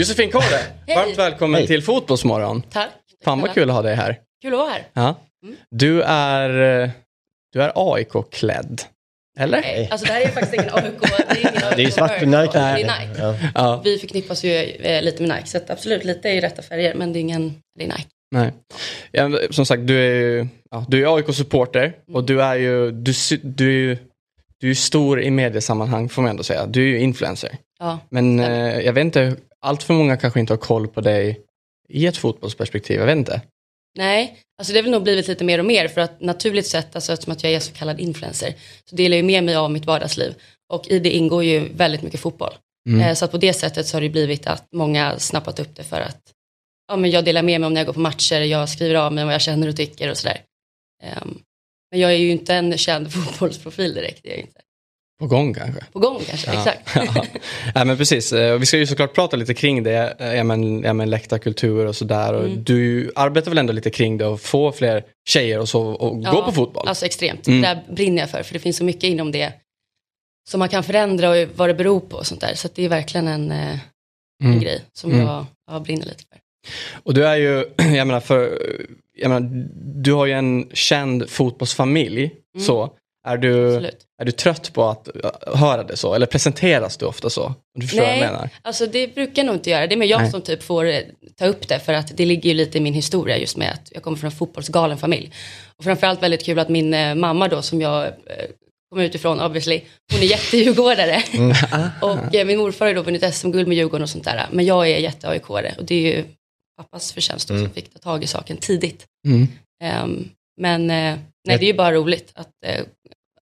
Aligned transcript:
Josefin 0.00 0.30
Kåre, 0.30 0.60
varmt 0.96 1.18
välkommen 1.18 1.58
Hej. 1.58 1.66
till 1.66 1.82
Fotbollsmorgon. 1.82 2.62
Tack. 2.70 2.90
Fan 3.24 3.40
vad 3.40 3.54
kul 3.54 3.70
att 3.70 3.76
ha 3.76 3.82
dig 3.82 3.94
här. 3.94 4.18
Kul 4.42 4.52
att 4.52 4.58
vara 4.58 4.70
här. 4.70 4.86
Ja. 4.92 5.16
Du 5.70 6.02
är, 6.02 6.48
du 7.52 7.62
är 7.62 7.72
AIK-klädd. 7.74 8.82
Eller? 9.38 9.60
Nej, 9.60 9.88
alltså 9.90 10.06
det 10.06 10.12
här 10.12 10.20
är 10.20 10.28
faktiskt 10.28 10.54
ingen 10.54 10.74
AIK. 10.74 11.00
Det 11.00 11.06
är, 11.06 11.38
ingen 11.38 11.64
AIK 11.64 11.76
Det 11.76 11.82
är 11.82 11.86
ju 11.86 11.90
svart 11.90 12.22
och. 12.22 12.28
Nike. 12.28 12.52
Det 12.52 12.58
är 12.58 12.76
Nike. 12.76 13.20
Ja. 13.22 13.36
Ja. 13.54 13.80
Vi 13.84 13.98
förknippas 13.98 14.44
ju 14.44 14.52
eh, 14.56 15.02
lite 15.02 15.22
med 15.22 15.36
Nike, 15.36 15.46
så 15.48 15.58
absolut 15.68 16.04
lite 16.04 16.28
i 16.28 16.40
rätta 16.40 16.62
färger, 16.62 16.94
men 16.94 17.12
det 17.12 17.18
är 17.18 17.20
ingen, 17.20 17.54
det 17.78 17.84
är 17.84 17.88
Nike. 17.88 18.08
Nej. 18.30 18.52
Ja, 19.10 19.30
som 19.50 19.66
sagt, 19.66 19.86
du 19.86 19.98
är 20.00 20.14
ju 20.14 20.46
ja, 20.70 20.84
du 20.88 21.02
är 21.02 21.16
AIK-supporter 21.16 21.92
och 22.12 22.24
du 22.24 22.42
är 22.42 22.54
ju 22.54 22.90
du, 22.90 23.12
du 23.42 23.66
är 23.66 23.88
ju 23.88 23.98
du 24.60 24.66
är 24.66 24.68
ju 24.68 24.74
stor 24.74 25.22
i 25.22 25.30
mediesammanhang 25.30 26.08
får 26.08 26.22
man 26.22 26.30
ändå 26.30 26.42
säga. 26.42 26.66
Du 26.66 26.82
är 26.82 26.86
ju 26.86 26.98
influencer. 26.98 27.56
Ja. 27.78 27.98
Men 28.10 28.40
eh, 28.40 28.80
jag 28.80 28.92
vet 28.92 29.04
inte, 29.04 29.36
allt 29.60 29.82
för 29.82 29.94
många 29.94 30.16
kanske 30.16 30.40
inte 30.40 30.52
har 30.52 30.58
koll 30.58 30.88
på 30.88 31.00
dig 31.00 31.40
i 31.88 32.06
ett 32.06 32.16
fotbollsperspektiv. 32.16 32.98
Jag 32.98 33.06
vet 33.06 33.16
inte. 33.16 33.42
Nej, 33.98 34.38
alltså 34.58 34.72
det 34.72 34.78
har 34.78 34.82
väl 34.82 34.92
nog 34.92 35.02
blivit 35.02 35.28
lite 35.28 35.44
mer 35.44 35.58
och 35.58 35.64
mer 35.64 35.88
för 35.88 36.00
att 36.00 36.20
naturligt 36.20 36.66
sett, 36.66 36.94
alltså 36.94 37.12
eftersom 37.12 37.32
att 37.32 37.42
jag 37.42 37.52
är 37.52 37.60
så 37.60 37.72
kallad 37.72 38.00
influencer, 38.00 38.54
så 38.90 38.96
delar 38.96 39.16
jag 39.16 39.24
med 39.26 39.44
mig 39.44 39.54
av 39.56 39.70
mitt 39.70 39.84
vardagsliv. 39.84 40.34
Och 40.72 40.88
i 40.88 40.98
det 40.98 41.10
ingår 41.10 41.44
ju 41.44 41.68
väldigt 41.74 42.02
mycket 42.02 42.20
fotboll. 42.20 42.52
Mm. 42.88 43.00
Eh, 43.00 43.14
Så 43.14 43.24
att 43.24 43.30
på 43.30 43.38
det 43.38 43.52
sättet 43.52 43.86
så 43.86 43.96
har 43.96 44.02
det 44.02 44.08
blivit 44.08 44.46
att 44.46 44.66
många 44.72 45.18
snappat 45.18 45.60
upp 45.60 45.76
det 45.76 45.82
för 45.84 46.00
att 46.00 46.20
ja, 46.88 46.96
men 46.96 47.10
jag 47.10 47.24
delar 47.24 47.42
med 47.42 47.60
mig 47.60 47.66
om 47.66 47.74
när 47.74 47.80
jag 47.80 47.86
går 47.86 47.92
på 47.94 48.00
matcher, 48.00 48.40
jag 48.40 48.68
skriver 48.68 48.94
av 48.94 49.12
mig 49.12 49.24
vad 49.24 49.34
jag 49.34 49.40
känner 49.40 49.68
och 49.68 49.76
tycker 49.76 50.10
och 50.10 50.16
sådär. 50.18 50.40
Ehm, 51.02 51.38
Men 51.90 52.00
jag 52.00 52.12
är 52.12 52.16
ju 52.16 52.30
inte 52.30 52.54
en 52.54 52.78
känd 52.78 53.12
fotbollsprofil 53.12 53.94
direkt, 53.94 54.20
det 54.22 54.28
är 54.28 54.36
jag 54.36 54.40
inte. 54.40 54.60
På 55.20 55.26
gång 55.26 55.54
kanske. 55.54 55.84
På 55.92 55.98
gång 55.98 56.20
kanske, 56.28 56.50
exakt. 56.50 56.78
Ja. 57.14 57.24
ja, 57.74 57.84
men 57.84 57.96
precis. 57.96 58.32
Eh, 58.32 58.58
Vi 58.58 58.66
ska 58.66 58.76
ju 58.78 58.86
såklart 58.86 59.14
prata 59.14 59.36
lite 59.36 59.54
kring 59.54 59.82
det, 59.82 60.16
eh, 60.18 60.34
ja, 60.34 60.44
men, 60.44 60.82
ja, 60.82 60.92
men 60.92 61.10
läktarkultur 61.10 61.86
och 61.86 61.96
sådär. 61.96 62.32
Och 62.34 62.44
Mm. 62.44 62.64
Du 62.64 63.12
arbetar 63.14 63.50
väl 63.50 63.58
ändå 63.58 63.72
lite 63.72 63.90
kring 63.90 64.18
det 64.18 64.26
och 64.26 64.40
få 64.40 64.72
fler 64.72 65.04
tjejer 65.28 65.58
och, 65.58 65.68
så, 65.68 65.82
och 65.82 66.22
gå 66.24 66.42
på 66.42 66.52
fotboll? 66.52 66.88
Alltså 66.88 67.06
extremt, 67.06 67.48
Mm. 67.48 67.60
det 67.62 67.68
där 67.68 67.94
brinner 67.94 68.22
jag 68.22 68.30
för, 68.30 68.42
för 68.42 68.52
det 68.52 68.58
finns 68.60 68.76
så 68.76 68.84
mycket 68.84 69.04
inom 69.04 69.32
det 69.32 69.52
som 70.50 70.58
man 70.58 70.68
kan 70.68 70.84
förändra 70.84 71.30
och 71.30 71.36
vad 71.56 71.68
det 71.68 71.74
beror 71.74 72.00
på 72.00 72.16
och 72.16 72.26
sånt 72.26 72.40
där. 72.40 72.54
Så 72.54 72.68
det 72.74 72.84
är 72.84 72.88
verkligen 72.88 73.28
en, 73.28 73.50
eh, 73.50 73.78
Mm. 74.42 74.52
en 74.52 74.60
grej 74.60 74.82
som 74.92 75.10
Mm. 75.12 75.26
jag, 75.26 75.46
jag 75.70 75.82
brinner 75.82 76.06
lite 76.06 76.24
för. 76.30 76.38
Och 77.02 77.14
du 77.14 77.26
är 77.26 77.36
ju, 77.36 77.64
jag 77.96 78.06
menar, 78.06 78.20
för, 78.20 78.58
jag 79.18 79.28
menar, 79.28 79.50
du 80.02 80.12
har 80.12 80.26
ju 80.26 80.32
en 80.32 80.68
känd 80.72 81.30
fotbollsfamilj. 81.30 82.20
Mm. 82.54 82.66
Så. 82.66 82.90
Är 83.28 83.36
du, 83.36 83.66
Absolut. 83.66 84.06
är 84.22 84.24
du 84.24 84.32
trött 84.32 84.72
på 84.72 84.84
att 84.84 85.08
uh, 85.16 85.56
höra 85.56 85.82
det 85.82 85.96
så? 85.96 86.14
Eller 86.14 86.26
presenteras 86.26 86.96
du 86.96 87.06
ofta 87.06 87.30
så? 87.30 87.54
Du 87.74 87.86
förstår 87.86 88.00
vad 88.00 88.10
jag 88.10 88.18
Nej, 88.18 88.26
menar? 88.26 88.48
alltså 88.62 88.86
det 88.86 89.14
brukar 89.14 89.42
jag 89.42 89.46
nog 89.46 89.56
inte 89.56 89.70
göra. 89.70 89.86
Det 89.86 89.94
är 89.94 89.96
mer 89.96 90.06
jag 90.06 90.20
Nej. 90.20 90.30
som 90.30 90.42
typ 90.42 90.62
får 90.62 90.84
eh, 90.84 91.00
ta 91.38 91.46
upp 91.46 91.68
det 91.68 91.78
för 91.78 91.92
att 91.92 92.16
det 92.16 92.26
ligger 92.26 92.50
ju 92.50 92.56
lite 92.56 92.78
i 92.78 92.80
min 92.80 92.94
historia 92.94 93.38
just 93.38 93.56
med 93.56 93.70
att 93.70 93.92
jag 93.94 94.02
kommer 94.02 94.16
från 94.16 94.30
en 94.30 94.36
fotbollsgalen 94.36 94.98
familj. 94.98 95.32
Och 95.76 95.84
framförallt 95.84 96.22
väldigt 96.22 96.44
kul 96.44 96.58
att 96.58 96.68
min 96.68 96.94
eh, 96.94 97.14
mamma 97.14 97.48
då 97.48 97.62
som 97.62 97.80
jag 97.80 98.06
eh, 98.06 98.12
kommer 98.90 99.04
utifrån 99.04 99.40
obviously, 99.40 99.82
hon 100.12 100.22
är 100.22 100.26
jättedjurgårdare. 100.26 101.22
Mm. 101.32 101.56
och 102.02 102.34
eh, 102.34 102.46
min 102.46 102.58
morfar 102.58 102.84
har 102.84 102.90
ju 102.90 102.94
då 102.94 103.02
vunnit 103.02 103.34
SM-guld 103.34 103.68
med 103.68 103.76
Djurgården 103.76 104.02
och 104.02 104.10
sånt 104.10 104.24
där. 104.24 104.46
Men 104.50 104.64
jag 104.64 104.90
är 104.90 104.98
jätte 104.98 105.28
aik 105.28 105.50
och 105.50 105.84
det 105.84 105.94
är 105.94 106.16
ju 106.16 106.24
pappas 106.76 107.12
förtjänst 107.12 107.48
då, 107.48 107.58
som 107.58 107.70
fick 107.70 107.92
ta 107.92 107.98
tag 107.98 108.24
i 108.24 108.26
saken 108.26 108.56
tidigt. 108.56 109.06
Mm. 109.26 109.48
Ehm, 109.82 110.28
men 110.60 110.90
eh, 110.90 111.18
nej, 111.48 111.58
det 111.58 111.64
är 111.64 111.72
ju 111.72 111.76
bara 111.76 111.94
roligt 111.94 112.32
att 112.34 112.64
eh, 112.66 112.84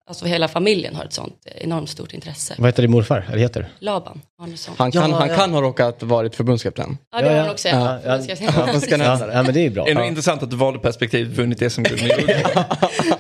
alltså 0.09 0.25
hela 0.27 0.49
familjen 0.49 0.97
har 0.97 1.05
ett 1.05 1.13
sånt 1.13 1.35
eh, 1.47 1.65
enormt 1.65 1.91
stort 1.91 2.13
intresse. 2.15 2.55
Vad 2.59 2.69
heter 2.69 2.83
din 2.83 2.91
morfar? 2.91 3.25
Eller 3.29 3.39
heter? 3.39 3.69
Laban 3.79 4.21
Arnesson. 4.43 4.75
Han, 4.79 4.93
kan, 4.93 5.11
Ja, 5.11 5.17
han 5.17 5.29
ja. 5.29 5.37
kan 5.37 5.53
ha 5.55 5.63
råkat 5.63 6.03
varit 6.03 6.35
förbundskapten. 6.35 6.99
Ja, 7.13 7.19
det 7.21 7.29
har 7.29 7.35
ja. 7.37 7.41
han 7.43 7.51
också. 7.51 7.69
Ja, 7.69 7.99
Ja, 8.05 8.19
ja, 8.19 9.29
Ja, 9.33 9.43
men 9.43 9.55
det 9.55 9.67
är 9.67 9.71
bra. 9.71 9.85
Det 9.85 9.91
är 9.91 9.95
nog 9.95 10.05
Ja. 10.05 10.09
intressant 10.09 10.43
att 10.43 10.51
du 10.51 10.57
valde 10.57 10.79
perspektivet 10.79 11.33
vunnit 11.39 11.73
SM-guld 11.73 12.03
med. 12.03 12.67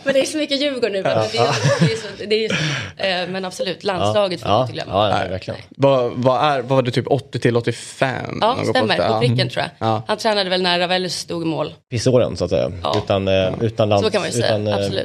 Men 0.04 0.14
det 0.14 0.20
är 0.20 0.24
så 0.24 0.38
mycket 0.38 0.60
Djurgården 0.60 0.92
nu. 0.92 1.02
men 1.02 1.16
Det 1.32 1.38
är, 1.38 1.54
det 1.80 1.92
är 1.92 1.96
så, 1.96 2.08
det 2.28 2.44
är, 2.44 2.48
så- 2.48 3.02
eh, 3.02 3.28
men 3.32 3.44
absolut, 3.44 3.84
landslaget 3.84 4.40
får 4.40 4.48
man 4.48 4.56
ja, 4.56 4.62
inte 4.62 4.72
glömma. 4.72 4.92
ja, 5.10 5.28
verkligen. 5.30 5.60
Vad, 5.76 6.12
vad, 6.14 6.42
är, 6.52 6.60
vad 6.62 6.68
var 6.68 6.82
det, 6.82 6.90
typ 6.90 7.06
80 7.06 7.38
till 7.38 7.56
85? 7.56 8.38
Ja, 8.40 8.56
stämmer. 8.70 9.08
på- 9.08 9.20
pricken 9.20 9.48
tror 9.48 9.62
jag. 9.78 9.88
Ja. 9.88 10.02
Han 10.06 10.16
tränade 10.16 10.50
väl 10.50 10.62
när 10.62 10.78
Ravelli 10.78 11.08
stod 11.10 11.42
i 11.42 11.46
mål. 11.46 11.74
Pissåren 11.90 12.36
så 12.36 12.44
att 12.44 12.50
säga. 12.50 12.72
Ja. 12.82 13.00
Utan, 13.04 13.28
eh, 13.28 13.52
utan, 13.60 13.88
lands, 13.88 14.04
Så 14.04 14.10
kan 14.10 14.20
man 14.20 14.30
ju 14.30 14.32
säga, 14.32 14.58
utan 14.58 14.66
eh, 14.66 15.04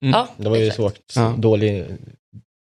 mästerskap. 0.00 0.28
Ja, 0.38 0.44
Det 0.44 0.48
var 0.50 0.56
ju 0.56 0.66
exakt. 0.66 1.00
så 1.06 1.20
Ja. 1.20 1.34
dålig 1.38 1.84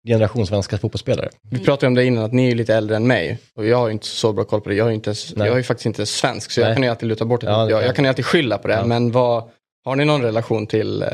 generation 0.07 0.47
svenska 0.47 0.77
fotbollsspelare. 0.77 1.29
Vi 1.41 1.59
pratade 1.59 1.87
om 1.87 1.93
det 1.93 2.05
innan, 2.05 2.23
att 2.23 2.33
ni 2.33 2.51
är 2.51 2.55
lite 2.55 2.75
äldre 2.75 2.95
än 2.95 3.07
mig. 3.07 3.37
Och 3.55 3.65
jag 3.65 3.77
har 3.77 3.87
ju 3.87 3.93
inte 3.93 4.05
så 4.05 4.33
bra 4.33 4.43
koll 4.43 4.61
på 4.61 4.69
det. 4.69 4.75
Jag, 4.75 4.85
har 4.85 4.89
ju 4.89 4.95
inte, 4.95 5.09
ens- 5.09 5.33
jag 5.37 5.47
är 5.47 5.57
ju 5.57 5.63
faktiskt 5.63 5.85
inte 5.85 6.05
svensk, 6.05 6.51
så 6.51 6.61
jag 6.61 6.67
Nej. 6.67 6.75
kan 6.75 6.83
ju 6.83 6.89
alltid 6.89 7.09
luta 7.09 7.25
bort 7.25 7.41
det. 7.41 7.47
Ja, 7.47 7.61
jag, 7.61 7.69
kan- 7.79 7.85
jag 7.85 7.95
kan 7.95 8.05
ju 8.05 8.09
alltid 8.09 8.25
skylla 8.25 8.57
på 8.57 8.67
det. 8.67 8.73
Ja. 8.73 8.85
Men 8.85 9.11
vad, 9.11 9.43
har 9.85 9.95
ni 9.95 10.05
någon 10.05 10.21
relation 10.21 10.67
till 10.67 11.01
eh, 11.01 11.07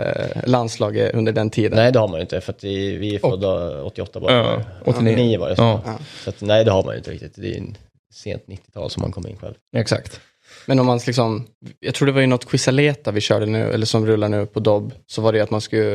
landslaget 0.46 1.14
under 1.14 1.32
den 1.32 1.50
tiden? 1.50 1.76
Nej, 1.76 1.92
det 1.92 2.00
har 2.00 2.08
man 2.08 2.18
ju 2.18 2.22
inte 2.22 2.42
för 2.42 2.54
att 2.54 2.64
vi, 2.64 2.98
vi 2.98 3.16
är 3.16 3.20
födda 3.20 3.82
88 3.84 4.20
bara. 4.20 4.34
Ja, 4.34 4.62
89. 4.86 5.14
89 5.14 5.40
var 5.40 5.50
det. 5.50 5.56
Så. 5.56 5.62
Ja, 5.86 5.98
så 6.24 6.30
att, 6.30 6.42
nej, 6.42 6.66
det 6.66 6.72
har 6.72 6.84
man 6.84 6.94
ju 6.94 6.98
inte 6.98 7.12
riktigt. 7.12 7.34
Det 7.36 7.54
är 7.54 7.58
en 7.58 7.78
sent 8.14 8.44
90-tal 8.48 8.90
som 8.90 9.02
man 9.02 9.12
kom 9.12 9.28
in 9.28 9.38
själv. 9.38 9.54
exakt. 9.78 10.20
Men 10.68 10.80
om 10.80 10.86
man 10.86 11.00
liksom, 11.08 11.48
jag 11.80 11.94
tror 11.96 12.06
det 12.06 12.12
var 12.12 12.22
ju 12.22 12.28
något 12.28 12.46
Quisaleta 12.50 13.12
vi 13.12 13.22
körde 13.22 13.46
nu, 13.46 13.72
eller 13.74 13.86
som 13.86 14.06
rullar 14.06 14.30
nu 14.30 14.46
på 14.46 14.60
Dobb, 14.60 14.94
så 15.08 15.22
var 15.22 15.32
det 15.32 15.38
ju 15.38 15.44
att 15.44 15.52
man 15.52 15.62
skulle, 15.62 15.90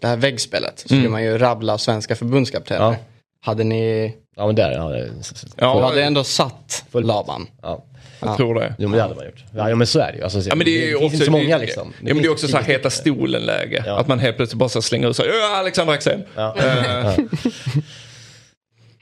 det 0.00 0.06
här 0.06 0.16
väggspelet, 0.16 0.78
så 0.78 0.88
skulle 0.88 1.00
Mm. 1.00 1.12
man 1.12 1.24
ju 1.24 1.38
rabbla 1.38 1.78
svenska 1.78 2.16
förbundskaptener. 2.16 2.80
Ja. 2.84 2.96
Hade 3.40 3.64
ni, 3.64 4.14
Ja, 4.36 4.46
men 4.46 4.54
där, 4.54 4.72
ja, 4.72 4.88
det, 4.88 5.08
Ja, 5.56 5.74
du 5.78 5.82
hade 5.84 6.02
ändå 6.04 6.24
satt 6.24 6.84
Fullt. 6.90 7.06
Laban. 7.06 7.46
ja. 7.62 7.84
jag 8.20 8.36
tror 8.36 8.54
det. 8.54 8.74
Jo, 8.78 8.88
men 8.88 8.96
det 8.96 9.02
hade 9.02 9.14
man 9.14 9.24
gjort. 9.24 9.44
Ja, 9.56 9.74
men 9.74 9.86
så 9.86 9.98
är 10.00 10.12
det 10.12 10.18
ju. 10.18 10.24
Alltså, 10.24 10.38
Ja, 10.48 10.54
men 10.54 10.64
det, 10.64 10.70
är 10.70 10.86
ju 10.86 10.92
finns 10.98 11.02
också, 11.04 11.14
inte 11.14 11.24
så 11.24 11.30
många 11.30 11.58
det, 11.58 11.64
liksom. 11.64 11.92
ja, 12.00 12.14
men 12.14 12.22
det 12.22 12.28
är 12.28 12.32
också 12.32 12.48
så 12.48 12.56
här 12.56 12.64
heta 12.64 12.90
stolen-läge. 12.90 13.84
Ja. 13.86 13.98
Att 13.98 14.08
man 14.08 14.18
helt 14.18 14.36
plötsligt 14.36 14.58
bara 14.58 14.68
så 14.68 14.82
slänger 14.82 15.10
ut 15.10 15.16
sig. 15.16 15.26
Ja, 15.28 15.56
Alexander 15.58 15.92
Axén. 15.94 16.24
Ja. 16.34 16.56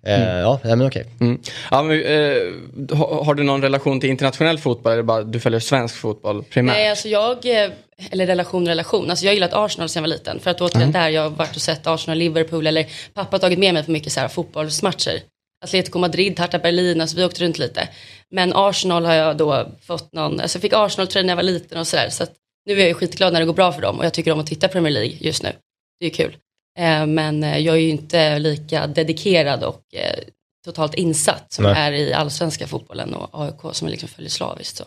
Eh, 0.07 0.23
Eh, 0.23 0.39
ja, 0.41 0.61
nej, 0.65 0.77
men 0.77 0.87
okej. 0.87 1.07
Mm. 1.21 1.41
Ja, 1.71 1.83
men, 1.83 2.03
eh, 2.03 2.97
har, 2.99 3.25
har 3.25 3.35
du 3.35 3.43
någon 3.43 3.63
relation 3.63 4.01
till 4.01 4.11
internationell 4.11 4.59
fotboll 4.59 4.93
eller 4.93 5.03
bara 5.03 5.23
du 5.23 5.41
följer 5.41 5.61
svensk 5.61 5.97
fotboll 5.97 6.43
primärt? 6.43 6.77
Nej, 6.77 6.91
alltså 6.91 7.09
jag, 7.09 7.47
eh, 7.47 7.71
eller 8.11 8.27
relation 8.27 8.67
relation, 8.67 9.11
alltså 9.11 9.25
jag 9.25 9.31
har 9.31 9.35
gillat 9.35 9.53
Arsenal 9.53 9.89
sedan 9.89 10.03
jag 10.03 10.09
var 10.09 10.17
liten. 10.17 10.41
För 10.41 10.51
att 10.51 10.61
återigen 10.61 10.93
där 10.93 11.09
jag 11.09 11.23
har 11.23 11.31
varit 11.31 11.57
och 11.57 11.63
sett 11.63 11.87
Arsenal, 11.87 12.19
Liverpool 12.19 12.67
eller 12.67 12.87
pappa 13.15 13.35
har 13.35 13.39
tagit 13.39 13.59
med 13.59 13.75
mig 13.75 13.85
på 13.85 13.91
mycket 13.91 14.13
så 14.13 14.21
här 14.21 14.29
fotbollsmatcher. 14.29 15.21
Atletico 15.65 15.99
Madrid, 15.99 16.41
Hertha 16.41 16.59
Berlin, 16.59 17.01
alltså 17.01 17.17
vi 17.17 17.25
åkte 17.25 17.45
runt 17.45 17.59
lite. 17.59 17.89
Men 18.31 18.53
Arsenal 18.55 19.05
har 19.05 19.15
jag 19.15 19.37
då 19.37 19.69
fått 19.83 20.13
någon, 20.13 20.41
alltså 20.41 20.57
jag 20.57 20.63
fick 20.63 20.73
Arsenal-tröja 20.73 21.23
när 21.27 21.31
jag 21.31 21.37
var 21.37 21.43
liten 21.43 21.79
och 21.79 21.87
sådär. 21.87 22.09
Så 22.11 22.23
att 22.23 22.33
nu 22.67 22.75
är 22.75 22.79
jag 22.79 22.89
ju 22.89 22.95
skitglad 22.95 23.33
när 23.33 23.41
det 23.41 23.47
går 23.47 23.55
bra 23.55 23.73
för 23.73 23.83
dem 23.83 23.99
och 23.99 24.05
jag 24.05 24.13
tycker 24.15 24.33
om 24.33 24.41
att 24.41 24.47
titta 24.47 24.69
Premier 24.69 24.93
League 24.93 25.17
just 25.21 25.43
nu. 25.43 25.53
Det 26.01 26.07
är 26.07 26.11
ju 26.11 26.15
kul. 26.15 26.37
Eh, 26.79 27.07
men 27.07 27.45
eh, 27.45 27.59
jag 27.59 27.77
är 27.77 27.81
ju 27.81 27.89
inte 27.89 28.39
lika 28.39 28.87
dedikerad 28.87 29.65
och 29.65 29.95
eh, 29.95 30.19
totalt 30.65 30.95
insatt 30.95 31.53
som 31.53 31.65
Nej. 31.65 31.75
är 31.77 31.93
i 31.93 32.13
allsvenska 32.13 32.67
fotbollen 32.67 33.15
och 33.15 33.45
AIK 33.45 33.75
som 33.75 33.87
jag 33.87 33.91
liksom 33.91 34.09
följer 34.09 34.31
slaviskt. 34.31 34.77
Så. 34.77 34.85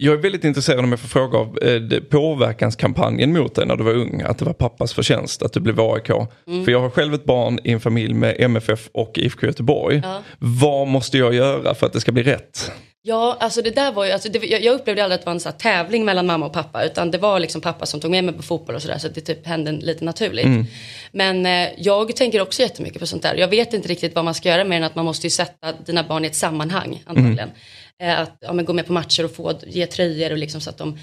Jag 0.00 0.14
är 0.14 0.18
väldigt 0.18 0.44
intresserad 0.44 0.84
om 0.84 0.90
jag 0.90 1.00
får 1.00 1.08
fråga 1.08 1.38
av 1.38 1.58
eh, 1.62 2.00
påverkanskampanjen 2.00 3.32
mot 3.32 3.54
dig 3.54 3.66
när 3.66 3.76
du 3.76 3.84
var 3.84 3.92
ung. 3.92 4.22
Att 4.22 4.38
det 4.38 4.44
var 4.44 4.52
pappas 4.52 4.92
förtjänst 4.92 5.42
att 5.42 5.52
du 5.52 5.60
blev 5.60 5.80
AIK. 5.80 6.10
Mm. 6.46 6.64
För 6.64 6.72
jag 6.72 6.80
har 6.80 6.90
själv 6.90 7.14
ett 7.14 7.24
barn 7.24 7.58
i 7.64 7.72
en 7.72 7.80
familj 7.80 8.14
med 8.14 8.36
MFF 8.38 8.88
och 8.92 9.18
IFK 9.18 9.46
Göteborg. 9.46 10.00
Ja. 10.04 10.22
Vad 10.38 10.88
måste 10.88 11.18
jag 11.18 11.34
göra 11.34 11.74
för 11.74 11.86
att 11.86 11.92
det 11.92 12.00
ska 12.00 12.12
bli 12.12 12.22
rätt? 12.22 12.72
Ja, 13.02 13.36
alltså 13.40 13.62
det 13.62 13.70
där 13.70 13.92
var 13.92 14.04
ju, 14.04 14.12
alltså 14.12 14.28
det, 14.28 14.46
jag, 14.46 14.74
upplevde 14.74 15.04
aldrig 15.04 15.14
att 15.14 15.20
det 15.20 15.26
var 15.26 15.34
en 15.34 15.40
så 15.40 15.48
här 15.48 15.56
tävling 15.56 16.04
mellan 16.04 16.26
mamma 16.26 16.46
och 16.46 16.52
pappa, 16.52 16.84
utan 16.84 17.10
det 17.10 17.18
var 17.18 17.40
liksom 17.40 17.60
pappa 17.60 17.86
som 17.86 18.00
tog 18.00 18.10
med 18.10 18.24
mig 18.24 18.34
på 18.34 18.42
fotboll 18.42 18.74
och 18.74 18.82
sådär, 18.82 18.98
så 18.98 19.08
det 19.08 19.20
typ 19.20 19.46
hände 19.46 19.72
lite 19.72 20.04
naturligt. 20.04 20.68
Men 21.12 21.46
eh, 21.46 21.68
jag 21.76 22.16
tänker 22.16 22.40
också 22.40 22.62
jättemycket 22.62 23.00
på 23.00 23.06
sånt 23.06 23.22
där. 23.22 23.34
Jag 23.34 23.48
vet 23.48 23.74
inte 23.74 23.88
riktigt 23.88 24.14
vad 24.14 24.24
man 24.24 24.34
ska 24.34 24.48
göra 24.48 24.64
mer 24.64 24.76
än 24.76 24.84
att 24.84 24.94
man 24.94 25.04
måste 25.04 25.26
ju 25.26 25.30
sätta 25.30 25.72
dina 25.72 26.02
barn 26.02 26.24
i 26.24 26.26
ett 26.26 26.34
sammanhang, 26.34 27.02
antagligen. 27.06 27.48
Eh, 27.48 27.54
att 28.02 28.36
ja, 28.40 28.52
men 28.52 28.64
gå 28.64 28.72
med 28.72 28.86
på 28.86 28.92
matcher 28.92 29.24
och 29.24 29.30
få 29.34 29.52
ge 29.66 29.86
tröjor 29.86 30.32
och 30.32 30.38
liksom 30.38 30.60
så 30.60 30.70
att 30.70 30.78
de 30.78 30.98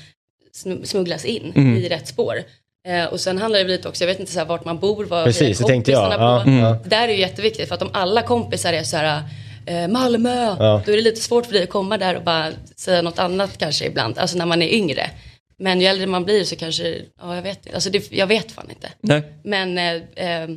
sm- 0.55 0.83
smugglas 0.85 1.25
in 1.25 1.75
i 1.77 1.89
rätt 1.89 2.07
spår. 2.07 2.43
Eh, 2.87 3.05
och 3.05 3.19
sen 3.19 3.37
handlar 3.37 3.59
det 3.59 3.67
lite 3.67 3.87
också, 3.89 4.03
jag 4.03 4.07
vet 4.07 4.19
inte 4.19 4.31
så 4.31 4.39
här, 4.39 4.45
vart 4.45 4.65
man 4.65 4.79
bor, 4.79 5.05
vad 5.05 5.25
Precis, 5.25 5.57
det 5.59 5.65
tänkte 5.65 5.91
jag. 5.91 6.01
kompisarna 6.03 6.23
Ja, 6.37 6.43
på. 6.43 6.49
mm. 6.49 6.77
Det 6.83 6.89
där 6.89 7.07
är 7.07 7.11
ju 7.13 7.19
jätteviktigt 7.19 7.67
för 7.67 7.75
att 7.75 7.81
om 7.81 7.89
alla 7.93 8.21
kompisar 8.21 8.73
är 8.73 8.83
så 8.83 8.97
här 8.97 9.23
eh, 9.65 9.87
Malmö. 9.87 10.55
Ja. 10.59 10.81
Då 10.85 10.91
är 10.91 10.95
det 10.95 11.01
lite 11.01 11.21
svårt 11.21 11.45
för 11.45 11.53
dig 11.53 11.63
att 11.63 11.69
komma 11.69 11.97
där 11.97 12.15
och 12.15 12.23
bara 12.23 12.51
säga 12.75 13.01
något 13.01 13.19
annat 13.19 13.57
kanske 13.57 13.85
ibland. 13.85 14.17
Alltså 14.17 14.37
när 14.37 14.45
man 14.45 14.61
är 14.61 14.67
yngre. 14.73 15.09
Men 15.57 15.81
ju 15.81 15.87
äldre 15.87 16.07
man 16.07 16.23
blir 16.25 16.43
så 16.43 16.55
kanske, 16.55 17.01
ja 17.21 17.35
jag 17.35 17.41
vet 17.41 17.57
inte. 17.65 17.75
Alltså 17.75 17.89
det, 17.89 18.11
jag 18.11 18.27
vet 18.27 18.51
fan 18.51 18.69
inte. 18.69 18.89
Nej. 19.01 19.23
Men 19.43 19.77
eh, 19.77 19.93
eh, 20.41 20.49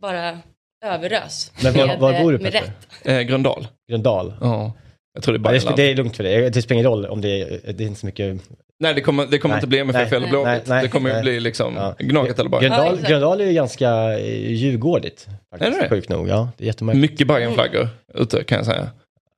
bara 0.00 0.38
överös. 0.84 1.52
Men 1.62 1.72
var- 1.74 1.86
med, 1.86 1.98
var 1.98 2.20
bor 2.22 2.32
du, 2.32 2.36
eh, 2.38 2.42
med 2.42 2.52
Petter? 2.52 2.66
rätt. 2.66 3.06
Eh, 3.06 3.20
Gröndal. 3.20 3.66
Gröndal. 3.90 4.34
Ja. 4.40 4.72
Jag 5.14 5.22
tror 5.22 5.38
det 5.38 5.48
är 5.50 5.54
Ja, 5.54 5.60
bara 5.64 5.76
det, 5.76 5.90
är 5.90 5.96
lugnt 5.96 6.16
för 6.16 6.24
dig. 6.24 6.50
Det 6.50 6.62
spelar 6.62 6.80
ingen 6.80 6.90
roll 6.90 7.06
om 7.06 7.20
det 7.20 7.28
är, 7.40 7.72
det 7.72 7.84
är 7.84 7.86
inte 7.88 8.00
så 8.00 8.06
mycket... 8.06 8.40
Nej, 8.78 8.94
det 8.94 9.00
kommer, 9.00 9.26
det 9.26 9.38
kommer 9.38 9.54
Nej. 9.54 9.58
inte 9.58 9.66
bli 9.66 9.78
MFF 9.78 10.10
Nej. 10.10 10.16
eller 10.16 10.28
Blåvitt. 10.28 10.64
Det 10.64 10.88
kommer 10.88 11.08
ju 11.08 11.14
nej. 11.14 11.22
bli 11.22 11.40
liksom 11.40 11.74
Ja. 11.76 11.94
Gnaget 11.98 12.38
eller 12.38 12.50
bara. 12.50 12.60
Gröndal, 13.08 13.40
är 13.40 13.46
ju 13.46 13.52
ganska 13.52 14.18
eh, 14.18 14.52
djurgårdigt. 14.52 15.26
Faktiskt, 15.50 15.78
Är 15.78 15.82
det? 15.82 15.88
Sjukt 15.88 16.08
nog. 16.08 16.28
Ja, 16.28 16.48
det 16.56 16.64
är 16.64 16.66
jättemärkligt. 16.66 17.10
Mycket 17.10 17.26
Bajenflaggor 17.26 17.88
ute 18.14 18.44
kan 18.44 18.56
jag 18.56 18.66
säga. 18.66 18.88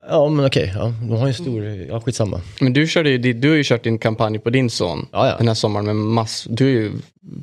Ja, 0.09 0.29
men 0.29 0.45
okej. 0.45 0.73
Ja, 0.75 0.93
de 1.01 1.09
har 1.09 1.19
ju 1.19 1.27
en 1.27 1.33
stor... 1.33 1.65
Ja, 1.65 2.01
skitsamma. 2.01 2.41
Men 2.61 2.73
du, 2.73 2.87
körde 2.87 3.09
ju, 3.09 3.33
du 3.33 3.49
har 3.49 3.55
ju 3.55 3.63
kört 3.63 3.83
din 3.83 3.99
kampanj 3.99 4.39
på 4.39 4.49
din 4.49 4.69
son 4.69 5.07
Ja, 5.11 5.27
ja. 5.27 5.37
den 5.37 5.47
här 5.47 5.55
sommaren 5.55 5.85
med 5.85 5.95
mass... 5.95 6.47
Du 6.49 6.63
har 6.63 6.71
ju 6.71 6.91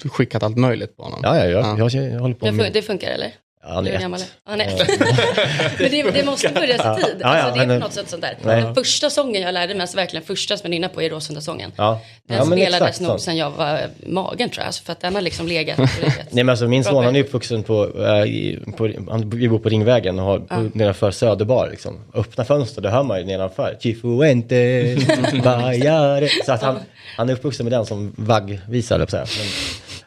skickat 0.05 0.43
allt 0.43 0.57
möjligt 0.57 0.97
på 0.97 1.03
honom. 1.03 1.21
Ja, 1.23 1.39
ja, 1.39 1.45
ja. 1.45 1.77
Ja. 1.79 1.91
Jag, 1.91 2.13
jag, 2.13 2.21
håller 2.21 2.35
på 2.35 2.47
Det, 2.47 2.53
med... 2.53 2.73
det 2.73 2.83
funkar 2.83 3.11
eller? 3.11 3.33
Ja, 3.67 3.73
han 3.75 3.87
är 3.87 4.01
gammal 4.01 4.21
ett. 4.21 4.33
han? 4.45 4.61
är 4.61 4.67
ett. 4.67 4.89
Men 5.79 5.91
det, 5.91 6.11
det 6.11 6.25
måste 6.31 6.49
börja 6.49 6.79
så 6.79 6.95
tid. 6.95 7.17
Ja, 7.21 7.37
ja, 7.37 7.43
alltså, 7.43 7.67
det 7.67 7.75
är 7.75 7.81
på 7.81 7.85
något 7.85 7.93
sätt 7.93 8.11
sånt 8.11 8.23
där. 8.23 8.37
Nej. 8.43 8.63
Den 8.63 8.75
första 8.75 9.11
sången 9.11 9.43
jag 9.43 9.55
lärde 9.55 9.75
mig, 9.75 9.81
alltså 9.81 9.97
verkligen 9.97 10.27
första 10.27 10.57
som 10.57 10.65
jag 10.65 10.71
nynnar 10.71 10.89
på 10.89 11.03
är 11.03 11.11
Råsundasången. 11.11 11.73
Ja, 11.77 12.01
Den 12.29 12.37
ja 12.37 12.45
spelades 12.45 13.01
nog 13.01 13.11
så. 13.11 13.19
sen 13.19 13.37
jag 13.37 13.51
var 13.51 13.79
i 13.79 14.09
magen 14.11 14.51
tror 14.51 14.61
jag. 14.63 14.67
Alltså, 14.67 14.85
för 14.85 14.93
att 14.93 15.01
den 15.01 15.15
har 15.15 15.23
liksom 15.23 15.47
legat. 15.49 15.79
Nej 16.09 16.25
men 16.31 16.49
alltså 16.49 16.69
min 16.69 16.83
Bra 16.83 16.93
son 16.93 17.05
han 17.05 17.17
är 17.17 17.21
uppvuxen 17.21 17.63
på, 17.63 18.05
äh, 18.07 18.25
i, 18.25 18.59
på 18.77 18.91
han, 19.11 19.31
vi 19.31 19.49
bor 19.49 19.59
på 19.59 19.69
Ringvägen 19.69 20.19
och 20.19 20.25
har 20.25 20.39
på, 20.39 20.71
nedanför 20.79 21.11
Söderbar 21.11 21.69
liksom. 21.71 22.01
Öppna 22.15 22.45
fönster, 22.45 22.83
det 22.83 22.91
hör 22.91 23.03
man 23.03 23.19
ju 23.19 23.25
nedanför. 23.25 23.77
Chifuente, 23.81 24.97
bajare. 25.45 26.29
Så 26.47 26.53
att 26.53 26.63
han, 26.63 26.79
han 27.17 27.29
är 27.29 27.33
uppvuxen 27.33 27.65
med 27.65 27.73
den 27.73 27.87
som 27.87 28.15
vaggvisa, 28.17 28.95
eller 28.95 29.07
säga. 29.07 29.27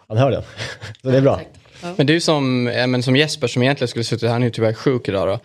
Men 0.08 0.18
han 0.18 0.18
hör 0.18 0.32
den. 0.32 0.44
Så 1.02 1.10
det 1.10 1.18
är 1.18 1.22
bra. 1.22 1.40
Exakt. 1.40 1.67
Ja. 1.84 1.94
Men 1.98 2.08
ju 2.14 2.20
som, 2.20 2.64
men 2.64 3.04
som 3.04 3.16
Jesper 3.16 3.48
som 3.48 3.64
egentligen 3.64 3.88
skulle 3.88 4.04
suttit 4.04 4.24
här, 4.24 4.30
han 4.34 4.42
är 4.42 4.48
ju 4.48 4.52
tyvärr 4.52 4.74
sjuk 4.74 5.08
idag 5.08 5.28
då. 5.28 5.40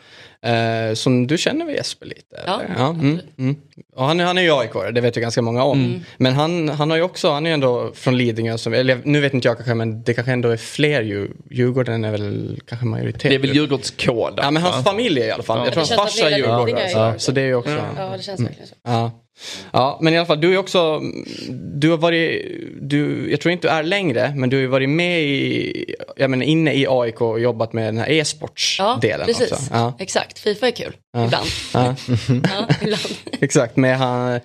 Eh, 0.48 0.94
som 0.94 1.26
du 1.26 1.38
känner 1.38 1.64
väl 1.66 1.74
Jesper 1.74 2.06
lite? 2.06 2.42
Ja, 2.46 2.60
eller? 2.64 2.84
mm, 2.90 3.18
mm. 3.38 3.56
Och 3.96 4.04
han, 4.04 4.20
är- 4.20 4.24
han 4.24 4.38
är 4.38 4.42
ju 4.42 4.52
aik 4.52 4.70
det 4.94 5.00
vet 5.00 5.16
ju 5.16 5.20
ganska 5.20 5.42
många 5.42 5.62
om. 5.64 5.78
Mm. 5.84 6.00
Men 6.16 6.32
han, 6.32 6.68
han 6.68 6.90
har 6.90 6.96
ju 6.96 7.02
också, 7.02 7.30
han 7.30 7.46
är 7.46 7.50
ju 7.50 7.54
ändå 7.54 7.90
från 7.94 8.16
Lidingö, 8.16 8.58
som, 8.58 8.72
eller 8.74 8.98
nu 9.04 9.20
vet 9.20 9.34
inte 9.34 9.48
jag 9.48 9.56
kanske, 9.56 9.74
men 9.74 10.02
det 10.02 10.14
kanske 10.14 10.32
ändå 10.32 10.48
är 10.48 10.56
fler 10.56 11.02
ju. 11.02 11.28
Djurgården 11.50 12.04
är 12.04 12.10
väl 12.10 12.60
kanske 12.66 12.86
majoritet. 12.86 13.22
Det 13.22 13.34
är 13.34 13.38
väl 13.38 13.54
Djurgårdskod. 13.54 14.34
Ja 14.42 14.50
men 14.50 14.62
hans 14.62 14.84
familj 14.84 15.20
är 15.20 15.26
i 15.26 15.30
alla 15.30 15.42
fall, 15.42 15.58
Ja. 15.58 15.64
jag 15.64 15.72
tror 15.72 15.84
Det 15.88 15.94
hans 15.96 16.12
farsa 16.14 16.30
är 16.30 16.36
djurgårdare. 16.38 16.88
Så, 16.88 17.14
så 17.18 17.32
det 17.32 17.40
är 17.40 17.46
ju 17.46 17.54
också... 17.54 17.78
ja, 17.96 18.14
det 18.16 18.22
känns 18.22 18.40
verkligen 18.40 18.66
så. 18.68 18.74
Ja. 18.84 19.10
Ja, 19.72 19.98
men 20.02 20.14
i 20.14 20.16
alla 20.16 20.26
fall, 20.26 20.40
du 20.40 20.54
är 20.54 20.58
också, 20.58 21.00
du 21.74 21.90
har 21.90 21.96
varit, 21.98 22.42
du, 22.80 23.30
jag 23.30 23.40
tror 23.40 23.52
inte 23.52 23.68
du 23.68 23.72
är 23.72 23.82
längre, 23.82 24.32
men 24.36 24.50
du 24.50 24.56
har 24.56 24.60
ju 24.60 24.66
varit 24.66 24.88
med 24.88 25.22
i, 25.22 25.94
jag 26.16 26.30
menar 26.30 26.44
inne 26.44 26.72
i 26.74 26.86
AIK 26.88 27.20
och 27.20 27.40
jobbat 27.40 27.72
med 27.72 27.84
den 27.84 27.98
här 27.98 28.06
Ja, 28.08 28.12
e-sportsdelen 28.14 29.26
precis. 29.26 29.52
också. 29.52 29.64
Ja, 29.70 29.94
Exakt. 29.98 30.38
Fifa 30.38 30.66
är 30.66 30.70
kul. 30.70 30.96
Ibland. 31.16 31.46
ja, 31.74 31.94
Ja, 32.28 32.68
ibland. 32.82 33.02
exakt, 33.40 33.76
med 33.76 33.98
han, 33.98 34.40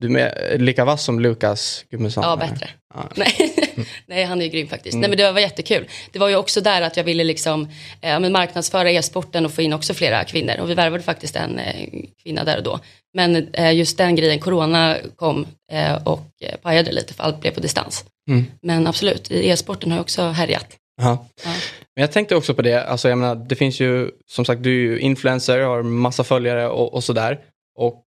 du 0.00 0.18
är 0.20 0.58
lika 0.58 0.84
vass 0.84 1.04
som 1.04 1.20
Lukas 1.20 1.84
Gudmundsson. 1.90 2.24
Ja, 2.24 2.36
bättre. 2.36 2.68
Ja. 2.94 3.08
Nej. 3.14 3.54
Nej, 4.06 4.24
han 4.24 4.40
är 4.40 4.44
ju 4.44 4.50
grym 4.50 4.68
faktiskt. 4.68 4.94
Mm. 4.94 5.00
Nej, 5.00 5.10
men 5.10 5.18
det 5.18 5.32
var 5.32 5.40
jättekul. 5.40 5.88
Det 6.12 6.18
var 6.18 6.28
ju 6.28 6.36
också 6.36 6.60
där 6.60 6.82
att 6.82 6.96
jag 6.96 7.04
ville 7.04 7.24
liksom, 7.24 7.68
eh, 8.00 8.20
marknadsföra 8.20 8.90
e-sporten 8.90 9.46
och 9.46 9.52
få 9.52 9.62
in 9.62 9.72
också 9.72 9.94
flera 9.94 10.24
kvinnor. 10.24 10.60
Och 10.60 10.70
vi 10.70 10.74
värvade 10.74 11.02
faktiskt 11.02 11.36
en 11.36 11.58
eh, 11.58 11.88
kvinna 12.22 12.44
där 12.44 12.56
och 12.56 12.62
då. 12.62 12.80
Men 13.14 13.48
eh, 13.52 13.74
just 13.74 13.98
den 13.98 14.16
grejen, 14.16 14.40
corona 14.40 14.96
kom 15.16 15.46
eh, 15.72 15.94
och 15.94 16.26
eh, 16.40 16.56
pajade 16.56 16.92
lite 16.92 17.14
för 17.14 17.24
allt 17.24 17.40
blev 17.40 17.50
på 17.50 17.60
distans. 17.60 18.04
Mm. 18.30 18.44
Men 18.62 18.86
absolut, 18.86 19.30
e-sporten 19.30 19.90
har 19.90 19.98
jag 19.98 20.02
också 20.02 20.22
härjat. 20.22 20.66
Ja. 21.02 21.26
Ja. 21.44 21.50
Men 21.96 22.00
jag 22.02 22.12
tänkte 22.12 22.36
också 22.36 22.54
på 22.54 22.62
det, 22.62 22.84
alltså 22.84 23.08
jag 23.08 23.18
menar, 23.18 23.34
det 23.34 23.56
finns 23.56 23.80
ju, 23.80 24.10
som 24.26 24.44
sagt, 24.44 24.62
du 24.62 24.70
är 24.70 24.90
ju 24.90 24.98
influencer, 24.98 25.60
har 25.60 25.82
massa 25.82 26.24
följare 26.24 26.68
och, 26.68 26.94
och 26.94 27.04
sådär. 27.04 27.40
Och 27.78 28.02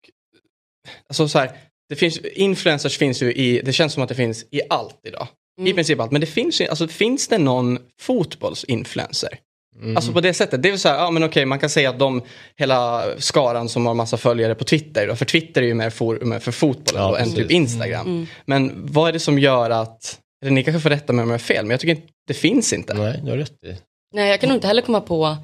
alltså 1.09 1.29
så 1.29 1.39
här, 1.39 1.51
det 1.89 1.97
finns, 1.97 2.19
influencers 2.19 2.99
finns 2.99 3.23
ju 3.23 3.33
i, 3.33 3.61
det 3.65 3.73
känns 3.73 3.93
som 3.93 4.03
att 4.03 4.09
det 4.09 4.15
finns 4.15 4.45
i 4.51 4.61
allt 4.71 5.01
idag. 5.07 5.29
I 5.59 5.63
Mm. 5.63 5.75
princip 5.75 6.01
allt, 6.01 6.11
men 6.13 6.21
det 6.21 6.27
finns 6.27 6.61
ju, 6.61 6.67
alltså 6.67 6.89
finns 6.89 7.29
det 7.29 7.39
någon 7.39 7.79
fotbollsinfluencer? 8.01 9.39
Mm. 9.83 9.97
Alltså 9.97 10.13
på 10.13 10.21
det 10.21 10.35
sättet, 10.35 10.63
det 10.63 10.69
är 10.69 10.71
väl 10.71 10.79
så 10.79 10.89
här, 10.89 10.97
ja 10.97 11.11
men 11.11 11.25
okej 11.25 11.45
man 11.47 11.59
kan 11.59 11.71
säga 11.71 11.91
att 11.91 11.99
de, 11.99 12.23
hela 12.57 13.05
skaran 13.19 13.69
som 13.69 13.87
har 13.87 13.95
massa 13.95 14.17
följare 14.17 14.55
på 14.55 14.65
Twitter, 14.65 15.07
då, 15.07 15.17
för 15.17 15.25
Twitter 15.25 15.63
är 15.63 15.67
ju 15.67 15.75
mer 15.75 15.91
forum 15.91 16.41
för 16.41 16.53
fotboll 16.53 16.95
Ja, 16.97 17.09
då, 17.09 17.17
än 17.17 17.23
precis. 17.25 17.35
typ 17.39 17.51
Instagram. 17.51 18.07
Mm. 18.07 18.27
Men 18.45 18.73
vad 18.87 19.09
är 19.09 19.13
det 19.13 19.19
som 19.21 19.39
gör 19.39 19.71
att, 19.71 20.19
eller 20.43 20.53
ni 20.53 20.65
kanske 20.65 20.81
får 20.81 20.91
rätta 20.91 21.13
mig 21.13 21.23
om 21.23 21.29
jag 21.29 21.35
har 21.35 21.39
fel, 21.39 21.65
men 21.65 21.71
jag 21.71 21.81
tycker 21.81 21.95
inte, 21.95 22.07
det 22.27 22.35
finns 22.35 22.73
inte. 22.73 22.95
Nej, 22.95 23.21
du 23.25 23.31
har 23.31 23.39
rätt 23.39 23.65
i. 23.65 23.77
Nej, 24.15 24.31
jag 24.31 24.41
kan 24.41 24.49
nog 24.49 24.57
inte 24.57 24.67
heller 24.67 24.83
komma 24.83 25.01
på 25.01 25.37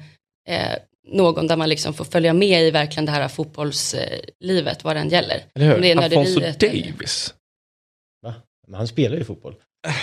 eh, 0.49 0.57
någon 1.07 1.47
där 1.47 1.57
man 1.57 1.69
liksom 1.69 1.93
får 1.93 2.05
följa 2.05 2.33
med 2.33 2.61
i 2.63 2.71
verkligen 2.71 3.05
det 3.05 3.11
här 3.11 3.27
fotbollslivet, 3.27 4.83
vad 4.83 4.95
den 4.95 5.09
gäller. 5.09 5.43
Eller 5.55 5.65
hur? 5.65 5.75
Om 5.75 5.81
det 5.81 5.91
är 5.91 6.03
eller- 6.05 6.59
Davis. 6.59 7.33
Va? 8.21 8.33
Men 8.67 8.77
han 8.77 8.87
spelar 8.87 9.17
ju 9.17 9.23
fotboll. 9.23 9.55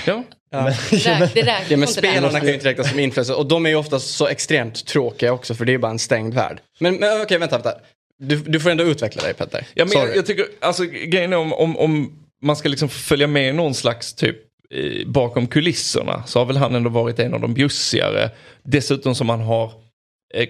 Ja. 0.06 0.23
Ja. 0.50 0.62
Men, 0.64 0.73
Det 0.91 0.97
räk- 0.97 1.31
det 1.35 1.43
räknas 1.43 1.70
Ja 1.70 1.76
men 1.76 1.88
spelarna 1.88 2.38
kan 2.41 2.49
ju 2.49 2.55
inte 2.55 2.69
räknas 2.69 2.91
som 2.91 2.99
influencers 2.99 3.37
och 3.37 3.47
de 3.47 3.67
är 3.67 3.70
ju 3.70 3.76
oftast 3.76 4.11
så 4.11 4.26
extremt 4.26 4.87
tråkiga 4.87 5.32
också 5.32 5.55
för 5.55 5.64
det 5.64 5.70
är 5.70 5.75
ju 5.75 5.79
bara 5.79 5.91
en 5.91 5.99
stängd 5.99 6.35
värld. 6.35 6.61
Men, 6.81 6.94
men 6.97 7.23
okej 7.23 7.38
vänta, 7.38 7.56
vänta. 7.58 7.81
Du, 8.19 8.37
du 8.37 8.61
får 8.61 8.70
ändå 8.70 8.85
utveckla 8.85 9.23
dig 9.23 9.35
Petter. 9.35 9.67
Ja, 9.75 9.85
men 9.85 9.99
jag, 9.99 10.17
jag 10.17 10.26
tycker, 10.26 10.47
alltså 10.61 10.85
grejen 10.85 11.32
är 11.32 11.37
om, 11.37 11.52
om, 11.52 11.76
om 11.76 12.19
man 12.43 12.56
ska 12.56 12.69
liksom 12.69 12.88
följa 12.88 13.26
med 13.26 13.55
någon 13.55 13.75
slags 13.75 14.14
typ 14.14 14.37
eh, 14.75 15.06
bakom 15.06 15.47
kulisserna 15.47 16.23
så 16.26 16.38
har 16.38 16.47
väl 16.47 16.56
han 16.56 16.75
ändå 16.75 16.91
varit 16.91 17.19
en 17.19 17.35
av 17.35 17.41
de 17.41 17.55
bjussigare. 17.55 18.31
Dessutom 18.62 19.14
som 19.14 19.29
han 19.29 19.41
har 19.41 19.73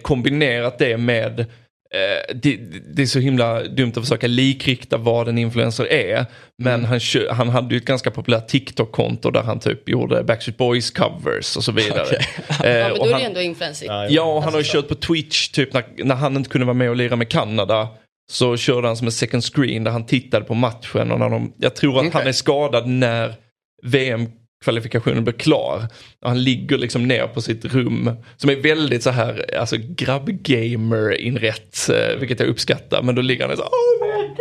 kombinerat 0.02 0.78
det 0.78 0.96
med 0.96 1.40
eh, 1.40 2.34
det, 2.34 2.56
det 2.94 3.02
är 3.02 3.06
så 3.06 3.18
himla 3.18 3.62
dumt 3.62 3.92
att 3.96 4.02
försöka 4.02 4.26
likrikta 4.26 4.96
vad 4.96 5.28
en 5.28 5.38
influencer 5.38 5.92
är. 5.92 6.26
Men 6.62 6.74
Mm. 6.84 6.84
han, 6.90 7.00
han 7.36 7.48
hade 7.48 7.74
ju 7.74 7.78
ett 7.78 7.84
ganska 7.84 8.10
populärt 8.10 8.48
TikTok-konto 8.48 9.30
där 9.30 9.42
han 9.42 9.60
typ 9.60 9.88
gjorde 9.88 10.24
Backstreet 10.24 10.56
Boys 10.58 10.90
covers 10.90 11.56
och 11.56 11.64
så 11.64 11.72
vidare. 11.72 12.16
Eh, 12.16 12.24
Ja, 12.48 12.88
men 12.88 12.92
och 12.92 12.98
då 12.98 13.04
är 13.04 13.12
han- 13.12 13.20
det 13.20 13.26
ändå 13.26 13.40
influencer. 13.40 13.86
Ja, 13.86 14.06
Ja, 14.08 14.22
och 14.22 14.42
han 14.42 14.52
har 14.52 14.58
ju 14.60 14.62
Alltså 14.62 14.72
så. 14.72 14.82
kört 14.82 14.88
på 14.88 14.94
Twitch 14.94 15.48
typ 15.48 15.72
när, 15.72 15.84
när 16.04 16.14
han 16.14 16.36
inte 16.36 16.50
kunde 16.50 16.64
vara 16.64 16.74
med 16.74 16.90
och 16.90 16.96
lira 16.96 17.16
med 17.16 17.28
Kanada. 17.28 17.88
Så 18.32 18.56
körde 18.56 18.86
han 18.86 18.96
som 18.96 19.06
en 19.06 19.12
second 19.12 19.44
screen 19.44 19.84
där 19.84 19.90
han 19.90 20.06
tittade 20.06 20.44
på 20.44 20.54
matchen. 20.54 21.12
Och 21.12 21.18
när 21.18 21.30
de, 21.30 21.52
jag 21.58 21.74
tror 21.76 21.96
att 21.98 22.12
han 22.12 22.20
Okej. 22.20 22.28
är 22.28 22.32
skadad 22.32 22.86
när 22.88 23.34
VM-kvalifikationen 24.64 25.24
blir 25.24 25.34
klar. 25.34 25.86
Och 26.22 26.28
han 26.28 26.42
ligger 26.44 26.78
liksom 26.78 27.08
ner 27.08 27.26
på 27.26 27.40
sitt 27.42 27.64
rum. 27.64 28.10
Som 28.36 28.50
är 28.50 28.56
väldigt 28.56 29.02
så 29.02 29.10
här, 29.10 29.54
alltså 29.58 29.76
grabb-gamer-inrätt. 29.78 31.88
eh, 31.90 32.16
Vilket 32.18 32.40
jag 32.40 32.48
uppskattar. 32.48 33.02
Men 33.02 33.14
då 33.14 33.22
ligger 33.22 33.42
han 33.44 33.52
och 33.52 33.58
så 33.58 33.64
oh 33.64 34.06
my 34.06 34.28
God. 34.28 34.36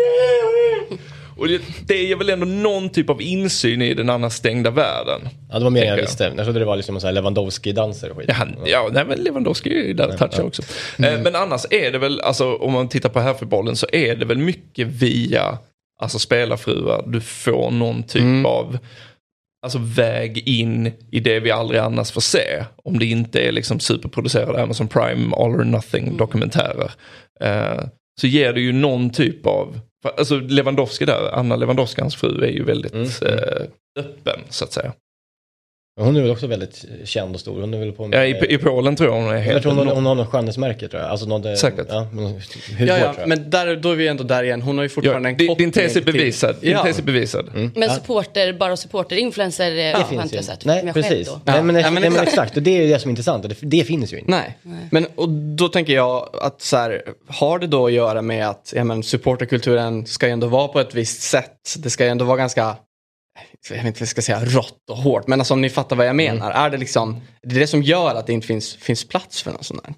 Och 1.38 1.48
det, 1.48 1.62
det 1.88 2.04
ger 2.04 2.16
väl 2.16 2.30
ändå 2.30 2.46
någon 2.46 2.90
typ 2.90 3.10
av 3.10 3.22
insyn 3.22 3.82
i 3.82 3.94
den 3.94 4.10
annars 4.10 4.34
stängda 4.34 4.72
världen. 4.72 5.22
Ja, 5.50 5.58
det 5.58 5.64
var 5.64 5.72
mer 5.72 5.82
än 5.82 5.88
jag 5.88 5.98
visste. 5.98 6.34
Jag 6.38 6.46
trodde 6.46 6.60
det 6.60 6.66
var 6.66 6.76
liksom 6.76 7.00
Lewandowski-danser 7.14 8.10
och 8.10 8.18
skit. 8.18 8.26
Ja, 8.28 8.34
han, 8.34 8.56
ja 8.66 8.90
nej, 8.92 9.06
men 9.06 9.20
Lewandowski 9.20 9.94
där 9.94 10.18
touchar 10.18 10.44
också. 10.44 10.62
Eh, 11.04 11.20
Men 11.22 11.36
annars 11.36 11.66
är 11.70 11.92
det 11.92 11.98
väl, 11.98 12.22
alltså, 12.22 12.56
om 12.56 12.74
man 12.74 12.90
tittar 12.90 13.10
på 13.10 13.20
herrfotbollen 13.20 13.76
så 13.76 13.88
är 13.92 14.16
det 14.16 14.26
väl 14.26 14.38
mycket 14.38 14.88
via 14.88 15.58
alltså, 16.02 16.20
spelarfruar. 16.20 17.04
Du 17.08 17.22
får 17.22 17.72
någon 17.72 18.04
typ 18.04 18.46
av 18.46 18.78
alltså, 19.64 19.80
väg 19.82 20.48
in 20.48 20.92
i 21.12 21.20
det 21.20 21.40
vi 21.40 21.52
aldrig 21.52 21.80
annars 21.80 22.12
får 22.12 22.22
se. 22.22 22.66
Om 22.84 23.00
det 23.00 23.06
inte 23.06 23.40
är 23.40 23.52
liksom 23.52 23.80
superproducerade 23.80 24.64
Amazon 24.64 24.88
Prime 24.88 25.36
All 25.36 25.52
or 25.52 25.64
Nothing 25.64 26.18
dokumentärer. 26.18 26.92
Eh, 27.42 27.84
så 28.22 28.28
ger 28.28 28.54
det 28.54 28.62
ju 28.62 28.72
någon 28.74 29.10
typ 29.10 29.46
av, 29.46 29.80
alltså 30.18 30.36
Lewandowski 30.40 31.06
där, 31.06 31.30
Anna 31.34 31.56
Lewandowski, 31.56 32.02
hans 32.02 32.16
fru, 32.16 32.44
är 32.44 32.52
ju 32.52 32.64
väldigt 32.64 32.94
Mm. 32.94 33.08
eh, 33.26 33.66
öppen 34.00 34.40
så 34.50 34.66
att 34.66 34.74
säga. 34.74 34.94
Hon 36.00 36.18
är 36.18 36.22
väl 36.22 36.32
också 36.32 36.48
väldigt 36.48 36.86
känd 37.04 37.36
och 37.36 37.42
stor. 37.42 37.62
Hon 37.62 37.74
är 37.74 37.80
väl 37.80 37.92
på... 37.92 38.10
Ja, 38.12 38.26
i, 38.26 38.54
I 38.54 38.58
Polen 38.58 38.96
tror 38.96 39.10
jag 39.10 39.22
hon 39.22 39.32
är 39.34 39.38
helt 39.40 39.54
jag 39.54 39.62
tror 39.62 39.72
hon, 39.72 39.88
hon 39.88 40.06
har 40.06 40.16
något 40.16 40.30
skönhetsmärke 40.30 40.88
tror 40.88 41.02
jag. 41.02 41.12
Alltså 41.12 41.26
något, 41.26 41.58
Säkert. 41.60 41.86
Ja, 41.90 42.08
men, 42.12 42.24
hudvård 42.26 42.42
Ja, 42.80 42.98
ja, 42.98 43.14
men 43.26 43.50
där, 43.50 43.76
då 43.76 43.92
är 43.92 43.96
vi 43.96 44.08
ändå 44.08 44.24
där 44.24 44.44
igen. 44.44 44.62
Hon 44.62 44.78
har 44.78 44.84
ju 44.84 44.90
Ja, 44.90 44.94
fortfarande 44.94 45.30
en 45.30 45.38
din, 45.38 45.48
koppling 45.48 45.72
din 45.72 45.84
tes 45.84 45.96
är 45.96 46.02
bevisad. 46.02 46.56
Din 46.62 46.72
Ja. 46.72 46.84
tes 46.84 47.00
är 47.00 47.04
bevisad. 47.04 47.48
Mm. 47.56 47.72
Men 47.76 47.90
Ja. 47.90 47.96
supporter, 47.96 48.54
bara 48.54 48.76
supporter-influencer 48.78 49.78
eh, 49.78 49.98
har 49.98 50.04
finns 50.04 50.24
inte 50.24 50.36
ju 50.36 50.38
jag 50.38 50.44
inte. 50.44 50.44
sett. 50.44 50.66
Nej, 50.66 50.94
precis. 50.94 51.30
Nej, 51.46 51.64
men, 51.64 51.76
Ja, 51.76 51.92
men 51.92 52.02
nej, 52.02 52.12
men 52.12 52.24
exakt. 52.24 52.58
Och 52.58 52.64
det 52.64 52.78
är 52.78 52.82
ju 52.82 52.88
det 52.94 53.00
som 53.00 53.10
är 53.10 53.12
intressant. 53.12 53.44
Det, 53.50 53.56
det 53.62 53.84
finns 53.84 54.14
ju 54.14 54.20
inte. 54.20 54.32
Nej, 54.32 54.58
men 54.92 55.06
och 55.16 55.30
då 55.30 55.68
tänker 55.70 55.94
jag 55.94 56.30
att 56.42 56.62
så 56.62 56.78
här, 56.78 57.02
har 57.28 57.60
det 57.60 57.68
då 57.68 57.86
att 57.86 57.92
göra 57.94 58.22
med 58.22 58.50
att 58.50 58.74
ja, 58.76 58.84
men, 58.84 59.04
supporterkulturen 59.04 60.06
ska 60.06 60.26
ju 60.28 60.34
ändå 60.34 60.48
vara 60.48 60.68
på 60.68 60.80
ett 60.80 60.96
visst 60.96 61.22
sätt. 61.22 61.76
Det 61.78 61.90
ska 61.90 62.04
ju 62.04 62.10
ändå 62.10 62.26
vara 62.26 62.38
ganska, 62.38 62.76
jag 63.68 63.76
vet 63.76 63.86
inte 63.86 64.00
vad 64.00 64.02
jag 64.02 64.10
ska 64.10 64.22
säga, 64.22 64.46
rått 64.46 64.90
och 64.90 64.98
hårt. 64.98 65.28
Men 65.28 65.42
alltså 65.42 65.54
om 65.54 65.62
ni 65.62 65.70
fattar 65.70 65.96
vad 65.96 66.08
jag 66.08 66.16
menar. 66.16 66.52
Är 66.52 66.70
det 66.70 66.78
liksom, 66.78 67.22
det 67.42 67.56
är 67.56 67.60
det 67.60 67.68
som 67.68 67.84
gör 67.84 68.16
att 68.16 68.28
det 68.28 68.34
inte 68.34 68.48
finns, 68.48 68.76
finns 68.76 69.08
plats 69.08 69.42
för 69.42 69.52
något 69.52 69.66
sånt 69.66 69.84
där? 69.84 69.94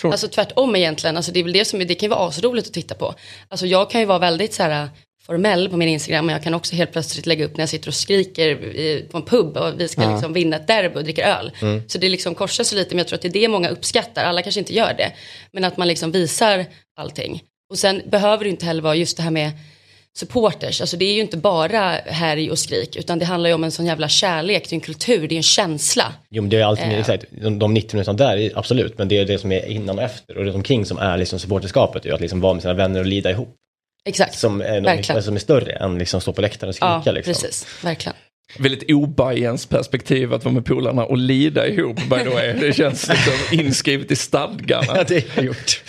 Tror 0.00 0.12
Alltså 0.12 0.28
tvärtom 0.28 0.76
egentligen, 0.76 1.16
alltså 1.16 1.32
det 1.32 1.40
är 1.40 1.44
väl 1.44 1.52
det 1.52 1.64
som 1.64 1.78
det 1.78 1.94
kan 1.94 2.06
ju 2.06 2.10
vara 2.10 2.28
asroligt 2.28 2.66
att 2.66 2.72
titta 2.72 2.94
på. 2.94 3.14
Alltså 3.48 3.66
jag 3.66 3.90
kan 3.90 4.00
ju 4.00 4.06
vara 4.06 4.18
väldigt 4.18 4.54
så 4.54 4.62
här 4.62 4.88
formell 5.26 5.68
på 5.68 5.76
min 5.76 5.88
Instagram 5.88 6.26
men 6.26 6.32
jag 6.32 6.42
kan 6.42 6.54
också 6.54 6.76
helt 6.76 6.92
plötsligt 6.92 7.26
lägga 7.26 7.44
upp 7.44 7.56
när 7.56 7.62
jag 7.62 7.68
sitter 7.68 7.88
och 7.88 7.94
skriker 7.94 8.64
i, 8.64 9.08
på 9.10 9.16
en 9.18 9.24
pub 9.24 9.56
och 9.56 9.80
vi 9.80 9.88
ska 9.88 10.10
liksom 10.12 10.32
vinna 10.32 10.56
ett 10.56 10.66
derby 10.66 10.98
och 10.98 11.04
dricka 11.04 11.26
öl. 11.26 11.52
Så 11.86 11.98
det 11.98 12.08
liksom 12.08 12.48
sig 12.48 12.78
lite 12.78 12.94
men 12.94 12.98
jag 12.98 13.08
tror 13.08 13.16
att 13.16 13.22
det 13.22 13.28
är 13.28 13.32
det 13.32 13.48
många 13.48 13.68
uppskattar, 13.68 14.24
alla 14.24 14.42
kanske 14.42 14.60
inte 14.60 14.74
gör 14.74 14.94
det. 14.94 15.12
Men 15.52 15.64
att 15.64 15.76
man 15.76 15.88
liksom 15.88 16.12
visar 16.12 16.66
allting. 16.96 17.42
Och 17.70 17.78
sen 17.78 18.02
behöver 18.06 18.44
det 18.44 18.50
inte 18.50 18.66
heller 18.66 18.82
vara 18.82 18.94
just 18.94 19.16
det 19.16 19.22
här 19.22 19.30
med 19.30 19.50
supporters, 20.18 20.80
alltså 20.80 20.96
det 20.96 21.04
är 21.04 21.12
ju 21.14 21.20
inte 21.20 21.36
bara 21.36 21.80
härj 22.06 22.50
och 22.50 22.58
skrik 22.58 22.96
utan 22.96 23.18
det 23.18 23.24
handlar 23.24 23.50
ju 23.50 23.54
om 23.54 23.64
en 23.64 23.70
sån 23.70 23.86
jävla 23.86 24.08
kärlek, 24.08 24.62
det 24.68 24.72
är 24.72 24.74
en 24.76 24.80
kultur, 24.80 25.28
det 25.28 25.34
är 25.34 25.36
en 25.36 25.42
känsla. 25.42 26.12
Jo 26.30 26.42
men 26.42 26.50
det 26.50 26.56
är 26.56 26.64
alltid, 26.64 26.84
Eh. 26.86 26.98
exakt, 26.98 27.24
de, 27.42 27.58
de 27.58 27.74
90 27.74 27.96
minuterna 27.96 28.16
där, 28.16 28.36
är 28.36 28.58
absolut, 28.58 28.98
men 28.98 29.08
det 29.08 29.18
är 29.18 29.24
det 29.24 29.38
som 29.38 29.52
är 29.52 29.66
innan 29.66 29.98
och 29.98 30.04
efter 30.04 30.36
och 30.36 30.44
det 30.44 30.52
omkring 30.52 30.86
som 30.86 30.98
är 30.98 31.16
liksom 31.18 31.38
supporterskapet, 31.38 32.04
ju, 32.06 32.14
att 32.14 32.20
liksom 32.20 32.40
vara 32.40 32.52
med 32.54 32.62
sina 32.62 32.74
vänner 32.74 33.00
och 33.00 33.06
lida 33.06 33.30
ihop. 33.30 33.54
Exakt, 34.04 34.38
Som 34.38 34.60
är, 34.60 34.80
Verkligen. 34.80 35.16
något, 35.16 35.24
som 35.24 35.34
är 35.34 35.40
större 35.40 35.72
än 35.72 35.98
liksom 35.98 36.20
stå 36.20 36.32
på 36.32 36.40
läktaren 36.40 36.68
och 36.68 36.74
skrika 36.74 37.02
ja 37.04 37.12
liksom. 37.12 37.32
precis, 37.34 37.66
verkligen. 37.84 38.16
Väldigt 38.58 38.90
obajens 38.90 39.66
perspektiv 39.66 40.34
att 40.34 40.44
vara 40.44 40.54
med 40.54 40.64
polarna 40.64 41.04
och 41.04 41.18
lida 41.18 41.66
ihop 41.68 41.96
by 41.96 42.18
the 42.18 42.28
way. 42.28 42.52
Det 42.52 42.72
känns 42.76 43.08
liksom 43.08 43.32
inskrivet 43.58 44.10
i 44.10 44.16
stadgarna. 44.16 44.86
Ja, 44.96 45.04
det 45.08 45.14
har 45.28 45.36
jag 45.36 45.44
gjort. 45.44 45.82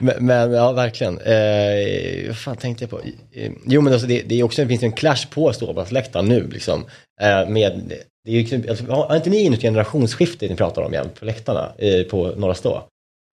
Men, 0.00 0.26
men 0.26 0.52
ja, 0.52 0.72
verkligen. 0.72 1.18
Eh, 1.20 2.26
vad 2.26 2.36
fan 2.36 2.56
tänkte 2.56 2.84
jag 2.84 2.90
på? 2.90 3.00
Eh, 3.32 3.52
Jo, 3.66 3.80
men 3.80 3.92
alltså 3.92 4.08
det, 4.08 4.22
det, 4.22 4.40
är 4.40 4.42
också, 4.42 4.62
det 4.62 4.68
finns 4.68 4.82
ju 4.82 4.86
en 4.86 4.92
clash 4.92 5.26
på 5.30 5.52
ståplatsläktaren 5.52 6.28
nu. 6.28 6.48
Liksom, 6.48 6.84
eh, 7.20 7.48
med, 7.48 7.82
det 8.24 8.30
är 8.30 8.34
ju, 8.34 8.40
liksom- 8.40 8.64
alltså, 8.70 8.84
har 9.08 9.16
inte 9.16 9.30
ni 9.30 9.48
något 9.50 9.60
generationsskifte 9.60 10.48
ni 10.48 10.56
pratar 10.56 10.82
om 10.82 10.92
jämt 10.92 11.20
på 11.20 11.24
läktarna 11.24 11.72
eh, 11.78 12.02
på 12.02 12.26
Norra 12.36 12.54
Stå? 12.54 12.82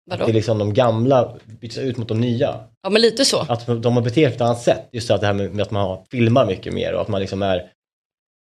Vadå? 0.10 0.25
Det 0.25 0.32
är 0.32 0.34
liksom 0.34 0.58
de 0.58 0.74
gamla 0.74 1.34
byts 1.46 1.77
ut 1.77 1.98
mot 1.98 2.08
de 2.08 2.22
nya. 2.22 2.55
Ja 2.84 2.89
men 2.89 3.01
lite 3.01 3.25
så. 3.25 3.39
Att 3.50 3.65
de 3.67 3.96
har 3.96 4.01
betett 4.01 4.13
sig 4.13 4.29
på 4.29 4.36
ett 4.36 4.41
annat 4.41 4.62
sätt. 4.62 4.89
Just 4.91 5.08
det 5.08 5.25
här 5.25 5.34
med, 5.34 5.53
med 5.53 5.63
att 5.63 5.72
man 5.72 5.84
har, 5.84 6.03
filmar 6.12 6.46
mycket 6.46 6.74
mer 6.74 6.93
och 6.93 7.01
att 7.01 7.08
man 7.08 7.22
liksom 7.22 7.41
är 7.41 7.70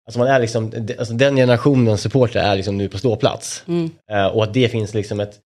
Alltså 0.05 0.19
man 0.19 0.27
är 0.27 0.39
liksom, 0.39 0.87
alltså 0.99 1.13
den 1.13 1.35
generationens 1.35 2.01
supporter 2.01 2.39
är 2.39 2.55
liksom 2.55 2.77
nu 2.77 2.89
på 2.89 2.97
ståplats. 2.97 3.63
Mm. 3.67 3.91
Eh, 4.11 4.25
och 4.25 4.43
att 4.43 4.53
det 4.53 4.69
finns 4.69 4.93
liksom 4.93 5.19
ett 5.19 5.39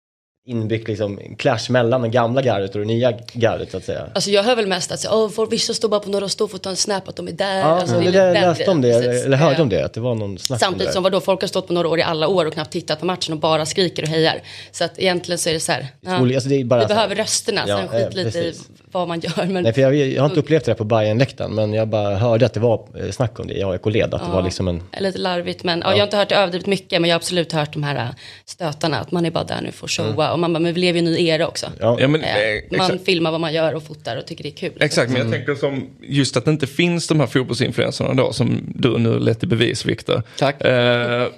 inbyggt 0.49 0.89
liksom, 0.89 1.21
clash 1.39 1.71
mellan 1.71 2.03
det 2.03 2.09
gamla 2.09 2.43
gardet 2.43 2.75
och 2.75 2.81
det 2.81 2.87
nya 2.87 3.13
gardet 3.33 3.71
så 3.71 3.77
att 3.77 3.85
säga. 3.85 4.07
Alltså 4.15 4.31
jag 4.31 4.43
hör 4.43 4.57
väl 4.57 4.67
mest 4.67 4.93
att 4.93 5.07
oh, 5.07 5.31
folk, 5.31 5.53
vissa 5.53 5.75
står 5.75 5.89
bara 5.89 6.01
på 6.01 6.11
några 6.11 6.29
för 6.29 6.59
ta 6.59 6.71
en 6.71 6.77
snap 6.77 7.09
att 7.09 7.17
de 7.17 7.29
är 7.29 7.33
där. 7.33 7.59
Ja, 7.59 7.65
alltså, 7.65 8.01
det 8.01 8.11
den 8.11 8.33
läste 8.33 8.71
om 8.71 8.83
det, 8.83 9.03
precis. 9.03 9.25
eller 9.25 9.37
hörde 9.37 9.63
om 9.63 9.69
det, 9.69 9.85
att 9.85 9.93
det 9.93 10.01
var 10.01 10.15
någon 10.15 10.39
snack 10.39 10.61
Samtidigt 10.61 10.93
som 10.93 11.03
vadå, 11.03 11.21
folk 11.21 11.41
har 11.41 11.49
stått 11.49 11.67
på 11.67 11.73
några 11.73 11.89
år 11.89 11.99
i 11.99 12.03
alla 12.03 12.29
år 12.29 12.47
och 12.47 12.53
knappt 12.53 12.71
tittat 12.71 13.01
på 13.01 13.07
matchen 13.07 13.33
och 13.33 13.39
bara 13.39 13.67
skriker 13.67 14.03
och 14.03 14.09
hejar. 14.09 14.43
Så 14.73 14.85
att 14.85 14.99
egentligen 14.99 15.39
så 15.39 15.49
är 15.49 15.55
det 15.55 15.61
så 15.61 15.73
här. 15.73 15.87
Ja, 16.01 16.17
alltså 16.17 16.49
det 16.49 16.65
bara 16.65 16.81
vi 16.81 16.87
så 16.87 16.89
behöver 16.89 17.15
rösterna, 17.15 17.65
Ja, 17.67 17.77
sen 17.77 17.89
skit 17.89 18.17
eh, 18.17 18.25
lite 18.25 18.39
i. 18.39 18.55
vad 18.99 19.09
man 19.09 19.21
gör. 19.21 19.47
Men 19.47 19.63
Nej, 19.63 19.73
för 19.73 19.81
jag, 19.81 19.97
jag 19.97 20.23
har 20.23 20.29
inte 20.29 20.41
upplevt 20.41 20.65
det 20.65 20.75
på 20.75 20.85
bayern 20.85 21.19
läktaren 21.19 21.55
men 21.55 21.73
jag 21.73 21.89
bara 21.89 22.17
hörde 22.17 22.47
att 22.47 22.55
det 22.55 22.61
var 22.61 22.87
eh, 22.99 23.11
snack 23.11 23.41
om 23.41 23.47
det 23.47 23.55
i 23.55 23.65
AIK-led, 23.65 24.15
att 24.15 24.25
det 24.25 24.33
var 24.33 24.43
liksom 24.43 24.69
en... 24.69 24.83
lite 25.01 25.19
larvigt 25.19 25.65
men 25.65 25.83
ja. 25.85 25.91
jag 25.91 25.99
har 25.99 26.05
inte 26.05 26.17
hört 26.17 26.29
det 26.29 26.35
överdrivet 26.35 26.67
mycket 26.67 27.01
men 27.01 27.11
jag 27.11 27.15
har 27.15 27.21
absolut 27.21 27.53
hört 27.53 27.73
de 27.73 27.83
här 27.83 27.97
äh, 27.97 28.09
stötarna 28.45 29.01
att 29.01 29.11
man 29.11 29.27
är 29.27 29.31
bara 29.31 29.45
där 29.45 29.61
nu 29.63 29.73
för 29.73 29.85
att 29.85 29.91
showa 29.91 30.33
och 30.33 30.39
man 30.39 30.53
bara, 30.53 30.61
men 30.61 30.75
vi 30.75 30.81
lever 30.81 31.01
ju 31.01 31.05
i 31.05 31.09
en 31.09 31.13
ny 31.13 31.27
era 31.29 31.49
också. 31.49 31.67
Ja, 31.81 31.97
Ja, 32.01 32.09
men, 32.09 32.23
Eh, 32.27 32.79
eh, 32.79 32.89
man 32.89 32.99
filmar 32.99 33.31
vad 33.31 33.41
man 33.41 33.55
gör 33.55 33.75
och 33.75 33.83
fotar 33.83 34.17
och 34.17 34.27
tycker 34.27 34.43
det 34.43 34.49
är 34.49 34.57
kul. 34.57 34.73
Exakt, 34.81 35.13
men 35.13 35.23
jag 35.23 35.33
tänker 35.33 35.55
som 35.55 35.91
just 36.03 36.37
att 36.37 36.45
det 36.45 36.51
inte 36.51 36.67
finns 36.67 37.09
de 37.09 37.21
här 37.21 37.27
fotbollsinfluenserna 37.27 38.15
då 38.15 38.33
som 38.33 38.61
du 38.75 38.99
nu 38.99 39.19
lät 39.19 39.43
i 39.43 39.47
bevis 39.47 39.87
Viktor. 39.87 40.23
Tack. 40.39 40.65
Eh, 40.65 41.29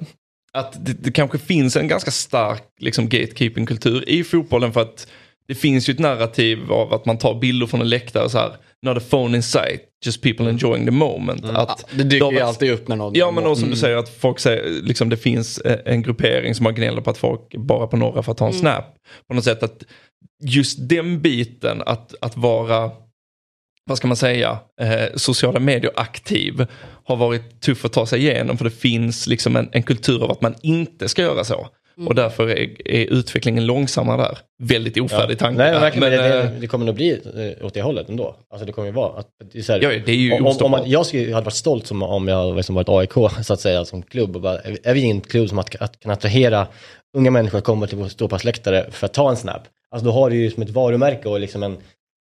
att 0.52 0.86
det, 0.86 0.92
det 0.92 1.12
kanske 1.12 1.38
finns 1.38 1.76
en 1.76 1.88
ganska 1.88 2.10
stark 2.10 2.62
liksom, 2.78 3.08
gatekeeping-kultur 3.08 4.08
i 4.08 4.24
fotbollen 4.24 4.72
för 4.72 4.80
att 4.80 5.06
det 5.48 5.54
finns 5.54 5.88
ju 5.88 5.92
ett 5.92 5.98
narrativ 5.98 6.72
av 6.72 6.94
att 6.94 7.06
man 7.06 7.18
tar 7.18 7.34
bilder 7.34 7.66
från 7.66 7.80
en 7.80 7.88
läktare 7.88 8.24
och 8.24 8.30
så 8.30 8.38
här, 8.38 8.56
not 8.82 8.96
a 8.96 9.00
phone 9.10 9.36
in 9.36 9.42
sight, 9.42 9.80
just 10.06 10.22
people 10.22 10.48
enjoying 10.50 10.84
the 10.84 10.90
moment. 10.90 11.44
Att 11.44 11.84
Det 11.92 12.04
dyker 12.04 12.26
de- 12.26 12.34
ju 12.34 12.40
alltid 12.40 12.70
upp 12.72 12.88
när 12.88 12.96
någon... 12.96 13.14
Ja 13.14 13.30
men 13.30 13.46
också 13.46 13.60
som 13.60 13.70
du 13.70 13.76
säger 13.76 13.96
att 13.96 14.08
folk 14.08 14.38
säger, 14.38 14.82
liksom 14.82 15.08
det 15.08 15.16
finns 15.16 15.58
eh, 15.58 15.78
en 15.84 16.02
gruppering 16.02 16.54
som 16.54 16.66
har 16.66 16.72
gnäller 16.72 17.00
på 17.00 17.10
att 17.10 17.18
folk 17.18 17.56
bara 17.56 17.86
på 17.86 17.96
norra 17.96 18.22
för 18.22 18.32
att 18.32 18.38
ta 18.38 18.46
en 18.46 18.52
snap. 18.52 18.84
På 19.28 19.34
något 19.34 19.44
sätt 19.44 19.62
att 19.62 19.82
just 20.44 20.88
den 20.88 21.20
biten 21.20 21.82
att, 21.86 22.14
att 22.20 22.36
vara, 22.36 22.90
vad 23.84 23.98
ska 23.98 24.06
man 24.08 24.16
säga, 24.16 24.58
eh, 24.80 25.16
sociala 25.16 25.60
medier 25.60 25.92
aktiv 25.96 26.66
har 27.04 27.16
varit 27.16 27.60
tuff 27.60 27.84
att 27.84 27.92
ta 27.92 28.06
sig 28.06 28.20
igenom 28.20 28.56
för 28.58 28.64
det 28.64 28.70
finns 28.70 29.26
liksom 29.26 29.56
en, 29.56 29.68
en 29.72 29.82
kultur 29.82 30.24
av 30.24 30.30
att 30.30 30.40
man 30.42 30.54
inte 30.62 31.08
ska 31.08 31.22
göra 31.22 31.44
så. 31.44 31.68
Och 32.06 32.14
därför 32.14 32.48
är, 32.48 32.88
är 32.88 33.12
utvecklingen 33.12 33.66
långsammare 33.66 34.22
där. 34.22 34.38
Väldigt 34.62 35.00
ofärdig 35.00 35.38
tanke. 35.38 35.58
Nej, 35.58 35.72
men 35.72 35.80
verkligen, 35.80 36.10
men, 36.10 36.18
det, 36.18 36.38
eh, 36.38 36.44
det, 36.44 36.60
det 36.60 36.66
kommer 36.66 36.86
nog 36.86 36.94
bli 36.94 37.10
eh, 37.58 37.66
åt 37.66 37.74
det 37.74 37.82
hållet 37.82 38.08
ändå. 38.08 38.36
Alltså 38.50 38.66
det 38.66 38.72
kommer 38.72 38.88
ju 38.88 38.94
vara. 38.94 39.18
Att, 39.18 39.26
det 39.52 39.58
är 39.58 39.62
så 39.62 39.72
här, 39.72 39.80
Ja, 39.82 39.88
det 40.06 40.12
är 40.12 40.16
ju 40.16 40.32
om, 40.32 40.56
om, 40.60 40.70
man, 40.70 40.90
Jag 40.90 41.06
skulle, 41.06 41.34
hade 41.34 41.44
varit 41.44 41.54
stolt 41.54 41.86
som, 41.86 42.02
om 42.02 42.28
jag 42.28 42.56
liksom 42.56 42.74
varit 42.74 42.88
AIK 42.88 43.12
så 43.42 43.52
att 43.52 43.60
säga 43.60 43.84
som 43.84 44.02
klubb. 44.02 44.36
Och 44.36 44.42
bara, 44.42 44.58
är 44.82 44.94
vi 44.94 45.10
en 45.10 45.20
klubb 45.20 45.48
som 45.48 45.58
att, 45.58 45.76
att 45.76 46.00
kan 46.00 46.12
attrahera 46.12 46.66
unga 47.16 47.30
människor 47.30 47.58
att 47.58 47.64
komma 47.64 47.86
till 47.86 47.98
vår 47.98 48.08
ståplatsläktare 48.08 48.86
för 48.90 49.06
att 49.06 49.14
ta 49.14 49.30
en 49.30 49.36
snap. 49.36 49.62
Alltså 49.90 50.06
då 50.06 50.12
har 50.12 50.30
du 50.30 50.36
ju 50.36 50.50
som 50.50 50.62
ett 50.62 50.70
varumärke 50.70 51.28
och 51.28 51.40
liksom 51.40 51.62
en, 51.62 51.76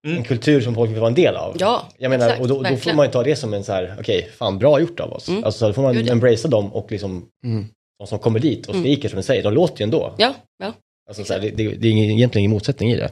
en 0.07 0.23
kultur 0.23 0.61
som 0.61 0.75
folk 0.75 0.91
vill 0.91 0.99
vara 0.99 1.09
en 1.09 1.15
del 1.15 1.35
av. 1.35 1.55
Ja, 1.59 1.83
Jag 1.97 2.09
menar, 2.09 2.25
exakt, 2.25 2.41
och 2.41 2.47
då, 2.47 2.61
då 2.61 2.77
får 2.77 2.93
man 2.93 3.05
ju 3.05 3.11
ta 3.11 3.23
det 3.23 3.35
som 3.35 3.53
en 3.53 3.63
så 3.63 3.71
här, 3.71 3.95
okej, 3.99 4.29
fan 4.37 4.59
bra 4.59 4.79
gjort 4.79 4.99
av 4.99 5.13
oss. 5.13 5.29
Mm. 5.29 5.43
Alltså 5.43 5.67
då 5.67 5.73
får 5.73 5.81
man 5.81 6.05
ja. 6.05 6.11
embracea 6.11 6.51
dem 6.51 6.73
och 6.73 6.91
liksom, 6.91 7.25
de 8.01 8.07
som 8.07 8.19
kommer 8.19 8.39
dit 8.39 8.67
och 8.67 8.75
skriker 8.75 9.09
som 9.09 9.17
du 9.17 9.23
säger, 9.23 9.43
de 9.43 9.53
låter 9.53 9.79
ju 9.79 9.83
ändå. 9.83 10.15
Ja, 10.17 10.33
ja. 10.59 10.73
Alltså, 11.07 11.23
så 11.23 11.33
här, 11.33 11.39
det, 11.39 11.49
det, 11.49 11.67
det 11.67 11.87
är 11.87 11.91
ingen- 11.91 12.11
egentligen 12.11 12.39
ingen 12.41 12.51
motsättning 12.51 12.91
i 12.91 12.95
det. 12.95 13.11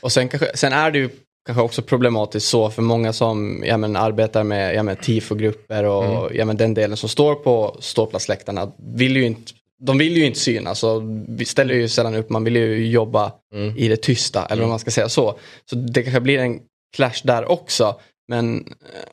Och 0.00 0.12
sen, 0.12 0.28
kanske, 0.28 0.56
sen 0.56 0.72
är 0.72 0.90
det 0.90 0.98
ju 0.98 1.08
kanske 1.46 1.62
också 1.62 1.82
problematiskt 1.82 2.48
så 2.48 2.70
för 2.70 2.82
många 2.82 3.12
som 3.12 3.62
ja, 3.66 3.76
men, 3.76 3.96
arbetar 3.96 4.44
med 4.44 4.74
ja, 4.74 4.82
men, 4.82 4.96
tifogrupper 4.96 5.84
och 5.84 6.30
ja, 6.34 6.44
men, 6.44 6.56
den 6.56 6.74
delen 6.74 6.96
som 6.96 7.08
står 7.08 7.34
på 7.34 7.76
ståplatsläktarna 7.80 8.72
vill 8.78 9.16
ju 9.16 9.26
inte 9.26 9.52
de 9.82 9.98
vill 9.98 10.16
ju 10.16 10.26
inte 10.26 10.38
synas 10.38 10.84
och 10.84 11.02
vi 11.28 11.44
ställer 11.44 11.74
ju 11.74 11.88
sällan 11.88 12.14
upp, 12.14 12.30
man 12.30 12.44
vill 12.44 12.56
ju 12.56 12.86
jobba 12.86 13.32
i 13.76 13.88
det 13.88 13.96
tysta 13.96 14.46
eller 14.46 14.62
om 14.62 14.68
man 14.68 14.78
ska 14.78 14.90
säga 14.90 15.08
så. 15.08 15.38
Så 15.70 15.76
det 15.76 16.02
kanske 16.02 16.20
blir 16.20 16.38
en 16.38 16.60
clash 16.96 17.20
där 17.24 17.50
också. 17.50 18.00
Men 18.30 18.64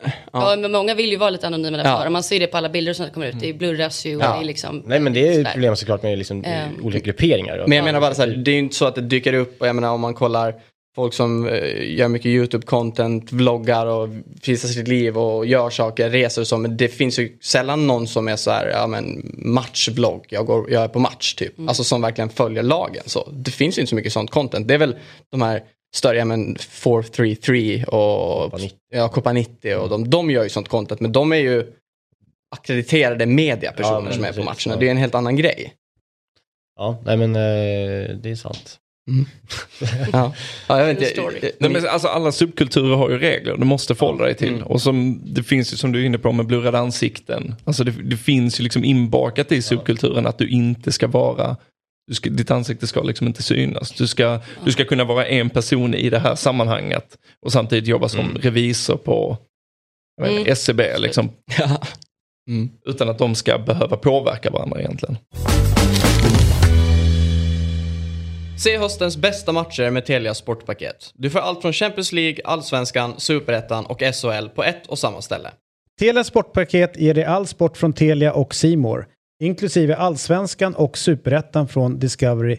eh, 0.03 0.11
ja. 0.33 0.51
Ja, 0.51 0.55
men 0.55 0.71
många 0.71 0.95
vill 0.95 1.09
ju 1.11 1.17
vara 1.17 1.29
lite 1.29 1.47
anonyma 1.47 1.77
där 1.77 1.83
Ja. 1.85 2.09
Man 2.09 2.23
ser 2.23 2.39
det 2.39 2.47
på 2.47 2.57
alla 2.57 2.69
bilder 2.69 2.93
som 2.93 3.09
kommer 3.09 3.27
ut. 3.27 3.39
Det 3.39 3.53
blurras 3.53 4.05
ju 4.05 4.15
och 4.15 4.21
Ja. 4.23 4.33
det 4.35 4.41
är 4.41 4.45
liksom... 4.45 4.83
Nej 4.85 4.99
men 4.99 5.13
det 5.13 5.19
är 5.27 5.31
ju 5.31 5.37
sådär. 5.37 5.51
problem 5.51 5.75
såklart 5.75 6.03
med 6.03 6.17
liksom, 6.17 6.43
Ehm. 6.43 6.69
olika 6.85 7.05
grupperingar. 7.05 7.63
Men 7.67 7.75
jag 7.77 7.85
menar 7.85 8.01
bara 8.01 8.13
så 8.13 8.21
här, 8.21 8.29
det 8.29 8.51
är 8.51 8.53
ju 8.53 8.59
inte 8.59 8.75
så 8.75 8.85
att 8.85 8.95
det 8.95 9.01
dyker 9.01 9.33
upp, 9.33 9.61
och 9.61 9.67
jag 9.67 9.75
menar 9.75 9.89
om 9.91 10.01
man 10.01 10.13
kollar 10.13 10.53
folk 10.95 11.13
som 11.13 11.47
eh, 11.47 11.95
gör 11.95 12.07
mycket 12.07 12.29
YouTube-content, 12.29 13.27
vloggar 13.33 13.85
och 13.85 14.09
visar 14.47 14.67
sitt 14.67 14.87
liv 14.87 15.17
och 15.17 15.45
gör 15.45 15.69
saker, 15.69 16.09
reser 16.09 16.41
och 16.41 16.47
så, 16.47 16.57
men 16.57 16.77
det 16.77 16.87
finns 16.87 17.19
ju 17.19 17.37
sällan 17.41 17.87
någon 17.87 18.07
som 18.07 18.27
är 18.27 18.35
så 18.35 18.51
här, 18.51 18.67
ja 18.69 18.87
men 18.87 19.31
matchvlogg, 19.37 20.25
jag, 20.29 20.45
går, 20.45 20.71
jag 20.71 20.83
är 20.83 20.87
på 20.87 20.99
match 20.99 21.33
typ. 21.33 21.53
Alltså 21.67 21.83
som 21.83 22.01
verkligen 22.01 22.29
följer 22.29 22.63
lagen 22.63 23.03
så. 23.05 23.29
Det 23.31 23.51
finns 23.51 23.77
ju 23.77 23.81
inte 23.81 23.89
så 23.89 23.95
mycket 23.95 24.13
sånt 24.13 24.31
content. 24.31 24.67
Det 24.67 24.73
är 24.73 24.77
väl 24.77 24.95
de 25.31 25.41
här 25.41 25.61
större, 25.95 26.17
ja 26.17 26.25
men 26.25 26.55
433 26.59 27.83
och 27.83 28.43
Copa 28.51 28.57
90. 28.57 28.77
ja, 28.93 29.09
Copa 29.09 29.33
90 29.33 29.75
och 29.75 29.89
de, 29.89 30.09
de 30.09 30.31
gör 30.31 30.43
ju 30.43 30.49
sånt 30.49 30.67
content, 30.69 30.99
men 31.01 31.11
de 31.11 31.31
är 31.33 31.37
ju 31.37 31.73
akkrediterade 32.55 33.25
mediapersoner 33.25 34.09
Ja, 34.09 34.15
som 34.15 34.23
är 34.25 34.33
på 34.33 34.43
matcherna. 34.43 34.55
ja. 34.65 34.75
Det 34.75 34.87
är 34.87 34.91
en 34.91 34.97
helt 34.97 35.15
annan 35.15 35.35
grej. 35.35 35.73
Ja, 36.79 37.01
nej 37.05 37.17
men 37.17 37.35
eh, 37.35 38.15
det 38.15 38.29
är 38.31 38.35
sant. 38.35 38.79
Ja, 40.13 40.33
ja 40.67 40.79
jag 40.79 40.85
vet 40.85 41.01
inte. 41.17 41.51
Nej, 41.59 41.71
men 41.71 41.87
alltså, 41.87 42.07
alla 42.07 42.31
subkulturer 42.31 42.95
har 42.95 43.09
ju 43.09 43.17
regler, 43.17 43.57
du 43.57 43.65
måste 43.65 43.95
förhålla 43.95 44.25
dig 44.25 44.35
till. 44.35 44.63
Och 44.63 44.81
som, 44.81 45.21
det 45.25 45.43
finns 45.43 45.73
ju 45.73 45.77
som 45.77 45.91
du 45.91 46.01
är 46.01 46.05
inne 46.05 46.17
på 46.17 46.31
med 46.31 46.45
blurrade 46.45 46.79
ansikten. 46.79 47.55
Alltså 47.63 47.83
det, 47.83 47.91
det 47.91 48.17
finns 48.17 48.59
ju 48.59 48.63
liksom 48.63 48.83
inbakat 48.83 49.51
i 49.51 49.61
subkulturen 49.61 50.27
att 50.27 50.37
du 50.37 50.49
inte 50.49 50.91
ska 50.91 51.07
vara 51.07 51.57
du 52.07 52.13
ska, 52.15 52.29
ditt 52.29 52.51
ansikte 52.51 52.87
ska 52.87 53.01
liksom 53.03 53.27
inte 53.27 53.43
synas. 53.43 53.91
Du 53.91 54.07
ska, 54.07 54.39
du 54.65 54.71
ska 54.71 54.85
kunna 54.85 55.03
vara 55.03 55.25
en 55.25 55.49
person 55.49 55.93
i 55.93 56.09
det 56.09 56.19
här 56.19 56.35
sammanhanget 56.35 57.17
och 57.45 57.51
samtidigt 57.51 57.87
jobba 57.87 58.09
som 58.09 58.35
revisor 58.41 58.97
på 58.97 59.37
jag 60.21 60.31
Mm. 60.31 60.47
SCB. 60.47 60.97
Liksom, 60.97 61.29
Ja. 61.59 61.81
Mm. 62.49 62.69
utan 62.85 63.09
att 63.09 63.17
de 63.17 63.35
ska 63.35 63.57
behöva 63.57 63.97
påverka 63.97 64.49
varandra 64.49 64.79
egentligen. 64.79 65.17
Se 68.59 68.77
höstens 68.77 69.17
bästa 69.17 69.51
matcher 69.51 69.89
med 69.91 70.05
Telia 70.05 70.33
Sportpaket. 70.33 71.11
Du 71.13 71.29
får 71.29 71.39
allt 71.39 71.61
från 71.61 71.73
Champions 71.73 72.11
League, 72.11 72.37
Allsvenskan, 72.45 73.13
Superettan 73.17 73.85
och 73.85 73.99
SHL 74.01 74.47
på 74.55 74.63
ett 74.63 74.87
och 74.87 74.99
samma 74.99 75.21
ställe. 75.21 75.49
Telia 75.99 76.23
Sportpaket 76.23 76.97
ger 76.97 77.13
dig 77.13 77.23
all 77.23 77.47
sport 77.47 77.77
från 77.77 77.93
Telia 77.93 78.33
och 78.33 78.55
Simor, 78.55 79.07
inklusive 79.43 79.95
Allsvenskan 79.95 80.75
och 80.75 80.97
Superettan 80.97 81.67
från 81.67 81.99
Discovery+. 81.99 82.57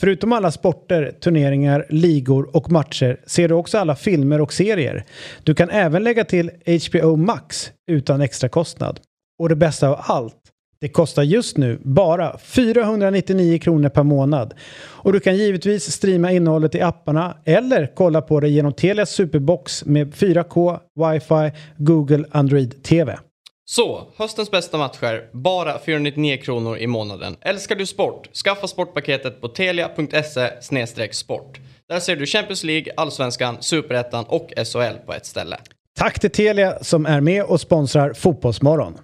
Förutom 0.00 0.32
alla 0.32 0.50
sporter, 0.50 1.14
turneringar, 1.20 1.86
ligor 1.90 2.56
och 2.56 2.70
matcher 2.72 3.20
ser 3.26 3.48
du 3.48 3.54
också 3.54 3.78
alla 3.78 3.96
filmer 3.96 4.40
och 4.40 4.52
serier. 4.52 5.04
Du 5.42 5.54
kan 5.54 5.70
även 5.70 6.04
lägga 6.04 6.24
till 6.24 6.50
HBO 6.90 7.16
Max 7.16 7.72
utan 7.90 8.20
extra 8.20 8.48
kostnad. 8.48 9.00
Och 9.38 9.48
det 9.48 9.56
bästa 9.56 9.88
av 9.88 10.00
allt, 10.00 10.36
Det 10.80 10.88
kostar 10.88 11.22
just 11.22 11.56
nu 11.56 11.78
bara 11.82 12.38
499 12.38 13.58
kronor 13.58 13.88
per 13.88 14.02
månad. 14.02 14.54
Och 14.74 15.12
du 15.12 15.20
kan 15.20 15.36
givetvis 15.36 15.92
streama 15.92 16.32
innehållet 16.32 16.74
i 16.74 16.80
apparna 16.80 17.36
eller 17.44 17.92
kolla 17.94 18.20
på 18.22 18.40
det 18.40 18.48
genom 18.48 18.72
Telias 18.72 19.10
Superbox 19.10 19.84
med 19.84 20.14
4K, 20.14 20.78
wifi, 20.94 21.58
Google 21.76 22.24
Android 22.30 22.82
TV. 22.82 23.18
Så, 23.64 24.12
höstens 24.16 24.50
bästa 24.50 24.78
matcher, 24.78 25.30
bara 25.32 25.78
499 25.78 26.36
kronor 26.42 26.78
i 26.78 26.86
månaden. 26.86 27.36
Älskar 27.40 27.76
du 27.76 27.86
sport? 27.86 28.36
Skaffa 28.36 28.66
sportpaketet 28.66 29.40
på 29.40 29.48
telia.se 29.48 31.12
sport. 31.12 31.60
Där 31.88 32.00
ser 32.00 32.16
du 32.16 32.26
Champions 32.26 32.64
League, 32.64 32.92
Allsvenskan, 32.96 33.56
Superettan 33.60 34.24
och 34.24 34.52
SHL 34.56 35.06
på 35.06 35.12
ett 35.12 35.26
ställe. 35.26 35.56
Tack 35.98 36.20
till 36.20 36.30
Telia 36.30 36.78
som 36.84 37.06
är 37.06 37.20
med 37.20 37.44
och 37.44 37.60
sponsrar 37.60 38.12
Fotbollsmorgon. 38.12 38.98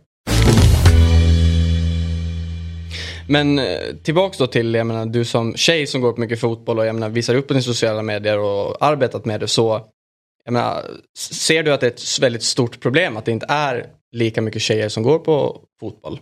Men 3.29 3.59
eh, 3.59 3.79
tillbaks 4.03 4.39
då 4.39 4.47
till, 4.47 4.75
jag 4.75 4.87
menar, 4.87 5.07
du 5.07 5.25
som 5.25 5.55
tjej 5.55 5.87
som 5.87 6.01
går 6.01 6.13
på 6.13 6.21
mycket 6.21 6.41
fotboll 6.41 6.79
och 6.79 6.87
jag 6.87 6.95
menar, 6.95 7.09
visar 7.09 7.35
upp 7.35 7.49
på 7.49 7.55
dina 7.55 7.63
sociala 7.63 8.03
medier 8.03 8.39
och 8.39 8.77
arbetat 8.81 9.25
med 9.25 9.41
det 9.41 9.49
så, 9.49 9.81
jag 10.45 10.53
menar, 10.53 10.85
ser 11.31 11.63
du 11.63 11.73
att 11.73 11.81
det 11.81 11.87
är 11.87 11.91
ett 11.91 12.19
väldigt 12.21 12.43
stort 12.43 12.81
problem 12.81 13.17
att 13.17 13.25
det 13.25 13.33
inte 13.33 13.47
är 13.49 13.87
lika 14.13 14.43
mycket 14.43 14.63
tjejer 14.63 14.89
som 14.89 15.03
går 15.03 15.19
på 15.19 15.61
fotboll? 15.81 16.21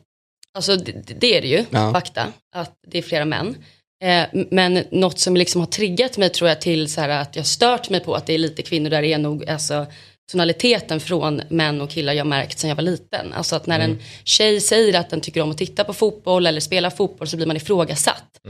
Alltså 0.55 0.77
det, 0.77 0.93
det 1.21 1.37
är 1.37 1.43
det 1.43 1.49
ju, 1.49 1.65
Ja. 1.71 1.93
fakta, 1.93 2.33
att 2.55 2.73
det 2.87 2.99
är 2.99 3.03
flera 3.03 3.25
män. 3.25 3.57
Eh, 4.05 4.25
men 4.51 4.85
något 4.91 5.19
som 5.19 5.37
liksom 5.37 5.61
har 5.61 5.69
triggat 5.69 6.19
mig 6.19 6.29
tror 6.29 6.49
jag 6.49 6.61
till 6.61 6.93
så 6.93 7.01
här 7.01 7.09
att 7.09 7.37
jag 7.37 7.47
stört 7.47 7.91
mig 7.91 8.01
på 8.01 8.15
att 8.15 8.27
det 8.27 8.35
är 8.35 8.39
lite 8.39 8.63
kvinnor 8.63 8.91
där 8.91 9.03
är 9.03 9.19
nog 9.19 9.49
alltså, 9.49 9.87
tonaliteten 10.33 11.01
från 11.01 11.43
män 11.49 11.81
och 11.81 11.91
killar 11.91 12.13
jag 12.13 12.27
märkt 12.27 12.59
sedan 12.59 12.69
jag 12.69 12.77
var 12.77 12.83
liten. 12.83 13.33
Alltså 13.33 13.57
att 13.57 13.67
när 13.67 13.81
en 13.81 13.99
tjej 14.25 14.61
säger 14.61 15.01
att 15.01 15.11
den 15.11 15.21
tycker 15.21 15.41
om 15.41 15.51
att 15.51 15.59
titta 15.59 15.85
på 15.85 15.93
fotboll 15.93 16.47
eller 16.47 16.61
spela 16.61 16.91
fotboll 16.91 17.29
så 17.29 17.37
blir 17.37 17.47
man 17.47 17.57
ifrågasatt. 17.57 18.41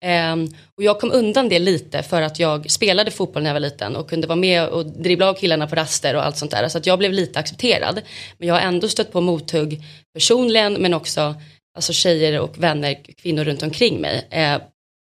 Ehm, 0.00 0.48
och 0.76 0.82
jag 0.82 1.00
kom 1.00 1.12
undan 1.12 1.48
det 1.48 1.58
lite 1.58 2.02
för 2.02 2.22
att 2.22 2.38
jag 2.38 2.70
spelade 2.70 3.10
fotboll 3.10 3.42
när 3.42 3.50
jag 3.50 3.54
var 3.54 3.60
liten 3.60 3.96
och 3.96 4.10
kunde 4.10 4.26
vara 4.26 4.36
med 4.36 4.68
och 4.68 4.86
dribbla 4.86 5.28
av 5.28 5.34
killarna 5.34 5.66
på 5.66 5.76
raster 5.76 6.16
och 6.16 6.26
allt 6.26 6.36
sånt 6.36 6.50
där. 6.50 6.68
Så 6.68 6.78
att 6.78 6.86
jag 6.86 6.98
blev 6.98 7.12
lite 7.12 7.38
accepterad. 7.38 8.00
Men 8.38 8.48
jag 8.48 8.54
har 8.54 8.62
ändå 8.62 8.88
stött 8.88 9.12
på 9.12 9.20
mothugg 9.20 9.82
personligen 10.14 10.72
men 10.74 10.94
också 10.94 11.34
alltså 11.76 11.92
tjejer 11.92 12.40
och 12.40 12.58
vänner, 12.58 12.96
kvinnor 13.22 13.44
runt 13.44 13.62
omkring 13.62 14.00
mig. 14.00 14.26
Eh, 14.30 14.58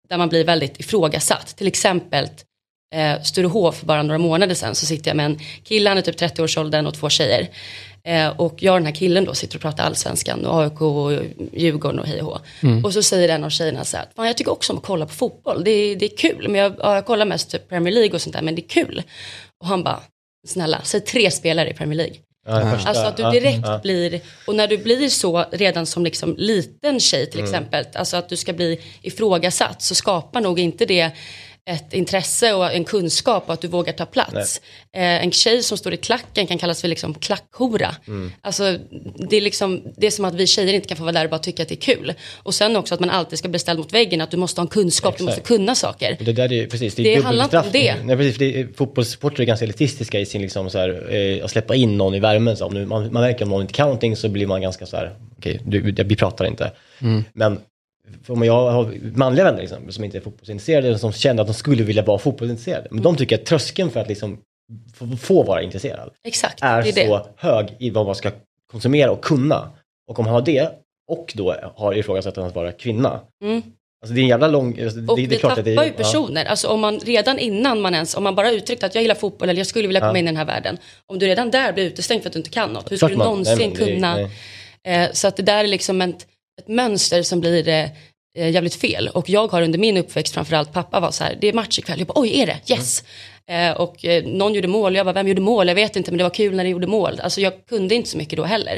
där 0.08 0.18
man 0.18 0.28
blir 0.28 0.44
väldigt 0.44 0.80
ifrågasatt. 0.80 1.56
Till 1.56 1.66
exempel 1.66 2.28
eh, 2.96 3.22
Sturehof 3.22 3.76
för 3.76 3.86
bara 3.86 4.02
några 4.02 4.18
månader 4.18 4.54
sedan 4.54 4.74
så 4.74 4.86
sitter 4.86 5.10
jag 5.10 5.16
med 5.16 5.26
en 5.26 5.38
kille, 5.64 5.90
han 5.90 5.98
är 5.98 6.02
typ 6.02 6.20
30-årsåldern 6.20 6.86
och 6.86 6.94
två 6.94 7.08
tjejer. 7.08 7.48
Eh, 8.04 8.28
och 8.28 8.62
jag 8.62 8.72
och 8.72 8.80
den 8.80 8.86
här 8.86 8.94
killen 8.94 9.24
då 9.24 9.34
sitter 9.34 9.56
och 9.56 9.62
pratar 9.62 9.84
allsvenskan 9.84 10.46
och 10.46 10.62
AIK 10.62 10.80
och 10.80 11.12
Djurgården 11.52 11.98
och 12.00 12.06
hej 12.06 12.22
och 12.22 12.26
hå. 12.26 12.38
Och 12.84 12.92
så 12.92 13.02
säger 13.02 13.28
en 13.28 13.44
av 13.44 13.50
tjejerna 13.50 13.84
så 13.84 13.96
här, 13.96 14.06
Fan, 14.16 14.26
jag 14.26 14.36
tycker 14.36 14.52
också 14.52 14.72
om 14.72 14.78
att 14.78 14.84
kolla 14.84 15.06
på 15.06 15.12
fotboll, 15.12 15.64
det 15.64 15.70
är, 15.70 15.96
det 15.96 16.04
är 16.12 16.16
kul. 16.16 16.48
Men 16.48 16.60
jag, 16.60 16.74
ja, 16.78 16.94
jag 16.94 17.06
kollar 17.06 17.26
mest 17.26 17.50
typ 17.50 17.68
Premier 17.68 17.94
League 17.94 18.14
och 18.14 18.22
sånt 18.22 18.34
där, 18.36 18.42
men 18.42 18.54
det 18.54 18.62
är 18.62 18.68
kul. 18.68 19.02
Och 19.60 19.66
han 19.66 19.82
bara, 19.82 20.00
snälla, 20.46 20.80
säg 20.84 21.00
tre 21.00 21.30
spelare 21.30 21.70
i 21.70 21.74
Premier 21.74 21.96
League. 21.96 22.16
Ja, 22.48 22.78
Alltså 22.86 23.02
att 23.04 23.16
du 23.16 23.22
ja, 23.22 23.30
direkt 23.30 23.62
ja. 23.66 23.80
blir, 23.82 24.20
och 24.46 24.54
när 24.54 24.68
du 24.68 24.78
blir 24.78 25.08
så 25.08 25.44
redan 25.52 25.86
som 25.86 26.04
liksom 26.04 26.34
liten 26.38 27.00
tjej 27.00 27.20
Mm. 27.20 27.30
till 27.30 27.42
exempel, 27.42 27.84
alltså 27.94 28.16
att 28.16 28.28
du 28.28 28.36
ska 28.36 28.52
bli 28.52 28.80
ifrågasatt 29.02 29.82
så 29.82 29.94
skapar 29.94 30.40
nog 30.40 30.60
inte 30.60 30.86
det 30.86 31.10
ett 31.70 31.92
intresse 31.92 32.54
och 32.54 32.72
en 32.72 32.84
kunskap 32.84 33.44
och 33.46 33.54
att 33.54 33.60
du 33.60 33.68
vågar 33.68 33.92
ta 33.92 34.06
plats. 34.06 34.60
Eh, 34.92 35.02
en 35.02 35.32
tjej 35.32 35.62
som 35.62 35.78
står 35.78 35.94
i 35.94 35.96
klacken 35.96 36.46
kan 36.46 36.58
kallas 36.58 36.80
för 36.80 36.88
liksom 36.88 37.14
klackhora. 37.14 37.94
Mm. 38.06 38.32
Alltså, 38.40 38.78
det, 39.30 39.36
är 39.36 39.40
liksom, 39.40 39.82
det 39.96 40.06
är 40.06 40.10
som 40.10 40.24
att 40.24 40.34
vi 40.34 40.46
tjejer 40.46 40.74
inte 40.74 40.88
kan 40.88 40.96
få 40.96 41.02
vara 41.02 41.12
där 41.12 41.24
och 41.24 41.30
bara 41.30 41.38
tycka 41.38 41.62
att 41.62 41.68
det 41.68 41.74
är 41.74 41.94
kul. 41.94 42.14
Och 42.42 42.54
sen 42.54 42.76
också 42.76 42.94
att 42.94 43.00
man 43.00 43.10
alltid 43.10 43.38
ska 43.38 43.48
bli 43.48 43.58
ställd 43.58 43.78
mot 43.78 43.92
väggen, 43.92 44.20
att 44.20 44.30
du 44.30 44.36
måste 44.36 44.60
ha 44.60 44.64
en 44.64 44.68
kunskap, 44.68 45.18
du 45.18 45.24
måste 45.24 45.40
Exakt. 45.40 45.48
kunna 45.48 45.74
saker. 45.74 46.16
Det, 46.20 46.32
där 46.32 46.52
är, 46.52 46.66
precis, 46.66 46.94
det, 46.94 47.02
Det 47.02 47.14
är 47.14 47.22
handlar 47.22 47.44
inte 47.44 47.58
om 47.58 47.66
det. 47.72 47.94
Nej, 48.04 48.16
precis, 48.16 48.36
för 48.36 48.44
det 48.44 48.60
är, 48.60 48.68
fotbollssupportrar 48.76 49.40
är 49.40 49.46
ganska 49.46 49.64
elitistiska 49.64 50.20
i 50.20 50.26
sin 50.26 50.42
liksom 50.42 50.70
så 50.70 50.78
här, 50.78 51.14
eh, 51.14 51.44
att 51.44 51.50
släppa 51.50 51.74
in 51.74 51.96
någon 51.96 52.14
i 52.14 52.20
värmen. 52.20 52.56
Så 52.56 52.66
om 52.66 52.74
nu, 52.74 52.86
man, 52.86 53.12
man 53.12 53.22
märker 53.22 53.44
om 53.44 53.50
någon 53.50 53.62
inte 53.62 53.74
kan 53.74 53.86
någonting 53.86 54.16
så 54.16 54.28
blir 54.28 54.46
man 54.46 54.62
ganska 54.62 54.86
så 54.86 54.96
här, 54.96 55.14
okej, 55.38 55.60
du, 55.64 55.80
vi 56.04 56.16
pratar 56.16 56.44
inte. 56.44 56.72
Men 57.32 57.60
om 58.26 58.42
jag 58.42 58.70
har 58.70 58.94
manliga 59.14 59.44
vänner 59.44 59.60
liksom, 59.60 59.92
som 59.92 60.04
inte 60.04 60.18
är 60.18 60.20
fotbollsintresserade, 60.20 60.98
som 60.98 61.12
känner 61.12 61.42
att 61.42 61.48
de 61.48 61.54
skulle 61.54 61.82
vilja 61.82 62.02
vara 62.02 62.18
fotbollsintresserade. 62.18 62.88
Men 62.90 63.02
de 63.02 63.16
tycker 63.16 63.38
att 63.38 63.46
tröskeln 63.46 63.90
för 63.90 64.00
att 64.00 64.08
liksom 64.08 64.38
få, 65.18 65.42
vara 65.42 65.62
intresserad 65.62 66.10
Exakt, 66.24 66.62
är, 66.62 66.82
det 66.82 66.88
är 66.88 66.94
det. 66.94 67.06
så 67.06 67.26
hög 67.36 67.76
i 67.78 67.90
vad 67.90 68.06
man 68.06 68.14
ska 68.14 68.30
konsumera 68.70 69.10
och 69.10 69.24
kunna. 69.24 69.70
Och 70.08 70.18
om 70.18 70.24
man 70.24 70.34
har 70.34 70.42
det 70.42 70.70
och 71.08 71.32
då 71.36 71.56
har 71.76 71.98
ifrågasatt 71.98 72.38
att 72.38 72.54
vara 72.54 72.72
kvinna. 72.72 73.20
Mm. 73.44 73.62
Alltså 74.02 74.14
det 74.14 74.20
är 74.20 74.22
en 74.22 74.28
jävla 74.28 74.48
lång... 74.48 74.80
Alltså 74.80 74.98
Och 74.98 75.16
det, 75.16 75.22
det, 75.22 75.28
det 75.28 75.34
är 75.34 75.38
klart 75.38 75.50
tappar 75.50 75.60
att 75.60 75.64
det 75.64 75.74
är, 75.74 75.84
ju 75.84 75.92
personer. 75.92 76.44
Alltså 76.44 76.68
om 76.68 76.80
man 76.80 76.98
redan 76.98 77.38
innan 77.38 77.80
man 77.80 77.94
ens, 77.94 78.16
om 78.16 78.24
man 78.24 78.34
bara 78.34 78.50
uttryckt 78.50 78.82
att 78.82 78.94
jag 78.94 79.02
gillar 79.02 79.14
fotboll 79.14 79.48
eller 79.48 79.60
jag 79.60 79.66
skulle 79.66 79.86
vilja 79.86 80.00
komma 80.00 80.18
in 80.18 80.24
i 80.24 80.28
den 80.28 80.36
här 80.36 80.44
världen. 80.44 80.78
Om 81.06 81.18
du 81.18 81.26
redan 81.26 81.50
där 81.50 81.72
blir 81.72 81.84
utestängd 81.84 82.22
för 82.22 82.28
att 82.28 82.32
du 82.32 82.38
inte 82.38 82.50
kan 82.50 82.72
något, 82.72 82.92
hur 82.92 82.96
Klart 82.96 83.10
du 83.10 83.16
någonsin 83.16 83.56
nej, 83.58 83.68
det 83.68 83.94
kunna? 83.94 84.14
nej. 84.14 84.30
Eh, 84.84 85.12
så 85.12 85.28
att 85.28 85.36
det 85.36 85.42
där 85.42 85.64
är 85.64 85.68
liksom 85.68 86.02
ett, 86.02 86.26
ett 86.58 86.68
mönster 86.68 87.22
som 87.22 87.40
blir 87.40 87.68
eh, 87.68 87.84
eh, 88.38 88.50
jävligt 88.50 88.74
fel. 88.74 89.08
Och 89.08 89.28
jag 89.28 89.48
har 89.48 89.62
under 89.62 89.78
min 89.78 89.96
uppväxt 89.96 90.34
framförallt, 90.34 90.72
pappa 90.72 91.00
var 91.00 91.10
så 91.10 91.24
här, 91.24 91.38
det 91.40 91.48
är 91.48 91.52
match 91.52 91.78
ikväll. 91.78 91.98
Jag 91.98 92.08
bara, 92.08 92.20
oj 92.20 92.40
är 92.40 92.46
det? 92.46 92.72
Yes. 92.72 93.04
Eh, 93.50 93.70
och 93.70 94.04
eh, 94.04 94.24
någon 94.24 94.54
gjorde 94.54 94.68
mål, 94.68 94.96
jag 94.96 95.06
bara, 95.06 95.12
vem 95.12 95.28
gjorde 95.28 95.40
mål? 95.40 95.68
Jag 95.68 95.74
vet 95.74 95.96
inte, 95.96 96.10
men 96.10 96.18
det 96.18 96.24
var 96.24 96.30
kul 96.34 96.54
när 96.56 96.64
de 96.64 96.70
gjorde 96.70 96.86
mål. 96.86 97.20
Alltså 97.20 97.40
jag 97.40 97.66
kunde 97.66 97.94
inte 97.94 98.08
så 98.08 98.18
mycket 98.18 98.36
då 98.36 98.44
heller. 98.44 98.74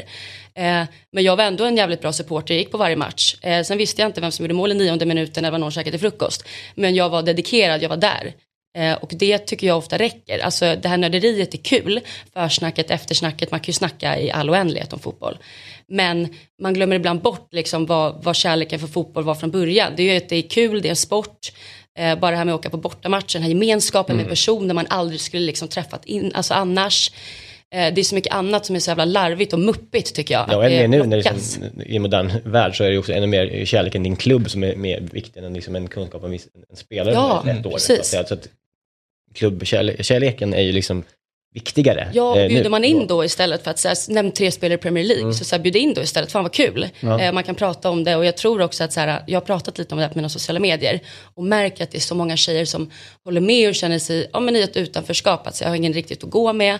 Eh, 0.55 0.83
men 1.11 1.23
jag 1.23 1.35
var 1.35 1.43
ändå 1.43 1.65
en 1.65 1.77
jävligt 1.77 2.01
bra 2.01 2.13
supporter, 2.13 2.53
jag 2.53 2.59
gick 2.59 2.71
på 2.71 2.77
varje 2.77 2.95
match. 2.95 3.35
Eh, 3.41 3.63
sen 3.63 3.77
visste 3.77 4.01
jag 4.01 4.09
inte 4.09 4.21
vem 4.21 4.31
som 4.31 4.43
gjorde 4.43 4.53
mål 4.53 4.71
i 4.71 4.75
nionde 4.75 5.05
minuten 5.05 5.43
det 5.43 5.51
var 5.51 5.57
någon 5.57 5.71
käkade 5.71 5.99
frukost. 5.99 6.43
Men 6.75 6.95
jag 6.95 7.09
var 7.09 7.21
dedikerad, 7.21 7.83
jag 7.83 7.89
var 7.89 7.97
där. 7.97 8.33
Eh, 8.77 8.93
och 8.93 9.11
det 9.15 9.37
tycker 9.37 9.67
jag 9.67 9.77
ofta 9.77 9.97
räcker. 9.97 10.39
Alltså 10.39 10.75
det 10.81 10.87
här 10.89 10.97
nörderiet 10.97 11.53
är 11.53 11.57
kul, 11.57 11.99
försnacket, 12.33 12.91
eftersnacket, 12.91 13.51
man 13.51 13.59
kan 13.59 13.67
ju 13.67 13.73
snacka 13.73 14.19
i 14.19 14.31
all 14.31 14.49
oändlighet 14.49 14.93
om 14.93 14.99
fotboll. 14.99 15.37
Men 15.87 16.27
man 16.61 16.73
glömmer 16.73 16.95
ibland 16.95 17.21
bort 17.21 17.47
liksom 17.53 17.85
vad, 17.85 18.23
vad 18.23 18.35
kärleken 18.35 18.79
för 18.79 18.87
fotboll 18.87 19.23
var 19.23 19.35
från 19.35 19.51
början. 19.51 19.93
Det 19.95 20.03
är 20.03 20.11
ju 20.11 20.17
att 20.17 20.29
det 20.29 20.35
är 20.35 20.49
kul, 20.49 20.81
det 20.81 20.87
är 20.87 20.89
en 20.89 20.95
sport. 20.95 21.51
Eh, 21.99 22.19
bara 22.19 22.31
det 22.31 22.37
här 22.37 22.45
med 22.45 22.53
att 22.53 22.59
åka 22.59 22.69
på 22.69 22.77
bortamatcher, 22.77 23.33
den 23.33 23.41
här 23.41 23.49
gemenskapen 23.49 24.17
med 24.17 24.29
personer 24.29 24.73
man 24.73 24.85
aldrig 24.89 25.21
skulle 25.21 25.45
liksom 25.45 25.67
träffat 25.67 26.05
in, 26.05 26.31
alltså 26.35 26.53
annars. 26.53 27.11
Eh, 27.75 27.93
det 27.93 28.01
är 28.01 28.03
så 28.03 28.15
mycket 28.15 28.33
annat 28.33 28.65
som 28.65 28.75
är 28.75 28.79
så 28.79 28.91
jävla 28.91 29.05
larvigt 29.05 29.53
och 29.53 29.59
muppigt 29.59 30.15
tycker 30.15 30.33
jag. 30.33 30.45
Ja, 30.49 30.57
och 30.57 30.65
ännu 30.65 30.87
mer 30.87 30.87
nu 30.87 31.05
när 31.05 31.17
det 31.17 31.31
liksom, 31.33 31.63
i 31.85 31.99
modern 31.99 32.31
värld 32.45 32.77
så 32.77 32.83
är 32.83 32.91
det 32.91 32.97
också 32.97 33.13
ännu 33.13 33.27
mer 33.27 33.65
kärleken 33.65 34.03
till 34.03 34.03
din 34.03 34.15
klubb 34.15 34.49
som 34.49 34.63
är 34.63 34.75
mer 34.75 34.99
viktig 35.11 35.43
än 35.43 35.53
liksom 35.53 35.75
en 35.75 35.87
kunskap 35.87 36.23
om 36.23 36.33
en 36.33 36.39
spelare 36.75 37.13
Ja, 37.13 37.43
ett 37.49 37.65
år. 37.65 37.71
precis. 37.71 38.07
Så 38.07 38.19
att 38.33 38.47
klubbkärleken 39.33 40.53
är 40.53 40.61
ju 40.61 40.71
liksom 40.71 41.03
viktigare. 41.53 42.09
Ja, 42.13 42.37
eh, 42.37 42.43
och 42.43 42.49
bjuder 42.49 42.63
nu. 42.63 42.69
man 42.69 42.83
in 42.83 43.07
då 43.07 43.25
istället 43.25 43.63
för 43.63 43.71
att 43.71 43.79
säga, 43.79 43.95
nämn 44.09 44.31
tre 44.31 44.51
spelare 44.51 44.75
i 44.75 44.81
Premier 44.81 45.03
League, 45.03 45.33
så, 45.33 45.45
så 45.45 45.55
här, 45.55 45.63
bjud 45.63 45.75
in 45.75 45.93
då 45.93 46.01
istället, 46.01 46.31
fan 46.31 46.43
vad 46.43 46.53
kul. 46.53 46.89
Eh, 47.01 47.31
man 47.31 47.43
kan 47.43 47.55
prata 47.55 47.89
om 47.89 48.03
det 48.03 48.15
och 48.15 48.25
jag 48.25 48.37
tror 48.37 48.61
också 48.61 48.83
att 48.83 48.93
så 48.93 48.99
här, 48.99 49.23
jag 49.27 49.39
har 49.39 49.45
pratat 49.45 49.77
lite 49.77 49.95
om 49.95 49.97
det 49.97 50.05
här 50.05 50.13
på 50.13 50.17
mina 50.17 50.29
sociala 50.29 50.59
medier 50.59 50.99
och 51.35 51.43
märker 51.43 51.83
att 51.83 51.91
det 51.91 51.97
är 51.97 52.01
så 52.01 52.15
många 52.15 52.37
tjejer 52.37 52.65
som 52.65 52.91
håller 53.25 53.41
med 53.41 53.69
och 53.69 53.75
känner 53.75 53.99
sig 53.99 54.29
ja, 54.33 54.39
men 54.39 54.55
i 54.55 54.61
ett 54.61 54.77
utanförskap, 54.77 55.47
att 55.47 55.55
så, 55.55 55.63
jag 55.63 55.69
har 55.69 55.75
ingen 55.75 55.93
riktigt 55.93 56.23
att 56.23 56.29
gå 56.29 56.53
med, 56.53 56.75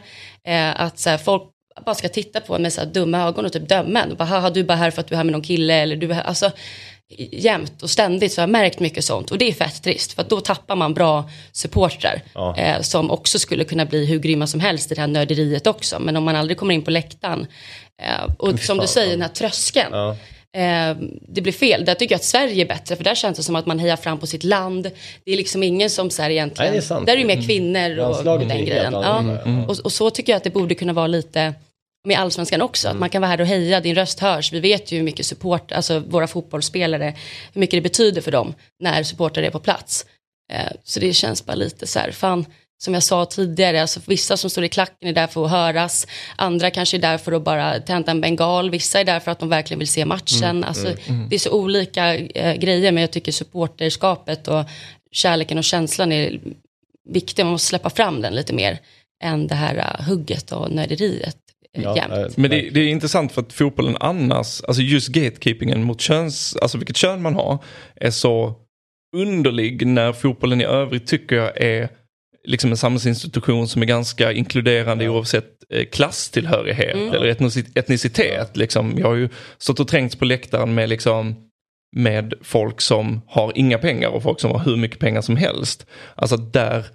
eh, 0.47 0.81
att 0.81 0.99
så 0.99 1.09
här, 1.09 1.17
folk 1.17 1.43
bara 1.85 1.95
ska 1.95 2.09
titta 2.09 2.39
på 2.39 2.55
en 2.55 2.61
med 2.61 2.73
så 2.73 2.85
dumma 2.85 3.27
ögon 3.27 3.45
och 3.45 3.53
typ 3.53 3.69
döma 3.69 4.01
en. 4.01 4.15
Bara, 4.15 4.23
"Haha, 4.25 4.49
du 4.49 4.59
är 4.59 4.63
bara 4.63 4.77
här 4.77 4.91
för 4.91 5.01
att 5.01 5.07
du 5.07 5.15
är 5.15 5.17
här 5.17 5.23
med 5.23 5.31
någon 5.31 5.41
kille 5.41 5.73
eller 5.73 5.95
du 5.95 6.09
är 6.09 6.13
här, 6.13 6.23
alltså 6.23 6.51
jämt 7.31 7.83
och 7.83 7.89
ständigt 7.89 8.33
så 8.33 8.41
har 8.41 8.43
jag 8.43 8.49
märkt 8.49 8.79
mycket 8.79 9.05
sånt 9.05 9.31
och 9.31 9.37
det 9.37 9.47
är 9.49 9.53
fett 9.53 9.83
trist 9.83 10.13
för 10.13 10.23
då 10.29 10.39
tappar 10.41 10.75
man 10.75 10.93
bra 10.93 11.29
supportrar 11.51 12.21
Ja. 12.33 12.57
eh, 12.57 12.81
som 12.81 13.11
också 13.11 13.39
skulle 13.39 13.63
kunna 13.63 13.85
bli 13.85 14.05
hur 14.05 14.19
grymma 14.19 14.47
som 14.47 14.59
helst 14.59 14.91
i 14.91 14.95
det 14.95 15.01
här 15.01 15.07
nörderiet 15.07 15.67
också 15.67 15.99
men 15.99 16.15
om 16.15 16.23
man 16.23 16.35
aldrig 16.35 16.57
kommer 16.57 16.73
in 16.75 16.81
på 16.81 16.91
läktaren 16.91 17.47
eh, 18.01 18.33
och 18.37 18.59
som 18.59 18.77
du 18.77 18.87
säger 18.87 19.11
den 19.11 19.21
här 19.21 19.29
tröskeln 19.29 19.89
Ja. 19.91 20.09
eh, 20.59 20.95
det 21.27 21.41
blir 21.41 21.53
fel. 21.53 21.85
Där 21.85 21.93
tycker 21.95 22.13
jag 22.13 22.19
att 22.19 22.23
Sverige 22.25 22.63
är 22.63 22.67
bättre 22.67 22.95
för 22.95 23.03
där 23.03 23.15
känns 23.15 23.37
det 23.37 23.43
som 23.43 23.55
att 23.55 23.65
man 23.65 23.79
hejar 23.79 23.95
fram 23.97 24.17
på 24.19 24.27
sitt 24.27 24.43
land. 24.43 24.91
Det 25.25 25.31
är 25.31 25.37
liksom 25.37 25.63
ingen 25.63 25.89
som 25.89 26.09
så 26.09 26.21
här 26.21 26.29
egentligen, 26.29 26.71
Nej, 26.71 26.79
det 26.79 26.85
är 26.85 26.87
sant. 26.87 27.05
där 27.05 27.13
är 27.13 27.17
det 27.17 27.25
mer 27.25 27.41
kvinnor 27.47 27.99
och, 27.99 28.17
och 28.33 28.39
den 28.39 28.65
grejen. 28.65 28.93
Ja. 28.93 29.03
annorlunda. 29.03 29.67
Och, 29.67 29.79
och 29.79 29.91
så 29.91 30.09
tycker 30.09 30.31
jag 30.33 30.37
att 30.37 30.43
det 30.43 30.49
borde 30.49 30.75
kunna 30.75 30.93
vara 30.93 31.07
lite 31.07 31.53
med 32.07 32.19
allsvenskan 32.19 32.61
också, 32.61 32.89
att 32.89 32.97
man 32.97 33.09
kan 33.09 33.21
vara 33.21 33.29
här 33.29 33.41
och 33.41 33.47
heja, 33.47 33.81
din 33.81 33.95
röst 33.95 34.19
hörs. 34.19 34.53
Vi 34.53 34.59
vet 34.59 34.91
ju 34.91 34.97
hur 34.97 35.03
mycket 35.03 35.25
support, 35.25 35.71
alltså 35.71 35.99
våra 35.99 36.27
fotbollsspelare, 36.27 37.15
hur 37.53 37.59
mycket 37.59 37.77
det 37.77 37.81
betyder 37.81 38.21
för 38.21 38.31
dem 38.31 38.53
när 38.79 39.03
supportrar 39.03 39.43
är 39.43 39.49
på 39.49 39.59
plats. 39.59 40.05
Eh, 40.51 40.71
så 40.83 40.99
det 40.99 41.13
känns 41.13 41.45
bara 41.45 41.55
lite 41.55 41.87
så 41.87 41.99
här, 41.99 42.11
fan, 42.11 42.45
som 42.83 42.93
jag 42.93 43.03
sa 43.03 43.25
tidigare, 43.25 43.81
alltså 43.81 43.99
vissa 44.05 44.37
som 44.37 44.49
står 44.49 44.63
i 44.63 44.69
klacken 44.69 45.09
är 45.09 45.13
där 45.13 45.27
för 45.27 45.45
att 45.45 45.51
höras, 45.51 46.07
andra 46.35 46.71
kanske 46.71 46.97
är 46.97 47.01
där 47.01 47.17
för 47.17 47.31
att 47.31 47.43
bara 47.43 47.79
tända 47.79 48.11
en 48.11 48.21
bengal, 48.21 48.69
vissa 48.69 48.99
är 48.99 49.05
där 49.05 49.19
för 49.19 49.31
att 49.31 49.39
de 49.39 49.49
verkligen 49.49 49.79
vill 49.79 49.87
se 49.87 50.05
matchen. 50.05 50.63
alltså, 50.63 50.87
Det 51.29 51.35
är 51.35 51.39
så 51.39 51.51
olika 51.51 52.15
eh, 52.15 52.55
grejer, 52.55 52.91
men 52.91 53.01
jag 53.01 53.11
tycker 53.11 53.31
supporterskapet 53.31 54.47
och 54.47 54.65
kärleken 55.11 55.57
och 55.57 55.63
känslan 55.63 56.11
är 56.11 56.39
viktig, 57.09 57.43
man 57.43 57.51
måste 57.51 57.67
släppa 57.67 57.89
fram 57.89 58.21
den 58.21 58.35
lite 58.35 58.53
mer 58.53 58.79
än 59.23 59.47
det 59.47 59.55
här 59.55 59.75
uh, 59.77 60.07
hugget 60.07 60.51
och 60.51 60.71
nörderiet 60.71 61.37
Ja, 61.77 61.95
jämnt. 61.95 62.13
eh, 62.13 62.27
Men 62.35 62.49
det, 62.49 62.69
det 62.69 62.79
är 62.79 62.87
intressant 62.87 63.31
för 63.31 63.41
att 63.41 63.53
fotbollen 63.53 63.97
annars, 63.99 64.61
alltså 64.63 64.81
just 64.81 65.07
gatekeepingen 65.07 65.83
mot 65.83 66.01
köns, 66.01 66.55
alltså 66.61 66.77
vilket 66.77 66.97
kön 66.97 67.21
man 67.21 67.35
har, 67.35 67.63
är 67.95 68.11
så 68.11 68.53
underlig 69.15 69.87
när 69.87 70.13
fotbollen 70.13 70.61
i 70.61 70.65
övrigt 70.65 71.07
tycker 71.07 71.35
jag 71.35 71.61
är 71.61 71.89
liksom 72.47 72.71
en 72.71 72.77
samhällsinstitution 72.77 73.67
som 73.67 73.81
är 73.81 73.85
ganska 73.85 74.31
inkluderande 74.31 75.09
oavsett 75.09 75.45
eh, 75.73 75.85
klasstillhörighet 75.85 76.95
eller 76.95 77.33
etnoci- 77.33 77.71
etnicitet. 77.79 78.57
Liksom. 78.57 78.93
Jag 78.97 79.07
har 79.07 79.15
ju 79.15 79.29
stått 79.57 79.79
och 79.79 79.87
trängts 79.87 80.15
på 80.15 80.25
läktaren 80.25 80.73
med 80.73 80.89
liksom 80.89 81.35
med 81.95 82.33
folk 82.41 82.81
som 82.81 83.21
har 83.27 83.51
inga 83.55 83.77
pengar 83.77 84.09
och 84.09 84.23
folk 84.23 84.39
som 84.39 84.51
har 84.51 84.59
hur 84.59 84.75
mycket 84.77 84.99
pengar 84.99 85.21
som 85.21 85.35
helst. 85.37 85.85
Alltså 86.15 86.37
där, 86.37 86.85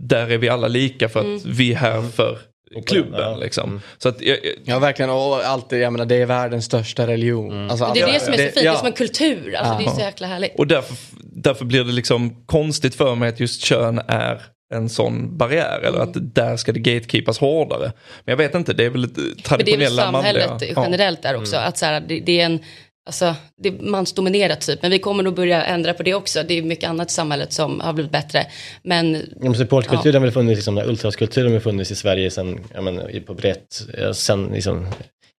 där 0.00 0.30
är 0.30 0.38
vi 0.38 0.48
alla 0.48 0.68
lika 0.68 1.08
för 1.08 1.20
att 1.34 1.44
vi 1.46 1.72
är 1.72 1.76
här 1.76 2.02
för 2.02 2.38
klubben. 2.82 3.20
Ja. 3.20 3.36
Liksom. 3.36 3.70
Mm. 3.70 3.80
Så 3.98 4.08
att, 4.08 4.20
jag, 4.20 4.38
jag- 4.42 4.54
Ja 4.64 4.78
verkligen 4.78 5.10
och 5.10 5.44
alltid, 5.44 5.80
jag 5.80 5.92
menar 5.92 6.06
det 6.06 6.14
är 6.16 6.26
världens 6.26 6.64
största 6.64 7.06
religion. 7.06 7.70
Alltså, 7.70 7.90
det 7.94 8.00
är 8.00 8.06
det 8.06 8.12
alltså, 8.12 8.24
som 8.24 8.34
är 8.34 8.36
så 8.36 8.42
fint, 8.42 8.54
det 8.54 8.66
är 8.66 8.74
som 8.74 8.86
en 8.86 8.92
ja. 8.92 8.96
kultur. 8.96 9.54
Alltså, 9.54 9.78
Det 9.78 9.90
är 9.90 9.94
så 9.94 10.00
jäkla 10.00 10.26
härligt. 10.26 10.58
Och 10.58 10.66
därför, 10.66 10.96
därför 11.22 11.64
blir 11.64 11.84
det 11.84 11.92
liksom 11.92 12.44
konstigt 12.46 12.94
för 12.94 13.14
mig 13.14 13.28
att 13.28 13.40
just 13.40 13.64
kön 13.64 14.00
är 14.08 14.42
en 14.74 14.88
sån 14.88 15.38
barriär 15.38 15.80
eller 15.80 15.98
att 15.98 16.34
där 16.34 16.56
ska 16.56 16.72
det 16.72 16.80
gatekeepas 16.80 17.38
hårdare. 17.38 17.92
Men 18.24 18.32
jag 18.32 18.36
vet 18.36 18.54
inte, 18.54 18.72
det 18.72 18.84
är 18.84 18.90
väl 18.90 19.04
ett 19.04 19.16
Men 19.16 19.24
det 19.24 19.30
är 19.30 19.34
väl 19.34 19.42
traditionella 19.42 20.02
samhället 20.02 20.50
manliga... 20.50 20.72
Ja. 20.76 20.84
generellt 20.84 21.22
där 21.22 21.36
också. 21.36 21.56
Att 21.56 21.78
så 21.78 21.86
här, 21.86 22.00
det, 22.00 22.20
det 22.20 22.40
är 22.40 22.46
en 22.46 22.60
Alltså, 23.06 23.34
det 23.62 23.68
är 23.68 23.72
mansdominerat 23.72 24.60
typ, 24.60 24.82
men 24.82 24.90
vi 24.90 24.98
kommer 24.98 25.22
nog 25.22 25.34
börja 25.34 25.64
ändra 25.64 25.94
på 25.94 26.02
det 26.02 26.14
också. 26.14 26.42
Det 26.42 26.58
är 26.58 26.62
mycket 26.62 26.90
annat 26.90 27.10
i 27.10 27.14
samhället 27.14 27.52
som 27.52 27.80
har 27.80 27.92
blivit 27.92 28.12
bättre. 28.12 28.46
Men 28.82 29.22
Ja, 29.42 29.54
supportkulturen 29.54 30.14
har 30.14 30.20
väl 30.20 30.30
funnits, 30.32 30.56
liksom, 30.56 30.78
ultraskulturen 30.78 31.52
har 31.52 31.60
funnits 31.60 31.90
i 31.90 31.94
Sverige 31.94 32.30
sen, 32.30 32.60
ja, 32.74 32.80
men, 32.80 33.24
på 33.26 33.34
brett, 33.34 33.82
ja, 33.98 34.14
sen 34.14 34.44
liksom, 34.52 34.86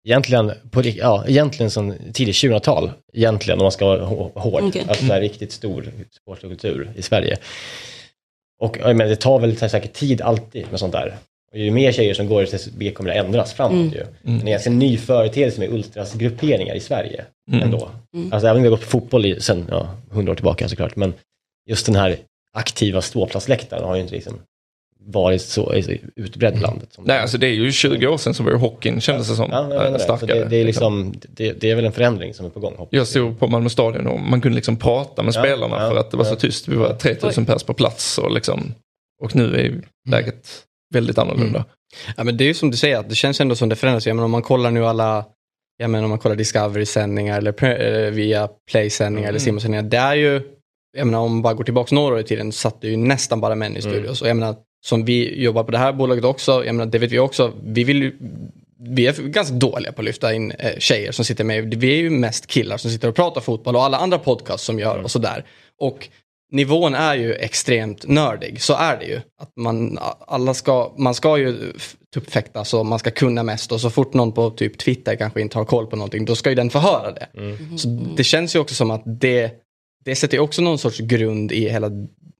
egentligen, 0.07 0.53
på, 0.71 0.83
ja, 0.85 1.25
egentligen 1.29 1.71
sen 1.71 1.95
tidigt 2.13 2.35
2000-tal, 2.37 2.91
egentligen 3.13 3.59
om 3.61 3.65
man 3.65 3.73
ska 3.73 3.85
vara 3.87 4.07
hå- 4.07 4.39
hård. 4.39 4.63
Okej. 4.63 4.85
Alltså 4.89 5.05
det 5.05 5.15
är 5.15 5.21
riktigt 5.21 5.53
stor 5.53 5.93
supportkultur 6.11 6.93
i 6.97 7.03
Sverige. 7.03 7.37
Och 8.61 8.77
ja, 8.81 8.95
men 8.95 9.09
det 9.09 9.17
tar 9.17 9.39
väl 9.39 9.57
säkert 9.71 9.93
tid 9.93 10.23
alltid 10.23 10.67
med 10.71 10.81
sånt 10.81 10.93
där. 10.93 11.15
Och 11.55 11.61
ju 11.61 11.71
mer 11.71 11.93
tjejer 11.93 12.15
som 12.15 12.29
går, 12.29 12.43
desto 12.43 12.71
mer 12.77 12.91
kommer 12.91 13.11
det 13.11 13.17
ändras 13.17 13.53
framåt 13.53 13.95
ju. 13.95 14.05
Men 14.23 14.39
det 14.39 14.43
är 14.43 14.47
en 14.47 14.51
ganska 14.51 14.71
ny 14.71 14.97
företeelse 14.99 15.61
med 15.61 15.73
ultrasgrupperingar 15.73 16.75
i 16.75 16.81
Sverige 16.81 17.25
ändå. 17.53 17.91
Alltså 18.31 18.47
även 18.49 18.57
om 18.57 18.63
vi 18.63 18.69
har 18.69 18.77
gått 18.77 18.81
på 18.81 18.87
fotboll 18.87 19.27
i, 19.27 19.41
sen 19.41 19.67
ja, 19.71 19.89
100 20.13 20.33
år 20.33 20.37
tillbaka 20.37 20.69
såklart, 20.69 20.97
men 20.97 21.15
just 21.67 21.87
den 21.87 21.95
här 21.95 22.17
aktiva 22.53 23.03
ståplatsläktaren 23.03 23.85
har 23.85 23.95
ju 23.95 24.03
inte 24.03 24.15
liksom 24.15 24.39
varit 25.07 25.43
så 25.43 25.73
utbredd 26.17 26.57
i 26.57 26.61
landet. 26.61 26.93
Som 26.93 27.05
Nej, 27.05 27.19
alltså 27.19 27.39
det 27.39 27.47
är 27.47 27.53
ju 27.53 27.73
20 27.73 28.07
år 28.07 28.17
sedan 28.17 28.35
så 28.35 28.43
var 28.43 28.51
ju 28.51 28.57
hockeyn 28.57 29.01
kändes 29.01 29.29
det 29.29 29.35
som 29.35 29.49
Ja, 29.51 29.75
jag 29.75 29.93
äh, 29.93 29.99
starkare. 29.99 30.39
det, 30.39 30.45
det, 30.45 30.57
är 30.57 30.65
liksom, 30.65 31.15
det, 31.29 31.53
det 31.53 31.71
är 31.71 31.75
väl 31.75 31.85
en 31.85 31.93
förändring 31.93 32.35
som 32.35 32.47
är 32.47 32.51
på 32.51 32.61
gång. 32.61 32.75
hoppas 32.77 32.93
Jag 32.93 33.07
stod 33.07 33.39
på 33.39 33.47
Malmö 33.47 33.69
stadion 33.69 34.07
och 34.07 34.21
man 34.21 34.41
kunde 34.41 34.57
liksom 34.57 34.77
prata 34.77 35.23
med 35.23 35.35
Ja, 35.35 35.43
spelarna 35.43 35.77
ja, 35.83 35.91
för 35.91 35.97
att 35.97 36.11
det 36.11 36.17
var 36.17 36.25
så 36.25 36.37
tyst. 36.37 36.69
Vi 36.69 36.77
var 36.77 36.95
3000 36.95 37.47
pers 37.47 37.63
på 37.63 37.75
plats 37.75 38.19
och, 38.19 38.33
liksom, 38.33 38.75
och 39.23 39.37
nu 39.37 39.55
är 39.57 39.81
läget 40.11 40.49
väldigt 40.91 41.19
annorlunda. 41.19 41.65
Ja, 42.17 42.25
men 42.25 42.37
det 42.37 42.45
är 42.45 42.47
ju 42.47 42.55
som 42.55 42.71
du 42.71 42.77
säger, 42.77 43.03
det 43.03 43.15
känns 43.15 43.41
ändå 43.41 43.55
som 43.55 43.69
det 43.69 43.77
förändras. 43.77 44.07
Jag 44.07 44.17
menar, 44.17 44.25
om 44.25 44.31
man 44.31 44.43
kollar 44.43 44.71
nu 44.71 44.87
alla, 44.87 45.25
jag 45.77 45.91
menar, 45.91 46.05
om 46.05 46.11
man 46.11 46.19
kollar 46.19 46.37
Discovery-sändningar 46.37 47.39
eller, 47.39 47.65
eller 47.65 48.11
via 48.11 48.49
Play-sändningar 48.71 49.29
eller 49.29 49.39
simorsändningar. 49.39 49.83
Det 49.83 49.97
är 49.97 50.15
ju, 50.15 50.43
jag 50.97 51.07
menar 51.07 51.19
om 51.19 51.33
man 51.33 51.43
bara 51.43 51.55
går 51.55 51.65
tillbaka 51.65 51.95
några 51.95 52.15
år 52.15 52.21
i 52.21 52.25
tiden 52.25 52.53
så 52.53 52.59
satt 52.59 52.81
det 52.81 52.89
ju 52.89 52.97
nästan 52.97 53.41
bara 53.41 53.55
män 53.55 53.77
i 53.77 53.83
studios. 53.83 54.23
Och 54.23 54.29
jag 54.29 54.37
menar, 54.37 54.57
som 54.87 55.05
vi 55.05 55.43
jobbar 55.43 55.65
på 55.65 55.71
det 55.71 55.79
här 55.79 55.93
bolaget 55.93 56.25
också, 56.25 56.65
jag 56.65 56.75
menar, 56.75 56.93
det 56.93 56.99
vet 56.99 57.13
vi 57.13 57.19
också, 57.19 57.53
vi 57.63 57.85
vill 57.85 58.03
ju 58.03 58.13
vi 58.87 59.07
är 59.07 59.13
ganska 59.13 59.55
dåliga 59.55 59.93
på 59.93 60.01
att 60.01 60.05
lyfta 60.05 60.35
in 60.35 60.51
eh, 60.51 60.79
tjejer 60.79 61.13
som 61.13 61.25
sitter 61.25 61.45
med. 61.45 61.75
Vi 61.75 61.93
är 61.93 61.97
ju 61.97 62.11
mest 62.11 62.47
killar 62.47 62.77
som 62.77 62.91
sitter 62.91 63.09
och 63.09 63.15
pratar 63.15 63.41
fotboll 63.41 63.77
och 63.77 63.85
alla 63.85 63.99
andra 63.99 64.19
podcasts 64.19 64.67
som 64.67 64.79
gör 64.79 65.03
och 65.03 65.11
sådär. 65.11 65.45
Och 65.81 66.09
nivån 66.51 66.95
är 66.95 67.15
ju 67.15 67.35
extremt 67.35 68.09
nördig, 68.09 68.63
så 68.63 68.75
är 68.75 68.99
det 68.99 69.05
ju. 69.05 69.21
Att 69.41 69.57
man, 69.57 69.99
alla 70.27 70.55
ska, 70.55 70.95
man 70.99 71.15
ska 71.15 71.39
ju 71.39 71.73
typ 72.15 72.31
fäkta 72.31 72.65
så 72.65 72.85
man 72.85 72.99
ska 72.99 73.11
kunna 73.11 73.43
mest 73.43 73.73
och 73.73 73.81
så 73.81 73.91
fort 73.91 74.15
någon 74.15 74.33
på 74.33 74.51
typ 74.51 74.79
Twitter 74.79 75.17
kanske 75.17 75.41
inte 75.41 75.59
har 75.59 75.65
koll 75.65 75.87
på 75.87 75.97
någonting 75.97 76.25
då 76.25 76.35
ska 76.35 76.51
ju 76.51 76.57
den 76.57 76.71
få 76.71 76.79
höra 76.79 77.13
det. 77.13 77.29
Så 77.79 77.89
det 78.17 78.25
känns 78.25 78.57
ju 78.57 78.59
också 78.59 78.75
som 78.75 78.91
att 78.91 79.03
det, 79.07 79.51
det 80.05 80.17
sätter 80.17 80.37
ju 80.37 80.41
också 80.41 80.63
någon 80.63 80.79
sorts 80.79 80.99
grund 80.99 81.53
i 81.53 81.69
hela 81.69 81.91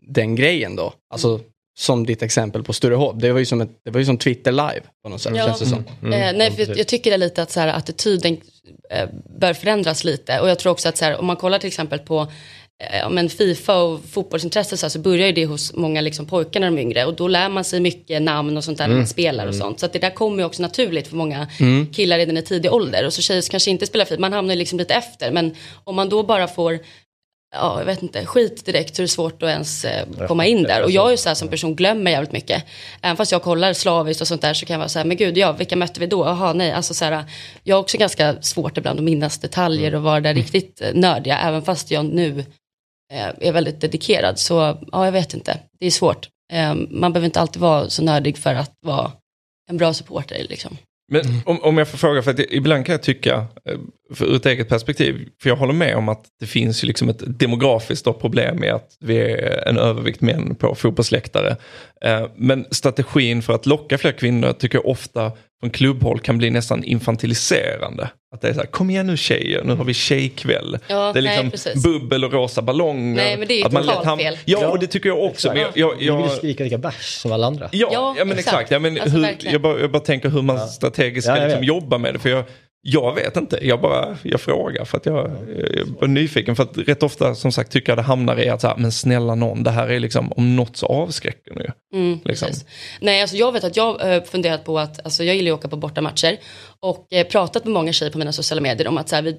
den 0.07 0.35
grejen 0.35 0.77
då. 0.77 0.93
Alltså 1.11 1.41
som 1.79 2.07
ditt 2.07 2.23
exempel 2.23 2.63
på 2.63 2.73
Sturehof. 2.73 3.15
Det 3.17 3.33
var 3.33 3.39
ju 3.39 3.45
som, 3.45 3.61
ett, 3.61 3.71
det 3.85 3.91
var 3.91 4.01
ju 4.01 4.07
som 4.07 4.19
Twitter 4.19 4.53
live 4.53 4.83
på 5.03 5.09
något 5.09 5.21
sätt. 5.21 5.33
Ja. 5.37 5.47
Känns 5.47 5.61
det 5.61 5.67
som. 5.67 5.79
Eh, 6.13 6.33
nej, 6.35 6.51
för 6.51 6.69
jag, 6.69 6.79
jag 6.79 6.87
tycker 6.87 7.11
det 7.11 7.17
är 7.17 7.19
lite 7.19 7.43
att 7.43 7.51
så 7.51 7.61
här, 7.61 7.69
attityden 7.69 8.37
eh, 8.91 9.09
bör 9.41 9.55
förändras 9.55 10.05
lite. 10.05 10.41
Och 10.41 10.49
jag 10.49 10.59
tror 10.59 10.73
också 10.73 10.89
att 10.89 10.97
så 10.97 11.05
här, 11.05 11.21
om 11.21 11.27
man 11.27 11.37
kollar 11.37 11.59
till 11.59 11.69
exempel 11.69 11.99
på 11.99 12.29
ja, 12.79 13.09
men 13.09 13.29
Fifa 13.29 13.83
och 13.83 14.01
fotbollsintresse 14.05 14.77
så, 14.77 14.87
här, 14.87 14.91
så 14.91 14.99
börjar 14.99 15.27
ju 15.27 15.33
det 15.33 15.47
hos 15.47 15.75
många 15.75 16.01
liksom, 16.01 16.27
pojkar 16.27 16.61
när 16.61 16.71
de 16.71 16.79
är 16.79 16.83
yngre. 16.83 17.05
Och 17.05 17.15
då 17.15 17.29
lär 17.29 17.49
man 17.49 17.65
sig 17.65 17.81
mycket 17.81 18.23
namn 18.23 18.57
och 18.57 18.65
sånt 18.65 18.79
där 18.79 18.89
när 18.89 18.97
man 18.97 19.07
spelar 19.07 19.47
och 19.47 19.55
sånt. 19.55 19.81
Så 19.81 19.87
att 19.87 19.93
det 19.93 19.99
där 19.99 20.11
kommer 20.11 20.39
ju 20.39 20.45
också 20.45 20.63
naturligt 20.63 21.09
för 21.09 21.17
många 21.17 21.49
killar 21.93 22.19
redan 22.19 22.37
i 22.37 22.43
tidig 22.43 22.73
ålder. 22.73 23.07
Och 23.07 23.13
så 23.13 23.23
tjejer 23.23 23.41
som 23.41 23.51
kanske 23.51 23.71
inte 23.71 23.87
spelar 23.87 24.05
fotboll, 24.05 24.21
man 24.21 24.33
hamnar 24.33 24.55
ju 24.55 24.59
liksom 24.59 24.79
lite 24.79 24.95
efter. 24.95 25.33
Men 25.33 25.55
om 25.85 25.97
man 25.97 26.09
då 26.09 26.23
bara 26.23 26.49
får 26.49 26.79
ja, 27.55 27.79
jag 27.79 27.87
vet 27.87 28.03
inte, 28.03 28.27
skit 28.27 28.67
direkt 28.67 28.97
så 28.97 29.03
är 29.03 29.05
det 29.05 29.09
svårt 29.09 29.43
att 29.43 29.49
ens 29.49 29.85
eh, 29.85 30.07
komma 30.29 30.47
in 30.47 30.63
där. 30.63 30.83
Och 30.83 30.91
jag 30.91 31.07
är 31.07 31.11
ju 31.11 31.17
så 31.17 31.29
här 31.29 31.35
som 31.35 31.49
person 31.49 31.75
glömmer 31.75 32.11
jävligt 32.11 32.33
mycket. 32.33 32.65
Även 33.03 33.17
fast 33.17 33.33
jag 33.33 33.43
kollar 33.43 33.73
slaviskt 33.73 34.21
och 34.21 34.29
sånt 34.29 34.43
där 34.43 34.55
så 34.55 34.67
kan 34.67 34.75
jag 34.75 34.79
vara 34.79 34.89
så 34.89 34.99
här, 34.99 35.07
men 35.07 35.17
gud, 35.17 35.39
ja, 35.39 35.53
vilka 35.53 35.77
mötte 35.77 36.01
vi 36.01 36.07
då? 36.07 36.25
Jaha, 36.25 36.53
nej, 36.53 36.73
alltså 36.73 36.95
så 36.95 37.05
här, 37.05 37.25
jag 37.63 37.77
har 37.77 37.81
också 37.81 37.99
ganska 37.99 38.43
svårt 38.43 38.79
ibland 38.79 38.99
att 38.99 39.05
minnas 39.05 39.39
detaljer 39.39 39.95
och 39.95 40.03
vara 40.03 40.21
där 40.21 40.35
riktigt 40.35 40.81
eh, 40.81 40.95
nördiga, 40.95 41.39
även 41.39 41.63
fast 41.63 41.91
jag 41.91 42.05
nu 42.05 42.39
eh, 42.39 42.45
är 43.11 43.53
väldigt 43.53 43.81
dedikerad. 43.81 44.39
Så 44.39 44.79
ja, 44.93 45.05
jag 45.05 45.13
vet 45.13 45.35
inte, 45.35 45.61
det 45.81 45.87
är 45.87 45.91
svårt. 45.91 46.29
Eh, 46.53 46.75
man 46.75 47.13
behöver 47.13 47.25
inte 47.25 47.41
alltid 47.41 47.63
vara 47.63 47.91
så 47.91 48.03
nördig 48.03 48.39
för 48.39 48.55
att 48.55 48.73
vara 48.87 49.13
en 49.71 49.77
bra 49.77 49.95
supporter 49.95 50.47
liksom. 50.49 50.77
Men 51.13 51.25
om, 51.45 51.63
om 51.63 51.79
jag 51.79 51.89
får 51.89 51.99
fråga, 51.99 52.23
för 52.23 52.31
att 52.31 52.41
ibland 52.41 52.87
kan 52.87 52.93
jag 52.93 53.03
tycka, 53.03 53.47
eh, 53.65 53.79
för 54.15 54.27
ur 54.27 54.37
ett 54.37 54.47
eget 54.47 54.69
perspektiv, 54.69 55.29
för 55.43 55.49
jag 55.49 55.57
håller 55.57 55.73
med 55.73 55.97
om 55.97 56.09
att 56.09 56.25
det 56.41 56.47
finns 56.47 56.85
ju 56.85 56.89
liksom 56.89 57.09
ett 57.09 57.39
demografiskt 57.39 58.05
problem 58.21 58.65
i 58.65 58.69
att 58.69 58.97
vi 59.01 59.19
är 59.19 59.69
en 59.69 59.79
övervikt 59.79 60.21
män 60.21 60.55
på 60.55 60.75
fotbollsläktare. 60.75 61.57
Eh, 62.05 62.27
Men 62.37 62.67
strategin 62.71 63.43
för 63.43 63.53
att 63.55 63.67
locka 63.67 63.99
fler 63.99 64.13
kvinnor 64.13 64.53
tycker 64.53 64.79
jag 64.79 64.87
ofta 64.87 65.33
från 65.61 65.71
klubbhåll 65.71 66.21
kan 66.21 66.39
bli 66.39 66.51
nästan 66.51 66.85
infantiliserande. 66.85 68.09
Att 68.35 68.41
det 68.41 68.49
är 68.49 68.53
så 68.53 68.59
här, 68.61 68.67
kom 68.67 68.91
igen 68.91 69.07
nu 69.07 69.17
tjejer, 69.17 69.65
nu 69.65 69.75
har 69.75 69.85
vi 69.85 69.95
tjejkväll. 69.95 70.79
Ja, 70.87 71.13
det 71.13 71.19
är 71.19 71.23
nej, 71.23 71.43
liksom 71.45 71.51
precis. 71.51 71.83
bubbel 71.83 72.25
och 72.25 72.33
rosa 72.33 72.63
ballonger. 72.63 73.17
Nej, 73.17 73.37
men 73.37 73.49
det 73.49 73.55
är 73.55 73.59
ju 73.59 73.65
Att 73.65 73.73
man 73.73 73.83
totalt 73.83 73.99
lätt 74.05 74.07
ham- 74.07 74.19
fel. 74.19 74.39
Ja, 74.45 74.69
och 74.69 74.79
det 74.79 74.87
tycker 74.87 75.09
jag 75.09 75.23
också. 75.25 75.49
Men 75.49 75.59
jag, 75.59 75.71
jag, 75.75 75.91
Vi 75.97 76.05
vill 76.05 76.09
jag, 76.09 76.31
skrika 76.31 76.65
lika 76.65 76.79
bärs 76.79 77.05
som 77.15 77.33
alla 77.33 77.47
andra. 77.47 77.69
Ja, 77.73 77.89
Ja, 77.93 78.15
ja, 78.19 78.25
men 78.25 78.39
exakt. 78.39 78.49
exakt. 78.55 78.71
Ja, 78.71 78.79
men 78.79 79.01
Alltså, 79.01 79.17
hur, 79.19 79.37
jag, 79.41 79.61
bara, 79.61 79.81
jag 79.81 79.91
bara 79.91 80.03
tänker 80.03 80.29
hur 80.29 80.43
man 80.43 80.69
strategiskt 80.69 81.25
ska 81.27 81.33
Ja, 81.37 81.41
jag 81.43 81.47
liksom 81.49 81.65
jobba 81.65 81.99
med 81.99 82.15
det. 82.15 82.19
För 82.19 82.29
jag, 82.31 82.45
jag 82.87 83.15
vet 83.15 83.37
inte, 83.37 83.59
jag 83.67 83.81
bara 83.81 84.17
jag 84.23 84.41
frågar 84.41 84.85
för 84.85 84.97
att 84.97 85.07
jag, 85.07 85.31
jag 86.01 86.03
är 86.03 86.07
nyfiken. 86.07 86.57
För 86.57 86.63
att 86.63 86.79
rätt 86.79 87.03
ofta 87.03 87.35
som 87.35 87.53
sagt 87.53 87.73
tycker 87.73 87.93
jag 87.93 87.99
det 87.99 88.03
hamnar 88.03 88.41
i 88.41 88.49
att 88.49 88.61
så 88.61 88.67
här, 88.67 88.77
men 88.77 88.93
snälla 88.93 89.35
någon, 89.35 89.63
det 89.63 89.71
här 89.71 89.89
är 89.89 90.01
liksom 90.01 90.33
om 90.33 90.57
något 90.57 90.77
så 90.77 90.87
avskräcker 90.87 91.55
nu. 91.55 91.73
Mm, 91.95 92.19
Liksom. 92.25 92.49
Nej, 93.01 93.21
alltså 93.21 93.37
jag 93.37 93.53
vet 93.53 93.65
att 93.65 93.77
jag 93.77 93.95
har 93.95 94.21
funderat 94.21 94.65
på 94.65 94.79
att, 94.79 95.05
alltså 95.05 95.25
jag 95.25 95.37
gillar 95.37 95.47
ju 95.47 95.53
att 95.55 95.59
åka 95.59 95.69
på 95.69 95.77
bortamatcher 95.77 96.37
och 96.85 97.07
eh, 97.11 97.27
pratat 97.27 97.65
med 97.65 97.73
många 97.73 97.93
tjejer 97.93 98.13
på 98.13 98.19
mina 98.19 98.33
sociala 98.33 98.61
medier 98.61 98.89
om 98.89 98.99
att 98.99 99.09
så 99.09 99.15
här, 99.15 99.23
vi, 99.23 99.37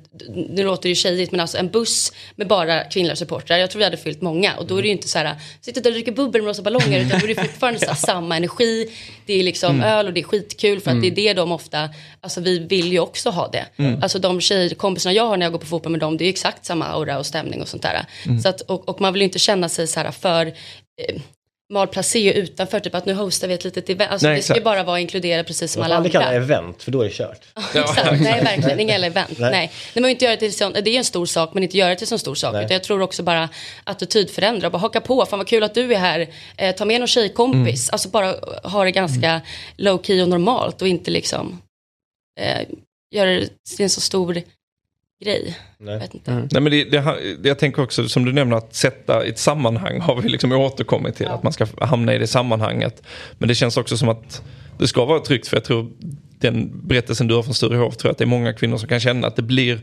nu 0.50 0.64
låter 0.64 0.84
det 0.84 0.90
ju 0.90 0.96
tjejigt 0.96 1.32
men 1.32 1.40
alltså 1.40 1.58
en 1.58 1.70
buss 1.70 2.14
med 2.36 2.48
bara 2.48 2.84
kvinnliga 2.84 3.16
supportrar, 3.16 3.58
jag 3.58 3.72
tror 3.72 3.78
vi 3.80 3.84
hade 3.84 3.98
fyllt 3.98 4.22
många. 4.22 4.56
Och 4.56 4.68
då 4.68 4.78
är 4.78 4.82
det 4.82 4.88
ju 4.88 4.92
inte 4.92 5.08
så 5.08 5.20
här, 5.20 5.36
sitta 5.62 5.82
där 5.82 5.90
och 5.90 5.94
dricka 5.94 6.12
bubbel 6.12 6.42
med 6.42 6.50
rosa 6.50 6.62
ballonger 6.62 7.06
utan 7.06 7.20
då 7.20 7.26
är 7.26 7.36
det 7.36 7.42
fortfarande 7.42 7.80
så 7.80 7.86
här, 7.86 7.96
samma 7.96 8.38
energi, 8.38 8.92
det 9.26 9.34
är 9.34 9.44
liksom 9.44 9.82
öl 9.82 10.08
och 10.08 10.14
det 10.14 10.20
är 10.20 10.24
skitkul 10.24 10.82
för 10.82 10.92
att 10.92 11.02
det 11.02 11.08
är 11.08 11.12
det 11.12 11.34
de 11.34 11.52
ofta, 11.52 11.90
alltså 12.22 12.42
vi 12.42 12.60
vill 12.60 12.92
ju 12.92 13.00
också 13.00 13.30
ha 13.30 13.48
det. 13.48 13.66
Alltså 14.02 14.20
de 14.20 14.42
tjejkompisarna 14.42 15.14
jag 15.14 15.28
har 15.28 15.38
när 15.38 15.46
jag 15.46 15.54
går 15.54 15.60
på 15.60 15.66
fotboll 15.66 15.92
med 15.92 16.00
dem, 16.00 16.18
det 16.18 16.24
är 16.24 16.26
ju 16.26 16.30
exakt 16.30 16.66
samma 16.66 16.86
aura 16.86 17.18
och 17.18 17.26
stämning 17.26 17.62
och 17.62 17.68
sånt 17.68 17.84
där. 17.84 18.06
Så 18.42 18.50
att, 18.50 18.62
och, 18.62 18.90
och 18.90 19.02
man 19.02 19.14
vill 19.14 19.22
ju 19.22 19.26
inte 19.26 19.40
känna 19.40 19.70
sig 19.70 19.88
så 19.88 20.00
här 20.00 20.12
för 20.12 20.46
eh, 20.46 21.16
malplacé 21.74 22.34
utanför, 22.34 22.80
typ 22.80 22.96
att 22.96 23.06
nu 23.06 23.14
hostar 23.14 23.48
vi 23.48 23.54
ett 23.54 23.64
litet 23.64 23.90
event. 23.90 24.12
Alltså 24.12 24.28
Nej, 24.28 24.36
det 24.36 24.42
ska 24.42 24.56
ju 24.56 24.62
bara 24.62 24.84
vara 24.84 25.00
inkluderat 25.00 25.48
precis 25.48 25.72
som 25.72 25.80
Man 25.80 25.86
alla 25.86 25.96
får 25.96 25.98
aldrig 25.98 26.16
andra. 26.16 26.26
kalla 26.26 26.40
det 26.40 26.46
event, 26.46 26.84
för 26.84 26.92
då 26.92 27.02
är 27.02 27.06
det 27.06 27.14
kört. 27.14 27.46
Exakt, 27.76 28.22
nej 28.22 28.44
verkligen, 28.44 28.80
inga 28.80 28.92
jävla 28.94 29.08
event. 29.08 29.40
Nej. 29.40 29.52
Nej. 29.52 29.72
Nej. 29.94 30.02
Man 30.02 30.10
inte 30.10 30.26
göra 30.26 30.36
det, 30.36 30.40
till 30.40 30.54
sån, 30.54 30.74
det 30.74 30.90
är 30.90 30.98
en 30.98 31.06
stor 31.06 31.26
sak 31.26 31.54
men 31.54 31.64
inte 31.64 31.78
göra 31.78 31.90
det 31.90 31.96
till 31.96 32.14
en 32.14 32.20
stor 32.20 32.36
sak. 32.36 32.54
Nej. 32.54 32.66
Utan 32.66 32.74
jag 32.76 32.84
tror 32.84 33.02
också 33.02 33.24
bara 33.24 33.50
attitydförändra, 33.84 34.70
bara 34.70 34.78
haka 34.78 35.02
på, 35.02 35.26
fan 35.26 35.40
vad 35.40 35.48
kul 35.48 35.64
att 35.64 35.74
du 35.74 35.94
är 35.94 36.00
här, 36.00 36.28
eh, 36.58 36.76
ta 36.76 36.86
med 36.86 37.00
någon 37.02 37.08
tjejkompis. 37.08 37.90
Alltså 37.90 38.10
bara 38.10 38.36
ha 38.64 38.84
det 38.84 38.92
ganska 38.92 39.42
low 39.78 40.04
key 40.04 40.22
och 40.22 40.30
normalt 40.30 40.82
och 40.82 40.88
inte 40.88 41.12
liksom 41.12 41.62
eh, 42.40 42.68
göra 43.16 43.30
det 43.30 43.48
till 43.76 43.84
en 43.84 43.90
så 43.90 44.02
stor 44.02 44.42
grej. 45.26 45.58
Nej. 45.78 45.94
Jag 45.94 46.00
vet 46.00 46.14
inte. 46.14 46.32
Nej, 46.52 46.62
men 46.62 46.72
det, 46.72 46.84
det, 46.84 47.48
jag 47.50 47.60
tänker 47.60 47.84
också 47.84 48.10
som 48.10 48.26
du 48.26 48.34
nämner 48.34 48.58
att 48.58 48.76
sätta 48.76 49.26
i 49.26 49.30
ett 49.30 49.40
sammanhang 49.40 50.00
har 50.00 50.22
vi 50.22 50.30
liksom 50.30 50.52
återkommit 50.52 51.16
till. 51.16 51.28
Att 51.28 51.44
man 51.44 51.54
ska 51.54 51.68
hamna 51.82 52.14
i 52.14 52.18
det 52.18 52.28
sammanhanget. 52.28 53.04
Men 53.38 53.50
det 53.50 53.56
känns 53.56 53.78
också 53.78 53.98
som 53.98 54.10
att 54.10 54.42
det 54.78 54.88
ska 54.88 55.06
vara 55.06 55.20
tryggt 55.20 55.48
för 55.48 55.58
jag 55.58 55.64
tror 55.64 55.92
den 56.40 56.88
berättelsen 56.88 57.28
du 57.28 57.36
har 57.36 57.44
från 57.44 57.54
Sturehof 57.54 57.98
tror 57.98 58.10
jag 58.10 58.12
att 58.12 58.18
det 58.18 58.24
är 58.24 58.28
många 58.28 58.54
kvinnor 58.54 58.78
som 58.78 58.90
kan 58.90 59.00
känna 59.00 59.28
att 59.28 59.36
det 59.36 59.42
blir 59.42 59.80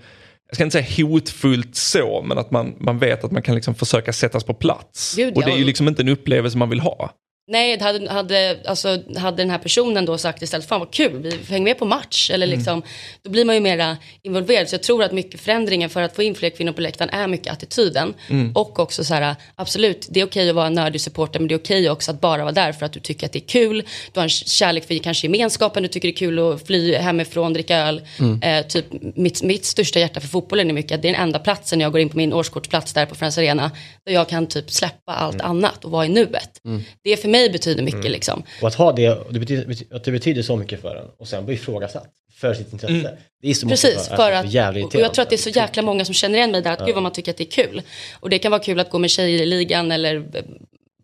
jag 0.53 0.55
ska 0.55 0.65
inte 0.65 0.83
säga 0.83 1.07
hotfullt 1.07 1.77
så, 1.77 2.23
men 2.27 2.39
att 2.39 2.51
man, 2.51 2.75
man 2.79 2.99
vet 2.99 3.25
att 3.25 3.31
man 3.31 3.43
kan 3.43 3.55
liksom 3.55 3.75
försöka 3.75 4.13
sättas 4.13 4.45
på 4.45 4.55
plats. 4.55 5.15
Gud, 5.17 5.37
och 5.37 5.43
det 5.43 5.49
är 5.49 5.53
ja. 5.53 5.59
ju 5.59 5.65
liksom 5.65 5.89
inte 5.89 6.03
en 6.03 6.09
upplevelse 6.09 6.59
man 6.59 6.69
vill 6.69 6.81
ha. 6.81 7.11
Nej, 7.49 7.81
hade, 7.81 8.11
hade, 8.11 8.59
alltså, 8.67 9.03
hade 9.17 9.37
den 9.37 9.51
här 9.51 9.59
personen 9.59 10.05
då 10.05 10.19
sagt 10.19 10.43
istället, 10.43 10.69
fan 10.69 10.81
vad 10.81 10.93
kul, 10.93 11.23
vi 11.23 11.53
hänger 11.53 11.65
med 11.65 11.79
på 11.79 11.85
match. 11.85 12.31
Eller 12.31 12.47
liksom, 12.47 12.83
Då 13.23 13.31
blir 13.31 13.45
man 13.45 13.55
ju 13.55 13.61
mera 13.61 13.97
involverad. 14.23 14.69
Så 14.69 14.75
jag 14.75 14.83
tror 14.83 15.03
att 15.03 15.13
mycket 15.13 15.41
förändringen 15.41 15.91
för 15.91 16.03
att 16.03 16.17
få 16.17 16.23
in 16.23 16.35
fler 16.35 16.51
kvinnor 16.51 16.73
på 16.73 16.81
läktaren 16.81 17.11
är 17.11 17.27
mycket 17.27 17.53
attityden. 17.53 18.15
Och 18.55 18.79
också 18.79 19.05
så 19.05 19.15
här, 19.15 19.37
absolut, 19.55 20.07
det 20.11 20.21
är 20.21 20.25
okej 20.27 20.49
att 20.49 20.55
vara 20.55 20.67
en 20.67 20.75
nördig 20.75 21.01
supporter, 21.01 21.41
men 21.41 21.49
det 21.49 21.55
är 21.55 21.59
okej 21.59 21.91
också 21.91 22.11
att 22.11 22.21
bara 22.21 22.43
vara 22.43 22.53
där 22.53 22.73
för 22.73 22.87
att 22.87 22.93
du 22.93 23.01
tycker 23.01 23.27
att 23.27 23.33
det 23.33 23.39
är 23.39 23.49
kul. 23.49 23.85
Du 24.13 24.21
har 24.21 24.25
en 24.25 24.29
kärlek 24.31 24.87
för 24.87 24.99
kanske 24.99 25.27
gemenskapen, 25.27 25.83
du 25.83 25.89
tycker 25.89 26.09
det 26.09 26.15
är 26.15 26.17
kul 26.17 26.39
att 26.39 26.67
fly 26.67 26.95
hemifrån, 26.95 27.53
dricka 27.53 27.77
öl. 27.77 28.03
Eh, 28.43 28.67
typ, 28.67 28.87
mitt, 29.17 29.43
mitt 29.43 29.65
största 29.65 29.99
hjärta 29.99 30.21
för 30.21 30.29
fotbollen 30.29 30.69
är 30.69 30.75
mycket 30.75 30.95
att 30.95 31.03
det 31.03 31.09
är 31.09 31.13
den 31.13 31.23
enda 31.23 31.39
platsen 31.39 31.79
när 31.79 31.85
jag 31.85 31.93
går 31.93 32.01
in 32.01 32.09
på 32.09 32.17
min 32.17 32.33
årskortsplats 32.33 32.93
där 32.93 33.07
på 33.07 33.15
Friends 33.15 33.39
Arena, 33.39 33.71
där 34.07 34.13
jag 34.13 34.29
kan 34.29 34.47
typ 34.47 34.71
släppa 34.71 35.13
allt 35.13 35.41
annat 35.41 35.85
och 35.85 35.91
vara 35.91 36.07
i 36.07 36.09
nuet. 36.09 36.61
Det 37.05 37.17
för 37.17 37.29
mig 37.33 37.51
betyder 37.51 37.83
mycket 37.83 38.11
liksom. 38.11 38.43
Och 38.63 38.69
att 38.69 38.75
ha 38.75 38.93
det, 38.93 39.19
det 39.31 39.39
betyder, 39.39 39.77
att 39.97 40.05
det 40.05 40.13
betyder 40.13 40.43
så 40.43 40.57
mycket 40.57 40.81
för 40.81 40.97
en 40.97 41.07
och 41.19 41.29
sen 41.29 41.47
bli 41.47 41.55
ifrågasatt 41.55 42.11
för 42.35 42.55
sitt 42.55 42.73
intresse. 42.73 43.19
Det 43.43 43.51
är 43.51 43.55
så 43.55 43.69
Precis, 43.69 44.09
för 44.09 44.31
är 44.31 44.33
att, 44.33 44.47
så 44.47 44.53
jävla 44.53 44.87
och 44.87 44.95
jag 44.95 45.15
tror 45.15 45.23
att 45.23 45.31
det 45.31 45.37
är 45.37 45.39
så 45.39 45.51
jäkla 45.51 45.83
många 45.83 46.05
som 46.05 46.15
känner 46.15 46.39
igen 46.39 46.51
mig 46.51 46.63
där, 46.63 46.73
att 46.73 46.87
gud 46.87 46.95
vad 46.95 47.03
man 47.03 47.13
tycker 47.13 47.31
att 47.31 47.37
det 47.37 47.45
är 47.45 47.65
kul. 47.65 47.83
Och 48.21 48.31
det 48.31 48.39
kan 48.39 48.51
vara 48.51 48.63
kul 48.63 48.81
att 48.81 48.91
gå 48.91 48.99
med 48.99 49.11
tjejer 49.11 49.43
i 49.43 49.47
ligan 49.47 49.93
eller 49.93 50.17
eh, 50.17 50.43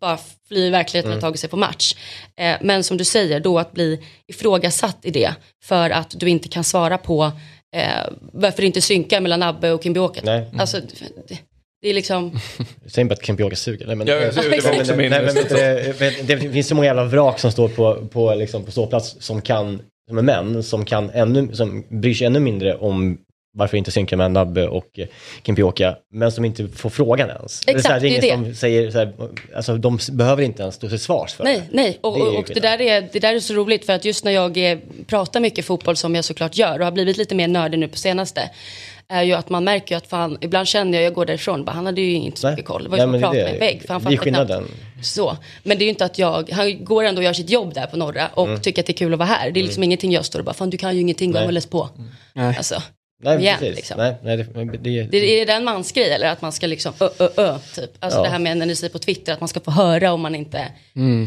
bara 0.01 0.19
fly 0.47 0.65
i 0.65 0.69
verkligheten 0.69 1.13
och 1.13 1.21
ta 1.21 1.33
sig 1.33 1.49
på 1.49 1.57
match. 1.57 1.95
Eh, 2.35 2.55
men 2.61 2.83
som 2.83 2.97
du 2.97 3.05
säger, 3.05 3.39
då 3.39 3.59
att 3.59 3.71
bli 3.71 3.99
ifrågasatt 4.27 4.97
i 5.01 5.11
det 5.11 5.33
för 5.63 5.89
att 5.89 6.19
du 6.19 6.29
inte 6.29 6.49
kan 6.49 6.63
svara 6.63 6.97
på 6.97 7.31
eh, 7.75 7.83
varför 8.33 8.61
det 8.61 8.67
inte 8.67 8.81
synkar 8.81 9.21
mellan 9.21 9.43
Abbe 9.43 9.71
och 9.71 9.83
Kimbioket. 9.83 10.23
Nej. 10.23 10.51
Alltså, 10.57 10.79
det, 11.27 11.39
det 11.81 11.89
är 11.89 11.93
liksom, 11.93 12.39
Säg 12.85 13.01
inte 13.01 13.13
att 13.13 13.25
Kimpioka 13.25 13.55
suger. 13.55 13.87
Nej, 13.87 13.95
men, 13.95 14.07
Ja, 14.07 14.13
jag- 14.15 14.35
det 14.35 14.63
var 14.65 14.79
också 14.79 14.95
min- 14.95 15.09
nej, 15.09 15.21
men, 15.25 15.35
det, 16.27 16.35
det 16.35 16.51
finns 16.51 16.67
så 16.67 16.75
många 16.75 16.85
jävla 16.87 17.03
vrak 17.05 17.39
som 17.39 17.51
står 17.51 17.67
på, 17.69 17.95
på, 18.11 18.35
liksom, 18.35 18.63
på 18.65 18.71
ståplats 18.71 19.15
som 19.19 19.41
kan, 19.41 19.81
som 20.09 20.17
är 20.17 20.21
män, 20.21 20.63
som 20.63 20.85
kan 20.85 21.09
ännu, 21.09 21.49
som 21.55 21.83
bryr 21.89 22.13
sig 22.13 22.27
ännu 22.27 22.39
mindre 22.39 22.75
om 22.75 23.17
varför 23.57 23.77
inte 23.77 23.91
synka 23.91 24.17
med 24.17 24.31
Nabbe 24.31 24.67
och 24.67 24.99
Kimpioka, 25.45 25.95
men 26.13 26.31
som 26.31 26.45
inte 26.45 26.67
får 26.67 26.89
frågan 26.89 27.29
ens. 27.29 27.61
Exakt, 27.67 27.85
så 27.85 27.91
här, 27.91 27.99
det 27.99 28.07
är 28.17 28.21
det 28.21 28.29
är 28.29 28.33
ingen 28.33 28.45
som 28.45 28.55
säger, 28.55 28.91
så 28.91 28.97
här, 28.97 29.13
alltså 29.55 29.77
de 29.77 29.99
behöver 30.11 30.43
inte 30.43 30.61
ens 30.61 30.75
stå 30.75 30.89
till 30.89 30.99
svars 30.99 31.33
för 31.33 31.43
Nej, 31.43 31.57
det. 31.57 31.63
nej. 31.71 31.97
Och, 32.01 32.17
Det 32.17 32.21
och, 32.23 32.35
och 32.39 32.45
det, 32.53 32.59
där 32.59 32.81
är, 32.81 33.09
det 33.13 33.19
där 33.19 33.35
är 33.35 33.39
så 33.39 33.53
roligt 33.53 33.85
för 33.85 33.93
att 33.93 34.05
just 34.05 34.23
när 34.25 34.31
jag 34.31 34.71
eh, 34.71 34.77
pratar 35.07 35.39
mycket 35.39 35.65
fotboll 35.65 35.95
som 35.95 36.15
jag 36.15 36.25
såklart 36.25 36.57
gör 36.57 36.79
och 36.79 36.85
har 36.85 36.91
blivit 36.91 37.17
lite 37.17 37.35
mer 37.35 37.47
nördig 37.47 37.79
nu 37.79 37.87
på 37.87 37.97
senaste 37.97 38.49
är 39.09 39.23
ju 39.23 39.33
att 39.33 39.49
man 39.49 39.63
märker 39.63 39.95
ju 39.95 39.97
att 39.97 40.07
fan, 40.07 40.37
ibland 40.41 40.67
känner 40.67 40.97
jag, 40.97 41.05
jag 41.05 41.13
går 41.13 41.25
därifrån, 41.25 41.65
bara, 41.65 41.71
han 41.71 41.85
hade 41.85 42.01
ju 42.01 42.13
inte 42.13 42.39
så 42.39 42.49
mycket 42.49 42.65
koll. 42.65 42.83
Det 42.83 42.89
var 42.89 42.97
ju 42.97 43.01
som 43.03 43.11
men 43.11 43.23
att 43.23 43.31
det 43.33 43.37
prata 43.37 43.39
är 43.39 43.43
med 43.43 43.53
en 43.53 43.59
vägg. 43.59 43.81
För 43.87 43.93
han 43.93 44.03
Det 44.03 44.07
är 44.07 44.11
fattar 44.11 44.23
skillnaden. 44.23 44.63
knappt. 44.65 45.05
Så. 45.05 45.37
Men 45.63 45.77
det 45.77 45.83
är 45.83 45.85
ju 45.85 45.89
inte 45.89 46.05
att 46.05 46.17
jag, 46.19 46.49
han 46.51 46.83
går 46.85 47.03
ändå 47.03 47.19
och 47.19 47.23
gör 47.23 47.33
sitt 47.33 47.49
jobb 47.49 47.73
där 47.73 47.85
på 47.85 47.97
norra 47.97 48.27
och 48.33 48.47
Mm. 48.47 48.61
tycker 48.61 48.81
att 48.81 48.85
det 48.87 48.91
är 48.93 48.97
kul 48.97 49.13
att 49.13 49.19
vara 49.19 49.29
här. 49.29 49.51
Det 49.51 49.59
är 49.59 49.63
liksom 49.63 49.83
ingenting 49.83 50.11
jag 50.11 50.25
står 50.25 50.39
och 50.39 50.45
bara, 50.45 50.53
fan 50.53 50.69
du 50.69 50.77
kan 50.77 50.95
ju 50.95 51.01
ingenting, 51.01 51.31
gå 51.31 51.39
och 51.39 51.53
läs 51.53 51.65
på. 51.65 51.89
Nej. 52.33 52.57
Alltså, 52.57 52.81
Nej, 53.21 53.39
igen, 53.39 53.59
precis. 53.59 53.75
liksom. 53.75 53.97
Nej, 53.97 54.15
nej, 54.23 54.37
det, 54.37 54.43
det, 54.77 55.03
det, 55.03 55.41
är 55.41 55.45
det 55.45 55.53
en 55.53 55.63
mansgrej 55.63 56.11
eller 56.11 56.27
att 56.31 56.41
man 56.41 56.51
ska 56.51 56.67
liksom 56.67 56.93
ö, 56.99 57.09
ö, 57.19 57.29
ö, 57.37 57.57
typ. 57.75 57.91
Alltså 57.99 58.19
Ja. 58.19 58.23
det 58.23 58.29
här 58.29 58.39
med 58.39 58.57
när 58.57 58.65
ni 58.65 58.75
säger 58.75 58.91
på 58.93 58.99
Twitter 58.99 59.33
att 59.33 59.39
man 59.39 59.47
ska 59.49 59.59
få 59.59 59.71
höra 59.71 60.11
om 60.13 60.21
man 60.21 60.35
inte 60.35 60.67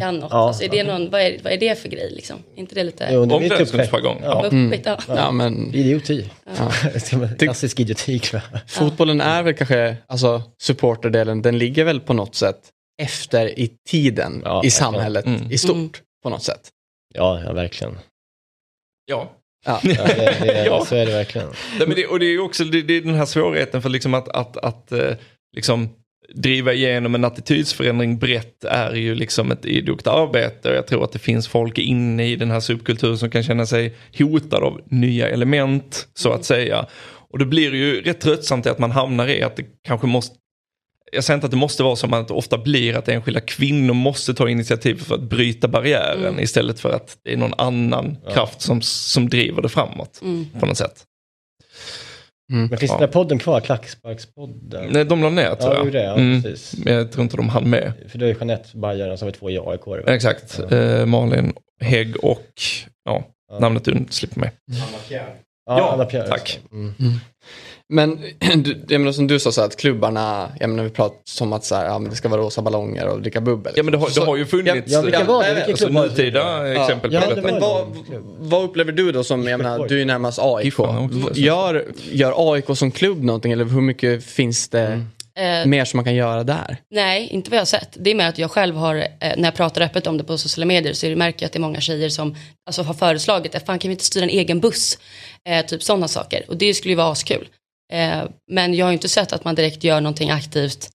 kan 0.00 0.16
något. 0.16 0.30
Ja. 0.30 0.36
Alltså, 0.48 0.64
är 0.64 0.68
det 0.68 0.84
någon, 0.84 1.10
vad, 1.10 1.20
är, 1.20 1.38
vad 1.44 1.52
är 1.52 1.56
det 1.58 1.78
för 1.78 1.88
grej 1.88 2.10
liksom? 2.10 2.36
Är 2.54 2.60
inte 2.60 2.74
det 2.74 2.84
lite... 2.84 3.08
Jo, 3.10 3.24
det 3.24 3.34
är 3.34 3.40
lite 3.40 3.54
Omklädningsrumsjargong. 3.54 4.16
uppväxt. 4.16 4.42
Ja. 4.52 4.56
Muppigt, 4.58 4.86
ja. 4.86 4.98
Ja, 5.08 5.30
men 5.30 5.74
Idioti. 5.74 6.30
Klassisk 7.38 7.80
idioti 7.80 8.20
fotbollen 8.66 9.20
är 9.20 9.42
väl 9.42 9.54
kanske, 9.54 9.96
alltså 10.06 10.42
supporterdelen, 10.62 11.42
den 11.42 11.58
ligger 11.58 11.84
väl 11.84 12.00
på 12.00 12.12
något 12.12 12.34
sätt 12.34 12.60
efter 13.02 13.58
i 13.58 13.70
tiden 13.88 14.42
Ja, 14.44 14.62
i 14.64 14.70
samhället 14.70 15.26
Mm. 15.26 15.50
i 15.52 15.58
stort 15.58 15.76
Mm. 15.76 15.90
på 16.22 16.30
något 16.30 16.42
sätt. 16.42 16.68
Ja, 17.14 17.40
ja 17.44 17.52
verkligen. 17.52 17.98
Ja. 19.06 19.32
Ja. 19.64 19.80
Ja, 19.82 20.04
det, 20.04 20.36
det, 20.40 20.64
Ja. 20.66 20.84
Så 20.84 20.96
är 20.96 21.06
det 21.06 21.12
verkligen. 21.12 21.48
Nej, 21.78 21.86
men 21.86 21.96
det, 21.96 22.06
och 22.06 22.18
det 22.18 22.26
är 22.26 22.40
också 22.40 22.64
det, 22.64 22.82
det 22.82 22.96
är 22.96 23.00
den 23.00 23.14
här 23.14 23.26
svårigheten 23.26 23.82
för 23.82 23.88
liksom 23.88 24.14
att, 24.14 24.28
att, 24.28 24.56
att 24.56 24.92
eh, 24.92 25.10
liksom 25.56 25.88
driva 26.34 26.72
igenom 26.72 27.14
en 27.14 27.24
attitydsförändring 27.24 28.18
brett 28.18 28.64
är 28.64 28.94
ju 28.94 29.14
liksom 29.14 29.50
ett 29.50 29.64
idogt 29.64 30.06
arbete 30.06 30.70
och 30.70 30.76
jag 30.76 30.86
tror 30.86 31.04
att 31.04 31.12
det 31.12 31.18
finns 31.18 31.48
folk 31.48 31.78
inne 31.78 32.28
i 32.28 32.36
den 32.36 32.50
här 32.50 32.60
subkulturen 32.60 33.18
som 33.18 33.30
kan 33.30 33.42
känna 33.42 33.66
sig 33.66 33.94
hotade 34.18 34.66
av 34.66 34.80
nya 34.84 35.28
element 35.28 36.08
så 36.14 36.32
att 36.32 36.44
säga. 36.44 36.86
Och 37.30 37.38
det 37.38 37.46
blir 37.46 37.74
ju 37.74 38.02
rätt 38.02 38.20
tröttsamt 38.20 38.66
att 38.66 38.78
man 38.78 38.90
hamnar 38.90 39.28
i 39.28 39.42
att 39.42 39.56
det 39.56 39.64
kanske 39.84 40.06
måste 40.06 40.36
jag 41.14 41.24
säger 41.24 41.34
inte 41.36 41.44
att 41.44 41.50
det 41.50 41.56
måste 41.56 41.82
vara 41.82 41.96
som 41.96 42.12
att 42.12 42.28
det 42.28 42.34
ofta 42.34 42.58
blir 42.58 42.96
att 42.96 43.08
enskilda 43.08 43.40
kvinnor 43.40 43.94
måste 43.94 44.34
ta 44.34 44.48
initiativ 44.48 44.94
för 45.04 45.14
att 45.14 45.20
bryta 45.20 45.68
barriären 45.68 46.40
istället 46.40 46.80
för 46.80 46.90
att 46.92 47.16
det 47.24 47.32
är 47.32 47.36
någon 47.36 47.54
annan 47.58 48.16
kraft 48.32 48.60
som, 48.60 48.82
som 48.82 49.28
driver 49.28 49.62
det 49.62 49.68
framåt 49.68 50.20
på 50.60 50.66
något 50.66 50.76
sätt. 50.78 51.04
Men 52.48 52.68
finns 52.68 52.82
Ja. 52.82 52.98
den 52.98 53.00
där 53.00 53.12
podden 53.12 53.38
kvar, 53.38 53.60
Klacksparkspodden? 53.60 54.88
Nej, 54.90 55.04
de 55.04 55.22
la 55.22 55.30
ner 55.30 55.54
tror 55.54 55.72
Ja, 55.72 55.76
jag. 55.76 55.86
det 55.86 55.90
det, 55.98 56.04
ja, 56.04 56.14
Mm. 56.14 56.42
precis. 56.42 56.84
Men 56.84 56.94
jag 56.94 57.12
tror 57.12 57.22
inte 57.22 57.36
de 57.36 57.48
hann 57.48 57.70
med. 57.70 57.92
För 58.08 58.18
då 58.18 58.26
är 58.26 58.34
Jeanette 58.34 58.76
Bajaren 58.78 59.18
som 59.18 59.28
är 59.28 59.32
två 59.32 59.50
i 59.50 59.58
AIK. 59.58 60.08
Exakt. 60.08 60.60
Eh, 60.72 61.06
Malin 61.06 61.52
Hägg 61.80 62.24
och 62.24 62.46
ja, 63.04 63.24
namnet 63.60 63.88
undslipper 63.88 64.40
mig. 64.40 64.50
Ja, 65.66 65.92
Anna 65.92 66.04
Pierre. 66.04 66.28
tack. 66.28 66.60
Mm. 67.92 68.18
Men 68.40 68.62
du, 68.62 68.84
jag 68.88 69.00
menar, 69.00 69.12
som 69.12 69.26
du 69.26 69.38
sa, 69.40 69.52
så 69.52 69.60
här, 69.60 69.68
att 69.68 69.76
klubbarna, 69.76 70.52
jag 70.60 70.70
menar, 70.70 70.84
vi 70.84 70.90
pratar 70.90 71.18
som 71.24 71.52
att 71.52 71.64
så 71.64 71.74
här, 71.74 71.84
ja, 71.84 71.98
men 71.98 72.10
det 72.10 72.16
ska 72.16 72.28
vara 72.28 72.40
rosa 72.40 72.62
ballonger 72.62 73.06
och 73.06 73.22
dricka 73.22 73.40
bubbel. 73.40 73.72
Ja 73.76 73.82
men 73.82 73.92
det 73.92 73.98
har, 73.98 74.06
det 74.06 74.12
Så- 74.12 74.24
har 74.24 74.36
ju 74.36 74.46
funnits 74.46 74.92
Ja, 74.92 75.00
vilka 75.02 75.24
var 75.24 75.42
det? 75.44 75.54
Vilka 75.54 75.70
alltså, 75.70 75.86
klubbar? 75.86 76.02
nutida 76.02 76.72
exempel 76.82 77.12
Ja, 77.12 77.20
på 77.20 77.28
det 77.34 77.34
detta. 77.40 77.52
Men 77.52 77.60
vad, 77.60 77.86
vad 78.38 78.64
upplever 78.64 78.92
du 78.92 79.12
då 79.12 79.24
som, 79.24 79.46
jag 79.46 79.58
menar, 79.60 79.88
du 79.88 79.94
är 79.94 79.98
ju 79.98 80.04
närmast 80.04 80.38
AIK. 80.42 80.74
Gör, 81.34 81.84
gör 82.12 82.52
AIK 82.52 82.64
som 82.74 82.90
klubb 82.90 83.22
någonting 83.24 83.52
eller 83.52 83.64
hur 83.64 83.80
mycket 83.80 84.24
finns 84.24 84.68
det 84.68 85.04
Eh, 85.34 85.66
mer 85.66 85.84
som 85.84 85.98
man 85.98 86.04
kan 86.04 86.14
göra 86.14 86.44
där? 86.44 86.76
Nej, 86.90 87.28
inte 87.30 87.50
vad 87.50 87.56
jag 87.56 87.60
har 87.60 87.66
sett. 87.66 87.88
Det 88.00 88.10
är 88.10 88.14
mer 88.14 88.28
att 88.28 88.38
jag 88.38 88.50
själv 88.50 88.76
har, 88.76 88.94
eh, 88.96 89.04
när 89.20 89.44
jag 89.44 89.54
pratar 89.54 89.80
öppet 89.82 90.06
om 90.06 90.18
det 90.18 90.24
på 90.24 90.38
sociala 90.38 90.66
medier 90.66 90.92
så 90.92 91.06
är 91.06 91.10
det- 91.10 91.16
märker 91.16 91.42
jag 91.42 91.46
att 91.46 91.52
det 91.52 91.56
är 91.58 91.60
många 91.60 91.80
tjejer 91.80 92.08
som 92.08 92.34
alltså, 92.66 92.82
har 92.82 92.94
föreslagit 92.94 93.54
att 93.54 93.66
fan 93.66 93.78
kan 93.78 93.88
vi 93.88 93.92
inte 93.92 94.04
styra 94.04 94.24
en 94.24 94.30
egen 94.30 94.60
buss? 94.60 94.98
Eh, 95.48 95.66
typ 95.66 95.82
sådana 95.82 96.08
saker. 96.08 96.44
Och 96.48 96.56
det 96.56 96.74
skulle 96.74 96.92
ju 96.92 96.96
vara 96.96 97.12
askul. 97.12 97.48
Eh, 97.92 98.24
men 98.50 98.74
jag 98.74 98.86
har 98.86 98.90
ju 98.90 98.96
inte 98.96 99.08
sett 99.08 99.32
att 99.32 99.44
man 99.44 99.54
direkt 99.54 99.84
gör 99.84 100.00
någonting 100.00 100.30
aktivt 100.30 100.90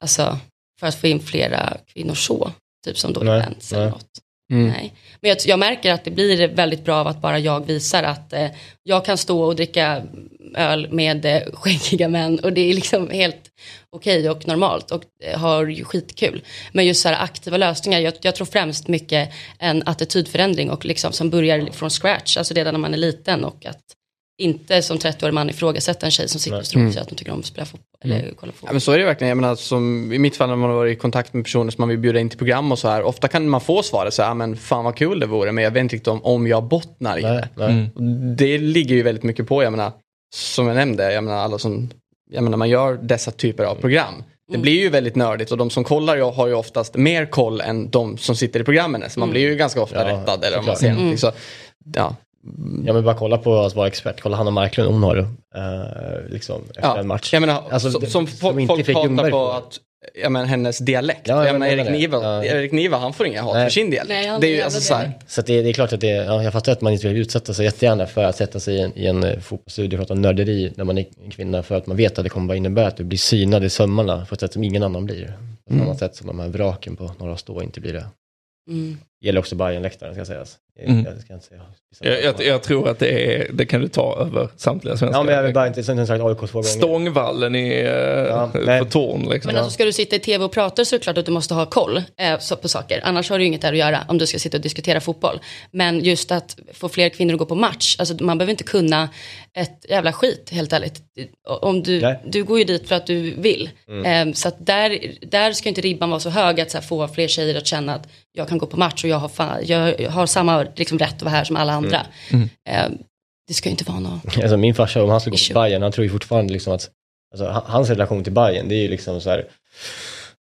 alltså, 0.00 0.38
för 0.80 0.86
att 0.86 0.94
få 0.94 1.06
in 1.06 1.20
flera 1.20 1.76
kvinnor 1.86 2.14
så. 2.14 2.52
Typ 2.84 2.98
som 2.98 3.12
då 3.12 3.20
Nej, 3.20 3.40
events 3.40 3.72
eller 3.72 3.82
nej. 3.82 3.90
något. 3.90 4.10
Mm. 4.52 4.68
Nej. 4.68 4.94
Men 5.20 5.28
jag, 5.28 5.38
jag 5.46 5.58
märker 5.58 5.92
att 5.92 6.04
det 6.04 6.10
blir 6.10 6.48
väldigt 6.48 6.84
bra 6.84 6.96
av 6.96 7.06
att 7.06 7.22
bara 7.22 7.38
jag 7.38 7.66
visar 7.66 8.02
att 8.02 8.32
eh, 8.32 8.48
jag 8.82 9.04
kan 9.04 9.18
stå 9.18 9.42
och 9.42 9.56
dricka 9.56 10.02
öl 10.54 10.92
med 10.92 11.24
eh, 11.24 11.42
skäggiga 11.52 12.08
män 12.08 12.38
och 12.38 12.52
det 12.52 12.60
är 12.60 12.74
liksom 12.74 13.10
helt 13.10 13.50
okej 13.90 14.30
och 14.30 14.48
normalt 14.48 14.90
och 14.90 15.04
eh, 15.22 15.38
har 15.38 15.66
ju 15.66 15.84
skitkul. 15.84 16.42
Men 16.72 16.86
just 16.86 17.02
så 17.02 17.08
här 17.08 17.24
aktiva 17.24 17.56
lösningar, 17.56 18.00
jag, 18.00 18.14
jag 18.20 18.34
tror 18.34 18.46
främst 18.46 18.88
mycket 18.88 19.32
en 19.58 19.82
attitydförändring 19.86 20.70
och 20.70 20.84
liksom 20.84 21.12
som 21.12 21.30
börjar 21.30 21.72
från 21.72 21.90
scratch, 21.90 22.36
alltså 22.36 22.54
redan 22.54 22.74
när 22.74 22.80
man 22.80 22.94
är 22.94 22.98
liten 22.98 23.44
och 23.44 23.66
att 23.66 23.96
inte 24.40 24.82
som 24.82 24.98
30-årig 24.98 25.34
man 25.34 25.50
ifrågasätta 25.50 26.06
en 26.06 26.12
tjej 26.12 26.28
som 26.28 26.40
sitter 26.40 26.58
och 26.58 26.64
tror 26.64 26.90
sig 26.90 27.02
att 27.02 27.08
de 27.08 27.14
tycker 27.14 27.32
om 27.32 27.38
att 27.40 27.46
spela 27.46 27.64
fotboll 27.66 27.86
eller 28.04 28.20
kolla 28.20 28.30
Ja, 28.40 28.52
fotboll. 28.52 28.72
men 28.72 28.80
så 28.80 28.92
är 28.92 28.98
det 28.98 29.04
verkligen. 29.04 29.28
Jag 29.28 29.36
menar, 29.36 29.54
som 29.54 30.12
I 30.12 30.18
mitt 30.18 30.36
fall 30.36 30.48
när 30.48 30.56
man 30.56 30.70
har 30.70 30.76
varit 30.76 30.96
i 30.96 31.00
kontakt 31.00 31.32
med 31.34 31.44
personer 31.44 31.70
som 31.70 31.82
man 31.82 31.88
vill 31.88 31.98
bjuda 31.98 32.20
in 32.20 32.28
till 32.28 32.38
program 32.38 32.72
och 32.72 32.78
så 32.78 32.88
här. 32.88 33.02
Ofta 33.02 33.28
kan 33.28 33.48
man 33.48 33.60
få 33.60 33.82
svaret 33.82 34.14
så 34.14 34.22
här, 34.22 34.28
"Ja, 34.30 34.34
men 34.34 34.56
fan 34.56 34.84
vad 34.84 34.96
kul 34.96 35.20
det 35.20 35.26
vore, 35.26 35.52
men 35.52 35.64
jag 35.64 35.70
vet 35.70 35.80
inte 35.80 35.94
riktigt 35.96 36.08
om, 36.08 36.24
om 36.24 36.46
jag 36.46 36.64
bottnar 36.64 37.18
i 37.18 37.22
det. 37.22 37.48
Och 37.94 38.02
Det 38.36 38.58
ligger 38.58 38.94
ju 38.94 39.02
väldigt 39.02 39.24
mycket 39.24 39.46
på, 39.48 39.62
jag 39.62 39.70
menar, 39.70 39.92
som 40.34 40.66
jag 40.66 40.74
nämnde, 40.76 41.12
jag 41.12 41.24
menar 41.24 41.38
alla 41.38 41.58
som, 41.58 41.90
jag 42.30 42.44
menar 42.44 42.56
man 42.58 42.68
gör 42.68 42.98
dessa 43.02 43.30
typer 43.30 43.64
av 43.64 43.74
program. 43.74 44.14
Det 44.52 44.58
blir 44.58 44.80
ju 44.80 44.88
väldigt 44.88 45.16
nördigt 45.16 45.50
och 45.52 45.58
de 45.58 45.70
som 45.70 45.84
kollar 45.84 46.16
ju 46.16 46.22
har 46.22 46.46
ju 46.46 46.54
oftast 46.54 46.96
mer 46.96 47.26
koll 47.26 47.60
än 47.60 47.90
de 47.90 48.18
som 48.18 48.36
sitter 48.36 48.60
i 48.60 48.64
programmen. 48.64 49.02
Så 49.10 49.20
man 49.20 49.30
blir 49.30 49.40
ju 49.40 49.54
ganska 49.56 49.82
ofta 49.82 50.08
Ja, 50.10 50.16
rättad 50.20 50.44
eller 50.44 50.58
om 50.58 50.66
man 50.66 50.76
ser 50.76 50.92
någonting. 50.92 51.18
Så, 51.18 51.32
ja. 51.94 52.16
Ja 52.86 52.92
men 52.92 53.04
bara 53.04 53.14
kolla 53.14 53.38
på 53.38 53.58
att 53.60 53.74
vara 53.74 53.86
expert, 53.86 54.20
kolla 54.20 54.36
Hanna 54.36 54.50
Marklund, 54.50 54.92
hon 54.92 55.02
har 55.02 55.16
det. 55.16 55.22
eh, 55.56 56.30
liksom, 56.32 56.62
efter 56.68 56.82
Ja, 56.82 56.98
en 56.98 57.06
match. 57.06 57.32
Jag 57.32 57.40
menar, 57.40 57.62
Alltså, 57.70 57.90
som, 57.90 58.00
det- 58.00 58.06
som, 58.06 58.26
som 58.26 58.36
folk 58.38 58.68
hatar 58.68 59.04
Ljungberg 59.04 59.30
på 59.30 59.50
att, 59.50 59.78
jag 60.22 60.32
menar, 60.32 60.46
hennes 60.46 60.78
dialekt. 60.78 61.20
Ja, 61.28 61.34
jag 61.36 61.46
jag 61.46 61.52
menar, 61.52 61.58
menar 61.66 61.72
Erik, 61.82 61.86
det. 61.86 61.92
Niva, 61.98 62.22
Ja. 62.22 62.44
Erik 62.44 62.72
Niva, 62.72 62.96
han 62.98 63.12
får 63.12 63.26
inga 63.26 63.42
hat 63.42 63.54
Nej. 63.54 63.64
för 63.66 63.70
sin. 63.70 63.94
Nej, 64.08 64.26
han 64.26 64.40
det 64.40 64.46
är 64.46 64.56
ju 64.56 64.62
alltså 64.62 64.80
så 64.80 65.00
Så 65.26 65.40
att 65.40 65.46
det, 65.46 65.62
det 65.62 65.68
är 65.68 65.72
klart 65.72 65.92
att 65.92 66.00
det, 66.00 66.08
ja, 66.08 66.42
jag 66.42 66.52
fattar 66.52 66.72
att 66.72 66.80
man 66.80 66.92
inte 66.92 67.08
vill 67.08 67.16
utsätta 67.16 67.54
sig 67.54 67.64
jättegärna 67.64 68.06
för 68.06 68.24
att 68.24 68.36
sätta 68.36 68.60
sig 68.60 68.74
i 68.74 68.80
en, 68.80 68.98
i 68.98 69.06
en 69.06 69.24
eh, 69.24 69.38
fotbollsstudio 69.38 69.96
och 69.96 70.00
prata 70.00 70.14
nörderi 70.14 70.72
när 70.76 70.84
man 70.84 70.98
är 70.98 71.04
en 71.24 71.30
kvinna 71.30 71.62
för 71.62 71.74
att 71.74 71.86
man 71.86 71.96
vet 71.96 72.18
att 72.18 72.24
det 72.24 72.28
kommer 72.30 72.48
bara 72.48 72.56
innebära 72.56 72.86
att 72.86 72.96
du 72.96 73.04
blir 73.04 73.18
synad 73.18 73.64
i 73.64 73.70
sömmarna 73.70 74.26
på 74.28 74.34
ett 74.34 74.40
sätt 74.40 74.52
som 74.52 74.64
ingen 74.64 74.82
annan 74.82 75.04
blir. 75.04 75.26
På 75.68 75.74
Mm. 75.74 75.84
samma 75.86 75.98
sätt 75.98 76.16
som 76.16 76.26
de 76.26 76.40
här 76.40 76.48
vraken 76.48 76.96
på 76.96 77.10
Norra 77.18 77.36
Stå 77.36 77.62
inte 77.62 77.80
blir 77.80 77.92
det. 77.92 78.06
Mm. 78.70 78.96
gäller 79.24 79.38
också 79.40 79.54
Bayern-läktaren 79.56 80.14
ska 80.14 80.24
sägas. 80.24 80.56
Mm. 80.84 81.04
Jag, 81.04 81.20
ska 81.20 81.34
inte 81.34 81.46
säga. 81.46 81.60
Jag, 82.00 82.24
jag, 82.24 82.46
jag 82.46 82.62
tror 82.62 82.88
att 82.88 82.98
det, 82.98 83.34
är, 83.34 83.50
det 83.52 83.66
kan 83.66 83.80
du 83.80 83.88
ta 83.88 84.16
över 84.20 84.48
samtliga 84.56 84.96
svenska. 84.96 85.18
Ja, 85.18 85.22
men 85.22 85.34
jag 85.34 85.42
vill 85.42 85.54
bara 85.54 85.66
inte, 85.66 85.82
som 85.82 86.06
sagt 86.06 86.22
AIK 86.22 86.38
två 86.38 86.46
gånger. 86.46 86.62
Stångvallen 86.62 87.54
i, 87.54 87.80
eh, 87.80 87.90
Ja, 87.90 88.50
på. 88.78 88.84
Torn. 88.84 89.28
Liksom. 89.30 89.52
Men 89.52 89.56
alltså 89.56 89.70
ska 89.70 89.84
du 89.84 89.92
sitta 89.92 90.16
i 90.16 90.18
tv 90.18 90.44
och 90.44 90.52
prata 90.52 90.84
så 90.84 90.94
är 90.94 90.98
det 90.98 91.02
klart 91.02 91.18
att 91.18 91.26
du 91.26 91.32
måste 91.32 91.54
ha 91.54 91.66
koll 91.66 92.02
eh, 92.16 92.56
på 92.62 92.68
saker. 92.68 93.00
Annars 93.04 93.30
har 93.30 93.38
du 93.38 93.44
ju 93.44 93.48
inget 93.48 93.62
där 93.62 93.72
att 93.72 93.78
göra 93.78 94.04
om 94.08 94.18
du 94.18 94.26
ska 94.26 94.38
sitta 94.38 94.56
och 94.56 94.62
diskutera 94.62 95.00
fotboll. 95.00 95.40
Men 95.70 96.04
just 96.04 96.32
att 96.32 96.58
få 96.72 96.88
fler 96.88 97.08
kvinnor 97.08 97.32
att 97.32 97.38
gå 97.38 97.46
på 97.46 97.54
match, 97.54 97.96
alltså 97.98 98.24
man 98.24 98.38
behöver 98.38 98.50
inte 98.50 98.64
kunna 98.64 99.08
ett 99.54 99.86
jävla 99.88 100.12
skit 100.12 100.50
helt 100.50 100.72
ärligt. 100.72 101.02
Om 101.60 101.82
du, 101.82 102.00
Nej. 102.00 102.20
du 102.26 102.44
går 102.44 102.58
ju 102.58 102.64
dit 102.64 102.88
för 102.88 102.94
att 102.94 103.06
du 103.06 103.34
vill. 103.34 103.70
Eh, 104.04 104.32
så 104.32 104.48
att 104.48 104.66
där, 104.66 104.98
där 105.26 105.52
ska 105.52 105.68
inte 105.68 105.80
ribban 105.80 106.10
vara 106.10 106.20
så 106.20 106.30
hög 106.30 106.60
att 106.60 106.70
så 106.70 106.78
här, 106.78 106.82
få 106.82 107.08
fler 107.08 107.28
tjejer 107.28 107.54
att 107.54 107.66
känna 107.66 107.94
att 107.94 108.08
jag 108.32 108.48
kan 108.48 108.58
gå 108.58 108.66
på 108.66 108.76
match 108.76 109.04
och 109.04 109.10
jag 109.10 109.16
har, 109.16 109.28
fan, 109.28 109.58
jag 109.66 110.08
har 110.10 110.26
samma 110.26 110.64
liksom, 110.78 110.98
rätt 110.98 111.14
att 111.14 111.22
vara 111.22 111.34
här 111.34 111.44
som 111.44 111.56
alla 111.56 111.72
andra. 111.72 112.06
Eh, 112.68 112.88
det 113.48 113.54
ska 113.54 113.68
ju 113.68 113.70
inte 113.70 113.84
vara 113.84 114.00
något. 114.00 114.38
Alltså 114.38 114.56
min 114.56 114.74
farsa, 114.74 115.02
om 115.02 115.10
han 115.10 115.20
skulle 115.20 115.36
gå 115.36 115.54
på 115.54 115.60
Bayern, 115.60 115.82
han 115.82 115.92
tror 115.92 116.04
ju 116.04 116.10
fortfarande 116.10 116.52
liksom 116.52 116.72
att, 116.74 116.90
alltså, 117.34 117.48
han- 117.48 117.62
hans 117.66 117.88
relation 117.88 118.24
till 118.24 118.32
Bayern 118.32 118.68
det 118.68 118.74
är 118.74 118.82
ju 118.82 118.88
liksom 118.88 119.20
så 119.20 119.30
här, 119.30 119.44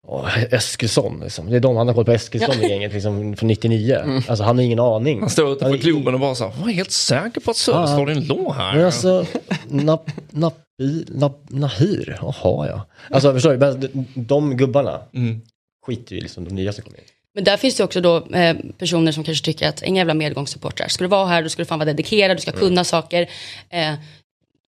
åh, 0.08 0.44
Eskilsson 0.54 1.20
liksom. 1.24 1.50
Det 1.50 1.56
är 1.56 1.60
de, 1.60 1.76
han 1.76 1.88
har 1.88 1.96
koll 1.96 2.06
på 2.06 2.12
Eskilsson 2.12 2.56
i 2.64 2.70
gänget 2.70 2.94
liksom 2.94 3.36
från 3.36 3.48
99. 3.48 4.22
Alltså 4.28 4.44
han 4.44 4.58
har 4.58 4.64
ingen 4.64 4.80
aning. 4.80 5.20
Han 5.20 5.30
står 5.30 5.48
utanför 5.52 5.66
Han 5.66 5.74
är- 5.74 5.78
klubben 5.78 6.14
och 6.14 6.20
bara 6.20 6.36
så 6.36 6.48
här, 6.50 6.62
var 6.64 6.70
helt 6.72 6.92
säker 6.92 7.42
på 7.42 7.52
att 7.52 7.58
Söderstadion 7.58 8.24
låg 8.24 8.54
här. 8.56 8.76
Men 8.76 8.86
alltså, 8.86 9.26
nap, 9.68 10.10
napi, 10.30 11.06
nap, 11.08 11.46
Nahir, 11.50 12.18
jaha 12.22 12.68
ja. 12.68 12.88
Alltså 13.10 13.34
förstår 13.34 13.54
du, 13.54 13.88
de, 13.88 14.06
de 14.16 14.58
gubbarna 14.58 15.02
Mm. 15.14 15.42
skiter 15.86 16.16
ju 16.16 16.22
liksom 16.22 16.46
de 16.46 16.56
nya 16.56 16.74
som 16.74 16.84
kommer 16.84 16.98
in. 16.98 17.06
Men 17.34 17.44
där 17.44 17.58
finns 17.58 17.76
det 17.76 17.84
också 17.84 18.02
då 18.02 18.28
eh, 18.28 18.58
personer 18.78 19.12
som 19.12 19.24
kanske 19.24 19.46
tycker 19.46 19.68
att 19.68 19.84
inga 19.84 20.00
jävla 20.00 20.14
medgångssupportrar. 20.14 20.88
Ska 20.88 21.04
du 21.04 21.08
vara 21.08 21.28
här, 21.28 21.44
då 21.44 21.50
ska 21.50 21.62
du 21.62 21.66
fan 21.66 21.80
vara 21.80 21.94
dedikerad, 21.94 22.38
du 22.38 22.42
ska 22.42 22.52
kunna 22.52 22.84
saker. 22.84 23.30
Eh, 23.70 23.94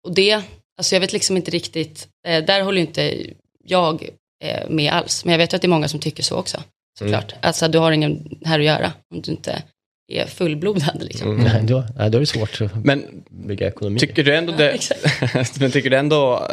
och 0.04 0.14
det, 0.14 0.42
alltså 0.78 0.96
jag 0.96 1.00
vet 1.00 1.14
liksom 1.14 1.38
inte 1.38 1.52
riktigt, 1.52 2.08
eh, 2.28 2.46
där 2.46 2.62
håller 2.62 2.78
ju 2.78 2.88
inte 2.88 3.16
jag 3.64 4.10
eh, 4.44 4.70
med 4.70 4.94
alls. 4.94 5.26
Men 5.26 5.32
jag 5.32 5.40
vet 5.40 5.54
att 5.54 5.62
det 5.62 5.66
är 5.66 5.70
många 5.70 5.88
som 5.88 6.00
tycker 6.00 6.24
så 6.24 6.36
också. 6.36 6.64
Såklart. 7.00 7.34
Alltså 7.42 7.68
du 7.68 7.78
har 7.78 7.92
ingen 7.92 8.40
här 8.46 8.60
att 8.60 8.66
göra 8.66 8.94
om 9.14 9.22
du 9.22 9.32
inte 9.32 9.64
är 10.08 10.26
fullblodad 10.26 11.04
liksom. 11.04 11.32
Mm. 11.32 11.44
Nej, 11.44 11.64
då, 11.64 11.84
nej, 11.98 12.10
då 12.10 12.18
är 12.18 12.20
det 12.20 12.26
svårt 12.26 12.62
att 12.62 12.86
Men 12.86 13.24
bygga 13.30 13.68
ekonomi. 13.68 14.00
tycker 14.00 14.24
du 14.24 14.36
ändå 14.36 14.52
Ja, 14.54 14.58
det, 14.58 14.70
exakt. 14.72 15.60
men 15.60 15.72
tycker 15.72 15.90
du 15.90 15.98
ändå 15.98 16.48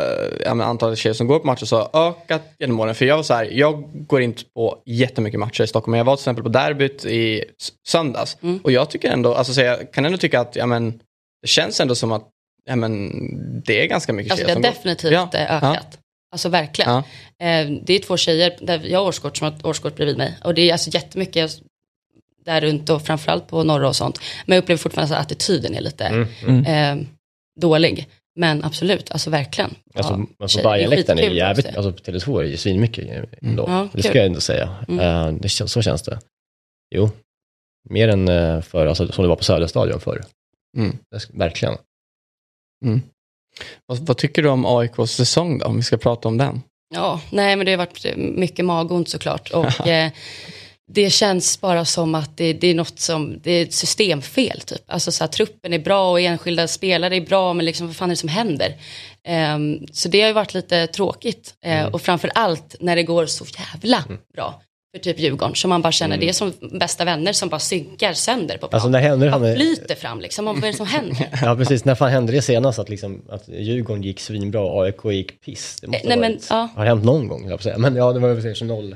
ja, 0.45 0.55
men 0.55 0.67
antalet 0.67 0.99
tjejer 0.99 1.15
som 1.15 1.27
går 1.27 1.39
på 1.39 1.47
matcher 1.47 1.65
så 1.65 1.77
har 1.93 2.09
ökat 2.09 2.43
genom 2.59 2.81
åren? 2.81 2.95
För 2.95 3.05
jag 3.05 3.17
var 3.17 3.23
så 3.23 3.35
här, 3.35 3.49
jag 3.53 3.91
går 4.07 4.23
inte 4.23 4.45
på 4.45 4.83
jättemycket 4.87 5.41
matcher 5.41 5.63
i 5.63 5.67
Stockholm. 5.67 5.91
men 5.91 5.99
Jag 5.99 6.05
var 6.05 6.17
till 6.17 6.23
exempel 6.23 6.43
på 6.43 6.49
derbyt 6.49 7.05
i 7.05 7.45
söndags. 7.89 8.37
Mm. 8.43 8.61
Och 8.65 8.73
jag 8.73 8.91
tycker 8.91 9.11
ändå, 9.11 9.35
alltså 9.35 9.55
så 9.55 9.61
jag 9.61 9.93
kan 9.93 10.05
ändå 10.07 10.19
tycka 10.19 10.41
att 10.41 10.57
ja, 10.57 10.67
men, 10.67 11.01
det 11.43 11.49
känns 11.49 11.81
ändå 11.81 11.95
som 11.95 12.13
att 12.13 12.29
ja, 12.65 12.77
men, 12.77 13.11
det 13.67 13.83
är 13.83 13.87
ganska 13.87 14.13
mycket 14.13 14.33
Alltså 14.33 14.47
det 14.47 14.53
tjejer 14.53 14.67
har 14.67 14.73
som 14.73 14.83
definitivt 14.83 15.13
Ja, 15.13 15.31
eh, 15.33 15.57
ökat. 15.57 15.99
Alltså 16.33 16.49
verkligen. 16.49 16.91
Ja. 16.91 16.99
Eh, 17.47 17.71
det 17.83 17.95
är 17.95 17.99
två 17.99 18.17
tjejer, 18.17 18.57
där 18.61 18.81
jag 18.85 18.99
har 18.99 19.07
årskort 19.07 19.37
som 19.37 19.45
har 19.45 19.67
årskort 19.67 19.97
bredvid 19.97 20.17
mig. 20.19 20.39
Och 20.45 20.55
det 20.55 20.69
är 20.69 20.73
alltså 20.73 20.91
jättemycket 20.91 21.61
där 22.45 22.61
runt 22.61 22.91
och 22.91 23.03
framförallt 23.03 23.49
på 23.49 23.65
norra 23.65 23.89
och 23.89 23.97
sånt. 23.97 24.21
Men 24.47 24.55
jag 24.55 24.63
upplever 24.63 24.79
fortfarande 24.79 25.17
att 25.17 25.27
attityden 25.27 25.75
är 25.75 25.81
lite 25.81 26.05
Mm, 26.43 26.65
Eh, 26.65 27.07
dålig. 27.61 28.09
Men 28.37 28.65
absolut, 28.65 29.11
alltså 29.11 29.31
verkligen. 29.31 29.75
Alltså, 29.95 30.27
Ja, 30.39 30.47
det 30.47 30.61
är 30.61 30.65
Bajenläktaren 30.65 31.19
är 31.19 31.31
det 31.31 31.37
jävligt, 31.37 31.67
också. 31.67 31.79
alltså 31.79 31.93
på 31.93 32.11
Tele2 32.11 32.39
är 32.39 32.43
det 32.43 32.51
ju 32.51 32.57
svinmycket 32.57 33.29
ändå. 33.43 33.65
Ja, 33.69 33.89
det 33.93 34.03
ska 34.03 34.19
jag 34.19 34.27
ändå 34.27 34.41
säga. 34.41 34.77
Mm. 34.89 35.01
Eh, 35.01 35.41
det, 35.41 35.49
så 35.49 35.83
känns 35.83 36.03
det. 36.03 36.19
Jo, 36.95 37.11
mer 37.89 38.09
än 38.09 38.29
uh, 38.29 38.63
för, 38.63 38.87
alltså, 38.87 39.13
som 39.13 39.23
det 39.23 39.29
var 39.29 39.37
på 39.37 39.45
Söderstadion 39.45 40.01
förr. 40.01 40.25
Mm. 40.77 40.97
Det 41.11 41.39
Verkligen. 41.39 41.77
Vad, 43.87 43.99
vad 43.99 44.17
tycker 44.17 44.43
du 44.43 44.49
om 44.49 44.67
AIKs 44.67 45.11
säsong 45.11 45.59
då? 45.59 45.67
Om 45.67 45.77
vi 45.77 45.83
ska 45.83 45.97
prata 45.97 46.29
om 46.29 46.39
den. 46.39 46.63
Ja, 46.95 47.21
nej 47.31 47.57
men 47.57 47.67
det 47.67 47.73
har 47.73 47.79
varit 47.79 48.17
mycket 48.17 48.65
magont 48.65 49.09
såklart. 49.09 49.51
Och 49.51 49.87
eh, 49.87 50.13
det 50.93 51.11
känns 51.11 51.61
bara 51.61 51.85
som 51.85 52.15
att 52.15 52.37
det, 52.37 52.53
det 52.53 52.67
är 52.67 52.75
något 52.75 52.99
som, 52.99 53.39
det 53.43 53.51
är 53.53 53.63
ett 53.63 53.75
systemfel 53.75 54.61
typ. 54.61 54.83
Alltså 54.87 55.13
så 55.13 55.25
här, 55.25 55.29
truppen 55.29 55.73
är 55.73 55.79
bra 55.79 56.11
och 56.11 56.21
enskilda 56.21 56.69
spelare 56.69 57.17
är 57.17 57.21
bra, 57.21 57.53
men 57.53 57.67
liksom 57.67 57.87
vad 57.87 57.97
fan 57.97 58.09
är 58.11 58.13
det 58.13 58.17
som 58.17 58.29
händer? 58.29 58.75
Ehm, 59.25 59.87
så 59.93 60.09
det 60.09 60.21
har 60.21 60.29
ju 60.29 60.35
varit 60.35 60.55
lite 60.55 60.87
tråkigt. 60.87 61.55
Eh, 61.65 61.87
Och 61.87 62.03
framför 62.03 62.31
allt 62.35 62.77
när 62.81 62.97
det 62.97 63.03
går 63.03 63.27
så 63.27 63.45
jävla 63.59 64.05
bra 64.35 64.61
för 64.97 65.03
typ 65.03 65.19
Djurgården. 65.19 65.55
Så 65.55 65.69
man 65.69 65.83
bara 65.83 65.93
känner, 65.93 66.17
det 66.17 66.29
är 66.29 66.33
som 66.33 66.53
bästa 66.73 67.05
vänner 67.05 67.33
som 67.33 67.49
bara 67.49 67.59
synkar 67.61 68.13
sönder 68.13 68.59
på 68.59 68.69
plan. 68.69 68.71
Alltså 68.73 68.89
när 68.89 69.01
hände 69.01 69.27
det? 69.27 69.31
Han, 69.31 69.55
flyter 69.55 69.95
fram 69.95 70.21
liksom, 70.21 70.45
vad 70.45 70.57
är 70.65 70.67
det 70.67 70.73
som 70.73 70.87
händer? 70.87 71.29
ja, 71.43 71.57
precis. 71.57 71.85
När 71.85 71.95
fan 71.95 72.11
hände 72.11 72.33
det 72.33 72.43
senast 72.43 72.79
att, 72.79 72.89
liksom, 72.89 73.23
att 73.29 73.49
Djurgården 73.49 74.03
gick 74.03 74.21
svinbra 74.21 74.61
och 74.61 74.85
AIK 74.85 75.05
gick 75.05 75.41
piss? 75.41 75.79
Det 75.81 75.87
måste 75.87 76.09
Nej, 76.09 76.17
ha 76.17 76.21
men, 76.21 76.33
varit, 76.33 76.47
ja. 76.51 76.69
har 76.77 76.87
hänt 76.87 77.05
någon 77.05 77.29
gång, 77.29 77.49
jag 77.49 77.63
säga. 77.63 77.79
Men 77.79 77.97
ja, 77.97 78.13
det 78.13 78.19
var 78.19 78.29
väl 78.35 78.43
kanske 78.43 78.65
noll. 78.65 78.95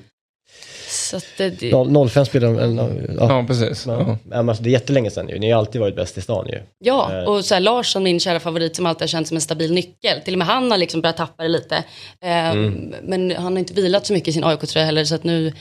Så 0.88 1.16
att 1.16 1.24
det, 1.36 1.50
det, 1.50 1.70
noll 1.70 2.10
05 2.10 2.24
spelade 2.26 2.62
eller, 2.64 3.14
ja. 3.18 3.26
Ja, 3.28 3.44
precis. 3.46 3.86
Ja. 3.86 3.92
Ja. 4.06 4.18
Men 4.24 4.48
alltså, 4.48 4.64
det 4.64 4.70
är 4.70 4.72
jättelänge 4.72 5.10
sedan 5.10 5.28
ju. 5.28 5.38
Ni 5.38 5.50
har 5.50 5.58
alltid 5.58 5.80
varit 5.80 5.96
bäst 5.96 6.18
i 6.18 6.20
stan 6.20 6.46
ju. 6.48 6.60
Ja, 6.78 7.12
Eh. 7.12 7.24
och 7.24 7.44
så 7.44 7.54
här, 7.54 7.60
Larsson, 7.60 8.02
min 8.02 8.20
kära 8.20 8.40
favorit 8.40 8.76
som 8.76 8.86
alltid 8.86 9.02
har 9.02 9.06
känts 9.08 9.28
som 9.28 9.36
en 9.36 9.40
stabil 9.40 9.72
nyckel. 9.72 10.20
Till 10.20 10.34
och 10.34 10.38
med 10.38 10.46
han 10.46 10.70
har 10.70 10.78
liksom 10.78 11.00
börjat 11.00 11.16
tappa 11.16 11.42
det 11.42 11.48
lite. 11.48 11.76
Eh, 12.24 12.50
Mm. 12.50 12.94
Men 13.02 13.30
han 13.36 13.52
har 13.52 13.58
inte 13.58 13.74
vilat 13.74 14.06
så 14.06 14.12
mycket 14.12 14.28
i 14.28 14.32
sin 14.32 14.44
AIK-tröja 14.44 14.86
heller. 14.86 15.04
Så 15.04 15.14
att 15.14 15.24
nu 15.24 15.52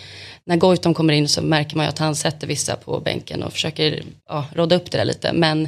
när 0.45 0.55
Goitom 0.57 0.93
kommer 0.93 1.13
in 1.13 1.27
så 1.27 1.41
märker 1.41 1.75
man 1.77 1.85
ju 1.85 1.89
att 1.89 1.99
han 1.99 2.15
sätter 2.15 2.47
vissa 2.47 2.75
på 2.75 2.99
bänken 2.99 3.43
och 3.43 3.53
försöker 3.53 4.03
ja, 4.29 4.45
råda 4.55 4.75
upp 4.75 4.91
det 4.91 4.97
där 4.97 5.05
lite. 5.05 5.33
Men 5.33 5.67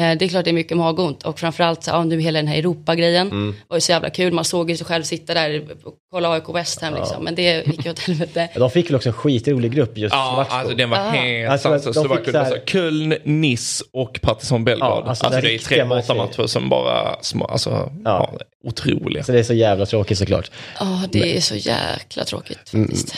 det 0.00 0.22
är 0.24 0.28
klart 0.28 0.44
det 0.44 0.50
är 0.50 0.52
mycket 0.52 0.76
magont. 0.76 1.22
Och 1.22 1.38
framförallt 1.40 1.84
så, 1.84 1.90
ja, 1.90 2.04
nu 2.04 2.20
hela 2.20 2.38
den 2.38 2.46
här 2.48 2.58
Europa-grejen 2.58 3.26
Mm. 3.26 3.54
var 3.68 3.76
ju 3.76 3.80
så 3.80 3.92
jävla 3.92 4.10
kul. 4.10 4.32
Man 4.32 4.44
såg 4.44 4.70
ju 4.70 4.76
sig 4.76 4.86
själv 4.86 5.02
sitta 5.02 5.34
där 5.34 5.62
och 5.84 5.94
kolla 6.12 6.30
AIK 6.32 6.48
West 6.54 6.80
Ham 6.82 6.94
liksom. 6.94 7.24
Men 7.24 7.34
det 7.34 7.66
gick 7.66 7.84
ju 7.84 7.90
åt 7.90 7.98
helvete. 7.98 8.48
De 8.54 8.70
fick 8.70 8.88
väl 8.90 8.96
också 8.96 9.08
en 9.08 9.12
skitrolig 9.12 9.72
grupp 9.72 9.98
just 9.98 10.14
Ja, 10.14 10.46
alltså 10.50 10.74
den 10.76 10.90
var 10.90 10.98
Ah. 10.98 11.02
helt 11.10 11.50
Alltså, 11.52 11.68
sanslös. 11.68 11.94
de 11.94 12.02
Det 12.02 12.08
var 12.08 12.16
kul. 12.16 12.32
så 12.32 12.38
här- 12.38 12.44
Alltså, 12.44 12.60
Köln, 12.66 13.14
Nice 13.24 13.84
och 13.92 14.18
Partizan 14.22 14.64
Belgrad. 14.64 15.02
Ja, 15.04 15.08
alltså, 15.08 15.26
alltså, 15.26 15.40
det 15.40 15.54
är 15.54 15.58
tre 15.58 15.84
bortamatcher 15.84 16.46
som 16.46 16.68
bara, 16.68 17.16
små, 17.22 17.44
alltså, 17.44 17.70
Ja. 17.70 17.90
ja. 18.04 18.38
otroliga. 18.68 19.22
Så 19.24 19.32
det 19.32 19.38
är 19.38 19.42
så 19.42 19.54
jävla 19.54 19.86
tråkigt 19.86 20.18
såklart. 20.18 20.50
Ja, 20.80 21.02
det 21.12 21.36
är 21.36 21.40
så 21.40 21.54
jäkla 21.54 22.24
tråkigt 22.24 22.72
Mm. 22.74 22.86
faktiskt. 22.86 23.14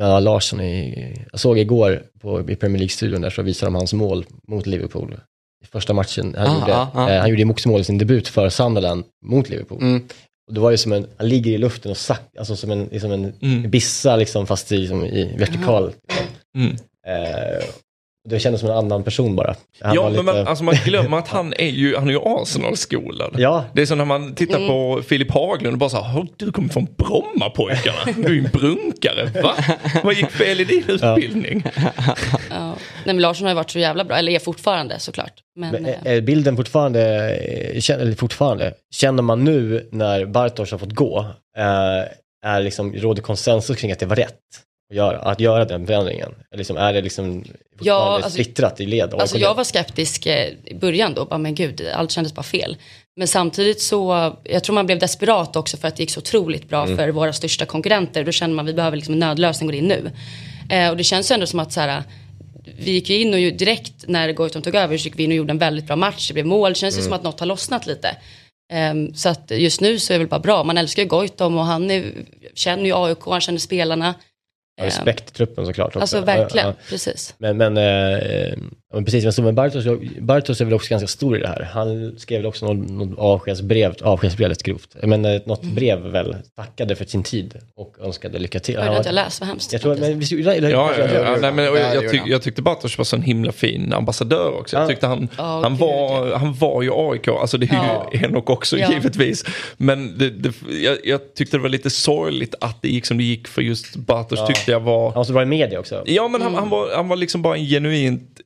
Ja, 0.00 0.20
Larsson 0.20 0.60
är, 0.60 1.12
jag 1.30 1.40
såg 1.40 1.58
igår 1.58 2.02
på, 2.22 2.50
i 2.50 2.56
Premier 2.56 2.78
League-studion 2.78 3.20
där 3.20 3.30
så 3.30 3.42
visade 3.42 3.66
de 3.66 3.74
hans 3.74 3.92
mål 3.92 4.24
mot 4.48 4.66
Liverpool. 4.66 5.16
Första 5.72 5.92
matchen. 5.92 6.34
Han, 6.38 6.46
Ah, 6.46 6.60
gjorde, 6.60 6.76
ah, 6.76 6.88
ah. 6.94 7.10
Eh, 7.10 7.20
han 7.20 7.30
gjorde 7.30 7.40
mål 7.66 7.80
i 7.80 7.84
sin 7.84 7.98
debut 7.98 8.28
för 8.28 8.48
Sunderland 8.48 9.04
mot 9.24 9.48
Liverpool. 9.48 9.82
Mm. 9.82 10.02
Och 10.48 10.54
det 10.54 10.60
var 10.60 10.70
ju 10.70 10.76
som 10.76 10.92
en, 10.92 11.06
han 11.16 11.28
ligger 11.28 11.52
i 11.52 11.58
luften 11.58 11.90
och 11.90 11.96
sack, 11.96 12.22
alltså 12.38 12.56
som 12.56 12.70
en, 12.70 13.00
som 13.00 13.12
en 13.12 13.32
Mm. 13.42 13.70
bissa 13.70 14.16
liksom 14.16 14.46
fast 14.46 14.72
i, 14.72 14.86
som 14.88 15.04
i 15.04 15.36
vertikal. 15.38 15.92
Mm. 16.58 16.70
Eh, 17.06 17.64
det 18.26 18.38
kändes 18.38 18.60
som 18.60 18.70
en 18.70 18.76
annan 18.76 19.02
person 19.04 19.36
bara. 19.36 19.54
Han 19.80 19.94
Ja, 19.94 20.02
var 20.02 20.10
men 20.10 20.12
lite- 20.26 20.36
man, 20.36 20.46
alltså, 20.46 20.64
man 20.64 20.74
glömmer 20.84 21.18
att 21.18 21.28
han 21.28 21.52
är 21.58 21.68
ju, 21.70 21.96
han 21.96 22.08
är 22.08 22.12
ju 22.12 22.18
Arsenal-skolad. 22.24 23.34
Ja, 23.38 23.64
Det 23.74 23.82
är 23.82 23.86
som 23.86 23.98
när 23.98 24.04
man 24.04 24.34
tittar 24.34 24.56
Mm. 24.56 24.68
på 24.68 25.02
Filip 25.08 25.30
Haglund 25.30 25.72
och 25.74 25.78
bara 25.78 25.90
så 25.90 26.00
här, 26.02 26.18
"Åh, 26.18 26.24
du 26.36 26.52
kommer 26.52 26.68
från 26.68 26.86
Brommapojkarna, 26.98 27.98
du 28.26 28.38
är 28.38 28.44
en 28.44 28.50
brunkare, 28.52 29.42
va? 29.42 29.54
Vad 30.04 30.14
gick 30.14 30.30
fel 30.30 30.60
i 30.60 30.64
din 30.64 30.84
utbildning? 30.88 31.62
Ja. 32.50 32.74
Nej, 33.04 33.14
men 33.14 33.20
Larsson 33.20 33.44
har 33.44 33.50
ju 33.50 33.56
varit 33.56 33.70
så 33.70 33.78
jävla 33.78 34.04
bra, 34.04 34.16
eller 34.16 34.32
är 34.32 34.38
fortfarande 34.38 34.98
såklart. 34.98 35.32
Men, 35.56 35.72
Men 35.72 35.86
eh, 35.86 35.94
är- 36.04 36.20
bilden 36.20 36.56
fortfarande, 36.56 37.30
eh, 37.36 37.80
känner, 37.80 38.02
eller 38.02 38.14
fortfarande, 38.14 38.72
känner 38.94 39.22
man 39.22 39.44
nu 39.44 39.88
när 39.92 40.24
Bartosz 40.24 40.70
har 40.70 40.78
fått 40.78 40.92
gå, 40.94 41.18
eh, 41.58 42.08
är 42.46 42.60
liksom, 42.60 42.94
råder 42.94 43.22
konsensus 43.22 43.76
kring 43.76 43.92
att 43.92 43.98
det 43.98 44.06
var 44.06 44.16
rätt 44.16 44.32
att 44.90 44.96
göra, 44.96 45.18
att 45.18 45.40
göra 45.40 45.64
den 45.64 45.86
förändringen? 45.86 46.34
Liksom, 46.56 46.76
är 46.76 46.92
det 46.92 47.00
liksom 47.00 47.44
fortfarande 47.78 48.14
alltså- 48.14 48.30
splittrat 48.30 48.80
i 48.80 48.86
led? 48.86 49.14
Alltså 49.14 49.38
jag 49.38 49.54
var 49.54 49.64
skeptisk 49.64 50.26
eh, 50.26 50.48
i 50.64 50.74
början 50.74 51.14
då, 51.14 51.24
bara 51.24 51.38
men 51.38 51.54
gud, 51.54 51.86
allt 51.94 52.10
kändes 52.10 52.34
bara 52.34 52.42
fel. 52.42 52.76
Men 53.16 53.28
samtidigt 53.28 53.80
så, 53.82 54.32
jag 54.44 54.64
tror 54.64 54.74
man 54.74 54.86
blev 54.86 54.98
desperat 54.98 55.56
också 55.56 55.76
för 55.76 55.88
att 55.88 55.96
det 55.96 56.02
gick 56.02 56.10
så 56.10 56.20
otroligt 56.20 56.68
bra 56.68 56.84
Mm. 56.84 56.96
för 56.96 57.08
våra 57.08 57.32
största 57.32 57.66
konkurrenter. 57.66 58.24
Då 58.24 58.32
kände 58.32 58.56
man 58.56 58.66
vi 58.66 58.72
behöver 58.74 58.96
liksom 58.96 59.14
en 59.14 59.20
nödlösning, 59.20 59.66
går 59.66 59.74
in 59.74 59.88
nu. 59.88 60.10
Eh, 60.70 60.90
och 60.90 60.96
det 60.96 61.04
känns 61.04 61.30
ju 61.30 61.34
ändå 61.34 61.46
som 61.46 61.60
att 61.60 61.72
så 61.72 61.80
här, 61.80 62.02
vi 62.78 62.90
gick 62.90 63.10
ju 63.10 63.20
in 63.20 63.34
och 63.34 63.40
ju 63.40 63.50
direkt 63.50 63.92
när 64.06 64.32
Goitom 64.32 64.62
tog 64.62 64.74
över 64.74 64.98
så 64.98 65.04
gick 65.04 65.18
vi 65.18 65.24
in 65.24 65.30
och 65.30 65.36
gjorde 65.36 65.50
en 65.50 65.58
väldigt 65.58 65.86
bra 65.86 65.96
match, 65.96 66.28
det 66.28 66.34
blev 66.34 66.46
mål, 66.46 66.70
det 66.70 66.74
känns 66.78 66.94
Mm. 66.94 67.02
ju 67.02 67.04
som 67.04 67.12
att 67.12 67.22
något 67.22 67.40
har 67.40 67.46
lossnat 67.46 67.86
lite. 67.86 68.16
Ehm, 68.72 69.14
så 69.14 69.28
att 69.28 69.50
just 69.50 69.80
nu 69.80 69.98
så 69.98 70.12
är 70.12 70.14
det 70.14 70.24
väl 70.24 70.28
bara 70.28 70.40
bra, 70.40 70.64
man 70.64 70.78
älskar 70.78 71.02
ju 71.02 71.08
Goitom 71.08 71.58
och 71.58 71.64
han 71.64 71.90
är, 71.90 72.04
känner 72.54 72.84
ju 72.84 72.92
AIK, 72.96 73.18
han 73.26 73.40
känner 73.40 73.58
spelarna. 73.58 74.14
Ja, 74.78 74.84
respekt 74.86 75.30
i 75.30 75.32
truppen 75.32 75.66
såklart. 75.66 75.86
Också. 75.88 75.98
Alltså 76.00 76.16
Ja, 76.16 76.22
verkligen, 76.22 76.66
ja. 76.66 76.74
precis. 76.88 77.34
Men, 77.38 77.56
men 77.56 77.76
eh, 77.76 78.54
Ja, 78.90 78.96
men 78.96 79.04
precis, 79.04 79.38
men 79.38 79.54
Bartos, 79.54 79.84
Bartos 80.20 80.60
är 80.60 80.64
väl 80.64 80.74
också 80.74 80.90
ganska 80.90 81.06
stor 81.06 81.36
i 81.38 81.40
det 81.40 81.48
här. 81.48 81.68
Han 81.72 82.18
skrev 82.18 82.38
väl 82.38 82.46
också 82.46 82.66
något, 82.74 82.90
något 82.90 83.18
avskedsbrev, 83.18 83.94
avskedsbrev 84.02 84.48
lite 84.48 84.70
grovt. 84.70 84.96
Men 85.02 85.24
eh, 85.24 85.40
något 85.44 85.62
brev 85.62 85.98
väl, 85.98 86.36
tackade 86.56 86.96
för 86.96 87.04
sin 87.04 87.22
tid 87.22 87.54
och 87.76 87.96
önskade 88.02 88.38
lycka 88.38 88.60
till. 88.60 88.74
Jag 88.74 88.80
Han 88.80 88.88
har 88.88 88.94
var- 88.94 89.00
inte 89.00 89.12
läst, 89.12 89.40
vad 89.40 89.48
hemskt. 89.48 89.72
jag 89.72 89.82
tror, 89.82 89.96
men, 89.96 90.18
visst, 90.18 90.32
Ja, 90.32 90.54
ja, 90.54 90.90
ja, 91.14 91.36
nej, 91.40 91.52
men, 91.52 91.64
Ja, 91.64 91.78
jag, 91.78 91.94
jag, 92.04 92.10
tyck, 92.10 92.22
jag 92.26 92.42
tyckte 92.42 92.62
Bartosz 92.62 92.98
var 92.98 93.04
så 93.04 93.16
en 93.16 93.22
himla 93.22 93.52
fin 93.52 93.92
ambassadör 93.92 94.58
också. 94.60 94.76
Jag 94.76 94.82
Ja. 94.84 94.88
tyckte 94.88 95.06
han, 95.06 95.28
Ja, 95.38 95.60
han, 95.62 95.72
gud, 95.72 95.80
var, 95.80 96.34
han 96.36 96.54
var 96.54 96.82
ju 96.82 96.90
AIK, 96.94 97.28
alltså 97.28 97.58
det 97.58 97.66
är 97.66 97.74
Ja. 97.74 98.10
ju 98.12 98.18
Henok 98.18 98.50
också 98.50 98.78
Ja. 98.78 98.92
givetvis. 98.92 99.44
Men 99.76 100.18
det, 100.18 100.30
det, 100.30 100.52
jag, 100.82 100.98
jag 101.04 101.34
tyckte 101.34 101.56
det 101.56 101.62
var 101.62 101.68
lite 101.68 101.90
sorgligt 101.90 102.54
att 102.60 102.82
det 102.82 102.88
gick 102.88 103.06
som 103.06 103.16
det 103.18 103.24
gick 103.24 103.48
för 103.48 103.62
just 103.62 103.96
Bartosz 103.96 104.48
tyckte 104.66 104.72
jag 104.72 104.80
var... 104.80 105.04
Han 105.04 105.14
var 105.14 105.24
så 105.24 105.32
bra 105.32 105.42
i 105.42 105.46
media 105.46 105.80
också. 105.80 106.02
Ja 106.06 106.28
men 106.28 106.42
han, 106.42 106.54
han, 106.54 106.68
var, 106.70 106.96
han 106.96 107.08
var 107.08 107.16
liksom 107.16 107.42
bara 107.42 107.56
en 107.56 107.64
genuint 107.64 108.40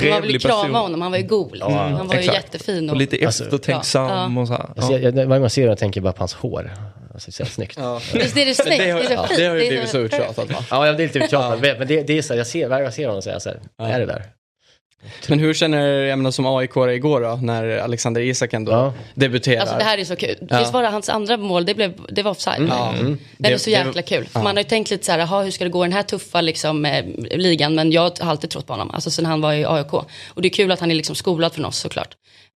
Man 0.00 0.10
var 0.10 0.14
väl 0.20 0.22
trevlig 0.22 0.42
krama 0.42 0.62
person. 0.62 0.74
honom, 0.74 1.02
han 1.02 1.10
var 1.10 1.18
ju 1.18 1.26
god. 1.26 1.52
Liksom. 1.52 1.72
Ja, 1.72 1.78
han 1.78 2.06
var 2.06 2.14
ju 2.14 2.20
exakt. 2.20 2.36
jättefin. 2.36 2.90
Och 2.90 2.96
lite 2.96 3.26
Alltså, 3.26 3.44
eftertänksam 3.44 4.34
ja. 4.36 4.40
och 4.40 4.48
så 4.48 4.54
här. 4.54 4.66
Alltså, 4.76 4.92
Ja. 4.92 4.98
jag, 4.98 5.04
jag, 5.04 5.12
varje 5.12 5.26
gång 5.26 5.42
jag 5.42 5.52
ser 5.52 5.62
honom 5.62 5.76
tänker 5.76 6.00
jag 6.00 6.02
bara 6.04 6.12
på 6.12 6.20
hans 6.20 6.34
hår. 6.34 6.72
Alltså, 7.14 7.30
det 7.30 7.42
är 7.42 7.46
så 7.46 7.52
snyggt. 7.52 7.76
Ja. 7.80 8.00
Visst 8.14 8.36
är 8.36 8.46
det 8.46 8.54
snyggt? 8.54 8.78
Det, 8.78 8.84
Det 8.84 8.90
har, 8.90 9.00
är 9.00 9.04
så 9.06 9.12
ja, 9.12 9.26
det 9.36 9.46
har 9.46 9.54
ju 9.54 9.60
Det 9.60 9.68
blivit 9.68 9.88
så 9.88 9.98
uttjatat 9.98 10.50
va? 10.50 10.64
ja 10.70 10.84
det 10.84 10.88
är 10.88 11.06
lite 11.06 11.18
uttjatat. 11.18 11.60
Men 11.78 11.86
det, 11.88 12.02
det 12.02 12.18
är 12.18 12.22
så 12.22 12.32
här, 12.32 12.38
jag 12.38 12.46
ser, 12.46 12.68
varje 12.68 12.80
gång 12.82 12.84
jag 12.86 12.94
ser 12.94 13.06
honom 13.06 13.22
så 13.22 13.28
är 13.28 13.32
jag 13.32 13.42
så 13.42 13.48
här, 13.48 13.58
är 13.94 14.00
det 14.00 14.06
där? 14.06 14.22
Men 15.28 15.38
hur 15.38 15.54
känner 15.54 15.86
jag 15.88 16.18
menar, 16.18 16.30
som 16.30 16.46
aik 16.46 16.70
igår 16.76 17.20
då, 17.20 17.38
när 17.42 17.78
Alexander 17.78 18.20
Isak 18.20 18.52
ändå 18.52 18.72
Ja. 18.72 18.92
debuterar? 19.14 19.60
Alltså 19.60 19.76
det 19.78 19.84
här 19.84 19.98
är 19.98 20.04
så 20.04 20.16
kul. 20.16 20.36
Ja. 20.50 20.58
Visst 20.58 20.72
var 20.72 20.82
det 20.82 20.88
hans 20.88 21.08
andra 21.08 21.36
mål, 21.36 21.64
det, 21.66 21.74
blev, 21.74 21.92
det 22.08 22.22
var 22.22 22.30
offside? 22.30 22.66
Ja. 22.68 22.92
Mm. 23.00 23.18
Det, 23.38 23.48
är 23.48 23.52
Det- 23.52 23.58
så 23.58 23.70
det- 23.70 23.76
jäkla 23.76 24.02
kul. 24.02 24.28
Ja. 24.34 24.42
Man 24.42 24.56
har 24.56 24.62
ju 24.62 24.68
tänkt 24.68 24.90
lite 24.90 25.04
så 25.06 25.12
här, 25.12 25.18
aha, 25.18 25.42
hur 25.42 25.50
ska 25.50 25.64
det 25.64 25.70
gå 25.70 25.84
i 25.84 25.88
den 25.88 25.92
här 25.96 26.02
tuffa 26.02 26.40
liksom, 26.40 26.84
eh, 26.84 27.04
ligan? 27.36 27.74
Men 27.74 27.92
jag 27.92 28.02
har 28.20 28.30
alltid 28.30 28.50
trott 28.50 28.66
på 28.66 28.72
honom, 28.72 28.90
alltså 28.90 29.10
sen 29.10 29.26
han 29.26 29.40
var 29.40 29.52
i 29.52 29.64
AIK. 29.64 29.92
Och 30.28 30.42
det 30.42 30.48
är 30.48 30.52
kul 30.52 30.72
att 30.72 30.80
han 30.80 30.90
är 30.90 30.94
liksom 30.94 31.14
skolad 31.16 31.52
från 31.52 31.64
oss 31.64 31.78
såklart. 31.78 32.08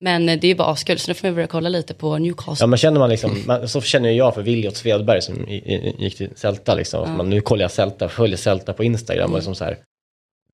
Men 0.00 0.28
eh, 0.28 0.38
det 0.40 0.46
är 0.46 0.48
ju 0.48 0.54
bara 0.54 0.68
askul, 0.68 0.98
så 0.98 1.10
nu 1.10 1.14
får 1.14 1.28
vi 1.28 1.34
börja 1.34 1.46
kolla 1.46 1.68
lite 1.68 1.94
på 1.94 2.18
Newcastle. 2.18 2.62
Ja 2.62 2.66
men 2.66 2.78
känner 2.78 2.98
man 3.00 3.10
liksom, 3.10 3.42
man, 3.46 3.68
så 3.68 3.80
känner 3.80 4.10
jag 4.10 4.34
för 4.34 4.42
Viljot 4.42 4.76
Svedberg 4.76 5.22
som 5.22 5.48
i, 5.48 5.54
i, 5.54 5.94
gick 5.98 6.16
till 6.16 6.28
Celta 6.36 6.74
liksom. 6.74 7.16
Man, 7.16 7.30
nu 7.30 7.40
kollar 7.40 7.62
jag 7.62 7.70
Celta, 7.70 8.08
följer 8.08 8.36
Celta 8.36 8.72
på 8.72 8.84
Instagram 8.84 9.30
och 9.30 9.36
liksom 9.36 9.54
så 9.54 9.64
här, 9.64 9.76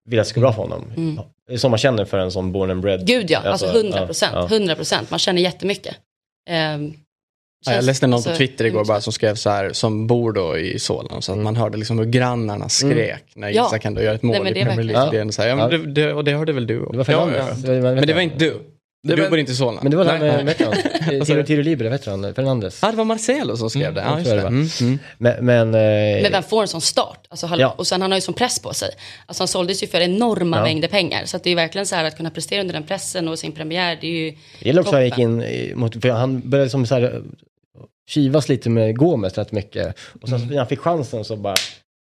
vill 0.07 0.20
att 0.20 0.26
det 0.26 0.30
ska 0.30 0.40
gå 0.40 0.44
bra 0.44 0.52
för 0.52 0.62
honom. 0.62 0.92
Mm. 0.96 1.20
Det 1.48 1.54
är 1.54 1.59
så 1.59 1.68
man 1.68 1.78
känner 1.78 2.04
för 2.04 2.18
en 2.18 2.30
sån 2.32 2.52
born 2.52 2.70
and 2.70 2.80
bred. 2.82 3.07
Gud 3.07 3.30
ja, 3.30 3.38
alltså 3.38 3.66
100 3.66 3.98
ja, 4.00 4.07
procent. 4.07 4.32
ja. 4.34 4.46
100 4.57 4.74
procent. 4.74 5.11
Man 5.11 5.18
känner 5.18 5.42
jättemycket. 5.42 5.96
Ehm, 6.50 6.92
Ja, 7.66 7.72
jag 7.74 7.84
läste 7.84 8.07
någon 8.07 8.14
alltså, 8.14 8.30
på 8.30 8.36
Twitter 8.36 8.64
igår 8.64 8.78
mm. 8.78 8.86
bara 8.86 9.00
som 9.00 9.12
skrev 9.12 9.34
så 9.34 9.50
här, 9.50 9.72
som 9.72 10.07
bor 10.07 10.32
då 10.32 10.59
i 10.59 10.78
Solna, 10.78 11.20
så 11.20 11.32
att 11.32 11.38
man 11.38 11.57
hörde 11.57 11.78
liksom 11.78 11.98
hur 11.98 12.07
grannarna 12.07 12.68
skrek 12.68 13.24
när 13.34 13.50
Ja. 13.50 13.66
Isak 13.66 13.84
ändå 13.84 14.02
gör 14.02 14.14
ett 14.14 14.22
mål 14.22 14.32
Nej, 14.32 14.42
men 14.42 14.57
i 14.57 14.59
det 14.59 14.64
Premier 14.66 14.84
League. 14.84 15.11
Det 15.11 15.16
är 15.16 15.20
ändå 15.20 15.32
så 15.32 15.42
här, 15.42 15.48
ja, 15.48 15.57
men 15.57 15.70
Ja. 15.70 15.78
det, 15.78 15.92
det, 15.92 16.12
och 16.12 16.24
det 16.24 16.32
hörde 16.32 16.52
väl 16.52 16.66
du 16.66 16.78
Det 16.78 16.84
också? 16.84 16.96
var 16.96 17.04
Fernandes. 17.04 17.64
Ja, 17.64 17.72
Men 17.72 18.07
det 18.07 18.14
var 18.14 18.20
inte 18.20 18.38
du. 18.38 18.61
Det 19.07 19.16
du 19.16 19.22
var- 19.22 19.30
bor 19.30 19.38
inte 19.38 19.52
i 19.52 19.54
Solna. 19.54 19.80
men 19.82 19.90
det 19.90 19.96
var 19.96 20.04
den, 20.04 20.20
vad 20.20 20.48
heter 20.48 20.64
han? 20.64 20.74
Vad 21.18 21.18
sa 21.18 21.24
Tiro 21.26 21.36
du? 21.36 21.46
Tiro 21.46 21.62
Libre, 21.62 21.88
vad 21.88 21.98
heter 21.98 22.11
han? 22.11 22.34
Fernandes. 22.34 22.78
Ja, 22.82 22.90
det 22.90 22.96
var 22.96 23.04
Marcelo 23.04 23.57
som 23.57 23.70
skrev 23.70 23.94
det. 23.94 24.00
Ja, 24.00 24.09
jag 24.11 24.18
just 24.18 24.30
tror 24.30 24.40
det. 24.40 24.46
Mm, 24.46 24.68
mm. 24.80 24.98
Men, 25.18 25.44
men, 25.46 25.74
eh, 25.74 26.22
Men 26.22 26.32
vem 26.32 26.42
får 26.42 26.62
en 26.62 26.68
sån 26.68 26.80
start? 26.80 27.26
Alltså, 27.28 27.50
Ja. 27.59 27.74
Och 27.78 27.86
sen 27.86 28.02
han 28.02 28.11
har 28.11 28.18
ju 28.18 28.22
sån 28.22 28.34
press 28.34 28.59
på 28.59 28.74
sig. 28.74 28.88
Alltså 29.26 29.40
han 29.42 29.48
såldes 29.48 29.82
ju 29.82 29.86
för 29.86 30.00
enorma 30.00 30.57
Ja. 30.57 30.62
mängder 30.62 30.88
pengar. 30.88 31.22
Så 31.24 31.36
att 31.36 31.42
det 31.44 31.48
är 31.48 31.50
ju 31.52 31.57
verkligen 31.57 31.86
så 31.86 31.96
här 31.96 32.04
att 32.04 32.16
kunna 32.16 32.30
prestera 32.30 32.61
under 32.61 32.74
den 32.74 32.82
pressen 32.82 33.28
och 33.28 33.38
sin 33.38 33.52
premiär. 33.52 33.98
Det 34.00 34.07
är 34.07 34.11
ju 34.11 34.30
det 34.61 34.68
gäller 34.68 34.80
också 34.80 34.90
att 34.90 34.94
han 34.94 35.04
gick 35.04 35.18
in 35.18 35.72
mot, 35.78 36.00
för 36.02 36.11
han 36.11 36.50
började 36.50 36.70
som 36.70 36.86
så 36.86 36.94
här 36.94 37.22
kivas 38.09 38.48
lite 38.48 38.70
med 38.70 38.96
Gomes 38.98 39.38
rätt 39.38 39.52
mycket. 39.52 39.98
Och 40.22 40.28
sen 40.28 40.38
så 40.40 40.46
när 40.46 40.59
han 40.59 40.66
fick 40.66 40.78
chansen 40.80 41.24
så 41.24 41.36
bara 41.36 41.54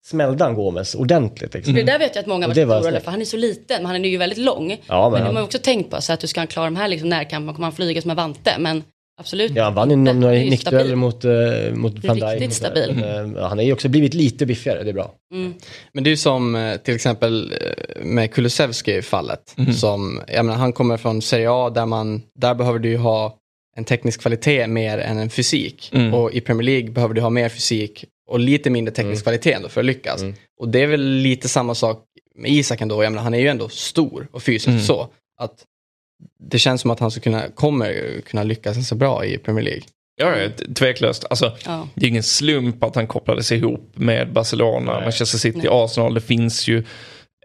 smällde 0.05 0.43
han 0.43 0.55
Gomes 0.55 0.95
ordentligt 0.95 1.53
liksom. 1.53 1.73
För 1.73 1.81
det 1.81 1.91
där 1.91 1.99
vet 1.99 2.15
jag 2.15 2.21
att 2.21 2.27
många 2.27 2.47
var 2.47 2.55
det 2.55 2.65
oroliga 2.65 3.01
för. 3.01 3.11
Han 3.11 3.21
är 3.21 3.25
så 3.25 3.37
liten, 3.37 3.77
men 3.77 3.85
han 3.85 4.05
är 4.05 4.09
ju 4.09 4.17
väldigt 4.17 4.39
lång. 4.39 4.81
Ja, 4.87 5.09
men 5.09 5.11
men 5.11 5.19
de 5.21 5.25
han- 5.25 5.35
har 5.35 5.41
ju 5.41 5.45
också 5.45 5.59
tänkt 5.59 5.91
på 5.91 6.01
så 6.01 6.13
att 6.13 6.19
du 6.19 6.27
ska 6.27 6.39
han 6.39 6.47
klara 6.47 6.65
de 6.65 6.75
här 6.75 6.87
liksom 6.87 7.09
närkamperna, 7.09 7.53
kommer 7.53 7.65
han 7.65 7.75
flyga 7.75 8.01
som 8.01 8.11
en 8.11 8.17
vante. 8.17 8.55
Men 8.59 8.83
absolut 9.21 9.51
Ja, 9.55 9.63
han 9.63 9.73
vann 9.73 9.89
ju 9.89 9.95
några 9.95 10.35
nickdueller 10.35 10.95
mot, 10.95 11.25
uh, 11.25 11.31
mot 11.73 12.05
van 12.05 12.15
Dijk. 12.15 12.31
Riktigt 12.31 12.53
stabil. 12.53 12.95
Men, 12.95 13.37
eh, 13.37 13.43
han 13.47 13.59
är 13.59 13.63
ju 13.63 13.73
också 13.73 13.89
blivit 13.89 14.13
lite 14.13 14.45
biffigare, 14.45 14.83
det 14.83 14.89
är 14.89 14.93
bra. 14.93 15.11
Mm. 15.33 15.53
Men 15.93 16.03
det 16.03 16.07
är 16.07 16.11
ju 16.11 16.17
som 16.17 16.55
eh, 16.55 16.75
till 16.77 16.95
exempel 16.95 17.51
eh, 17.61 18.05
med 18.05 18.33
Kulusevski 18.33 18.95
i 18.95 19.01
fallet. 19.01 19.55
Som, 19.75 20.21
jag 20.27 20.45
menar, 20.45 20.59
han 20.59 20.73
kommer 20.73 20.97
från 20.97 21.21
Serie 21.21 21.51
A 21.51 21.69
där, 21.69 21.85
man, 21.85 22.21
där 22.39 22.55
behöver 22.55 22.79
du 22.79 22.89
ju 22.89 22.97
ha 22.97 23.37
en 23.77 23.85
teknisk 23.85 24.21
kvalitet 24.21 24.67
mer 24.67 24.97
än 24.97 25.17
en 25.17 25.29
fysik. 25.29 25.91
Mm. 25.93 26.13
Och 26.13 26.31
i 26.33 26.41
Premier 26.41 26.63
League 26.63 26.91
behöver 26.91 27.13
du 27.13 27.21
ha 27.21 27.29
mer 27.29 27.49
fysik 27.49 28.05
och 28.27 28.39
lite 28.39 28.69
mindre 28.69 28.93
teknisk 28.93 29.23
kvalitet 29.23 29.53
ändå 29.53 29.69
för 29.69 29.81
att 29.81 29.85
lyckas. 29.85 30.23
Och 30.59 30.69
det 30.69 30.79
är 30.81 30.87
väl 30.87 31.01
lite 31.01 31.49
samma 31.49 31.75
sak 31.75 32.05
med 32.35 32.51
Isak 32.51 32.81
ändå. 32.81 33.03
Jag 33.03 33.11
menar, 33.11 33.23
han 33.23 33.33
är 33.33 33.39
ju 33.39 33.47
ändå 33.47 33.69
stor 33.69 34.27
och 34.31 34.43
fysiskt 34.43 34.85
så. 34.85 35.09
Att 35.37 35.65
det 36.39 36.59
känns 36.59 36.81
som 36.81 36.91
att 36.91 36.99
han 36.99 37.11
ska 37.11 37.21
kunna, 37.21 37.49
kommer 37.49 38.21
kunna 38.21 38.43
lyckas 38.43 38.87
så 38.87 38.95
bra 38.95 39.25
i 39.25 39.37
Premier 39.37 39.63
League. 39.63 39.83
Ja, 40.15 40.35
tveklöst. 40.75 41.25
Alltså, 41.29 41.57
Ja. 41.65 41.87
Det 41.95 42.05
är 42.05 42.09
ingen 42.09 42.23
slump 42.23 42.83
att 42.83 42.95
han 42.95 43.07
kopplades 43.07 43.51
ihop 43.51 43.91
med 43.95 44.33
Barcelona, 44.33 44.99
Manchester 44.99 45.37
City, 45.37 45.67
Arsenal. 45.69 46.13
Det 46.13 46.21
finns 46.21 46.67
ju 46.67 46.83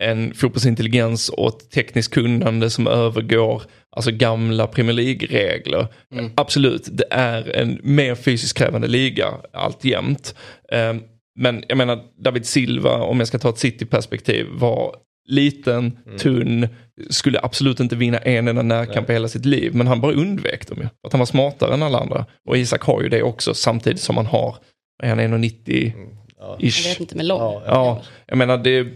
en 0.01 0.35
fotbollsintelligens 0.35 1.29
och 1.29 1.49
ett 1.49 1.71
tekniskt 1.71 2.15
kunnande 2.15 2.71
som 2.71 2.87
övergår 2.87 3.63
alltså 3.97 4.11
gamla 4.11 4.67
Premier 4.67 4.95
League-regler. 4.97 5.87
Absolut, 6.35 6.89
det 6.93 7.05
är 7.11 7.57
en 7.57 7.81
mer 7.83 8.15
fysiskt 8.15 8.59
krävande 8.59 8.89
liga 8.89 9.29
alltjämt. 9.53 10.35
Ehm, 10.73 11.03
Men 11.39 11.65
jag 11.69 11.79
menar, 11.79 12.03
David 12.25 12.47
Silva, 12.47 12.95
om 13.03 13.19
jag 13.19 13.29
ska 13.29 13.39
ta 13.39 13.49
ett 13.49 13.59
City-perspektiv, 13.59 14.47
var 14.53 14.95
liten, 15.29 15.99
tunn, 16.19 16.69
skulle 17.11 17.41
absolut 17.43 17.81
inte 17.81 17.97
vinna 17.97 18.19
en 18.19 18.49
enda 18.49 18.63
närkamp 18.63 19.11
i 19.11 19.13
hela 19.13 19.29
sitt 19.29 19.47
liv. 19.47 19.75
Men 19.75 19.87
han 19.87 20.01
bara 20.01 20.13
undvek 20.13 20.69
dem 20.69 20.79
ju. 20.81 20.89
Att 21.07 21.13
han 21.13 21.19
var 21.19 21.27
smartare 21.27 21.75
än 21.75 21.83
alla 21.83 21.99
andra. 21.99 22.27
Och 22.49 22.57
Isak 22.59 22.83
har 22.83 23.03
ju 23.03 23.09
det 23.09 23.23
också 23.23 23.55
samtidigt 23.55 24.01
som 24.01 24.17
han 24.17 24.27
har, 24.27 24.57
är 25.03 25.09
han 25.09 25.21
1,90 25.21 25.93
Jag 26.39 26.65
ish. 26.65 26.87
vet 26.91 27.01
inte 27.01 27.17
med 27.17 27.27
lång. 27.27 27.41
Ja, 27.41 27.63
Ja, 27.67 28.03
jag 28.27 28.39
menar 28.39 28.59
det, 28.59 28.87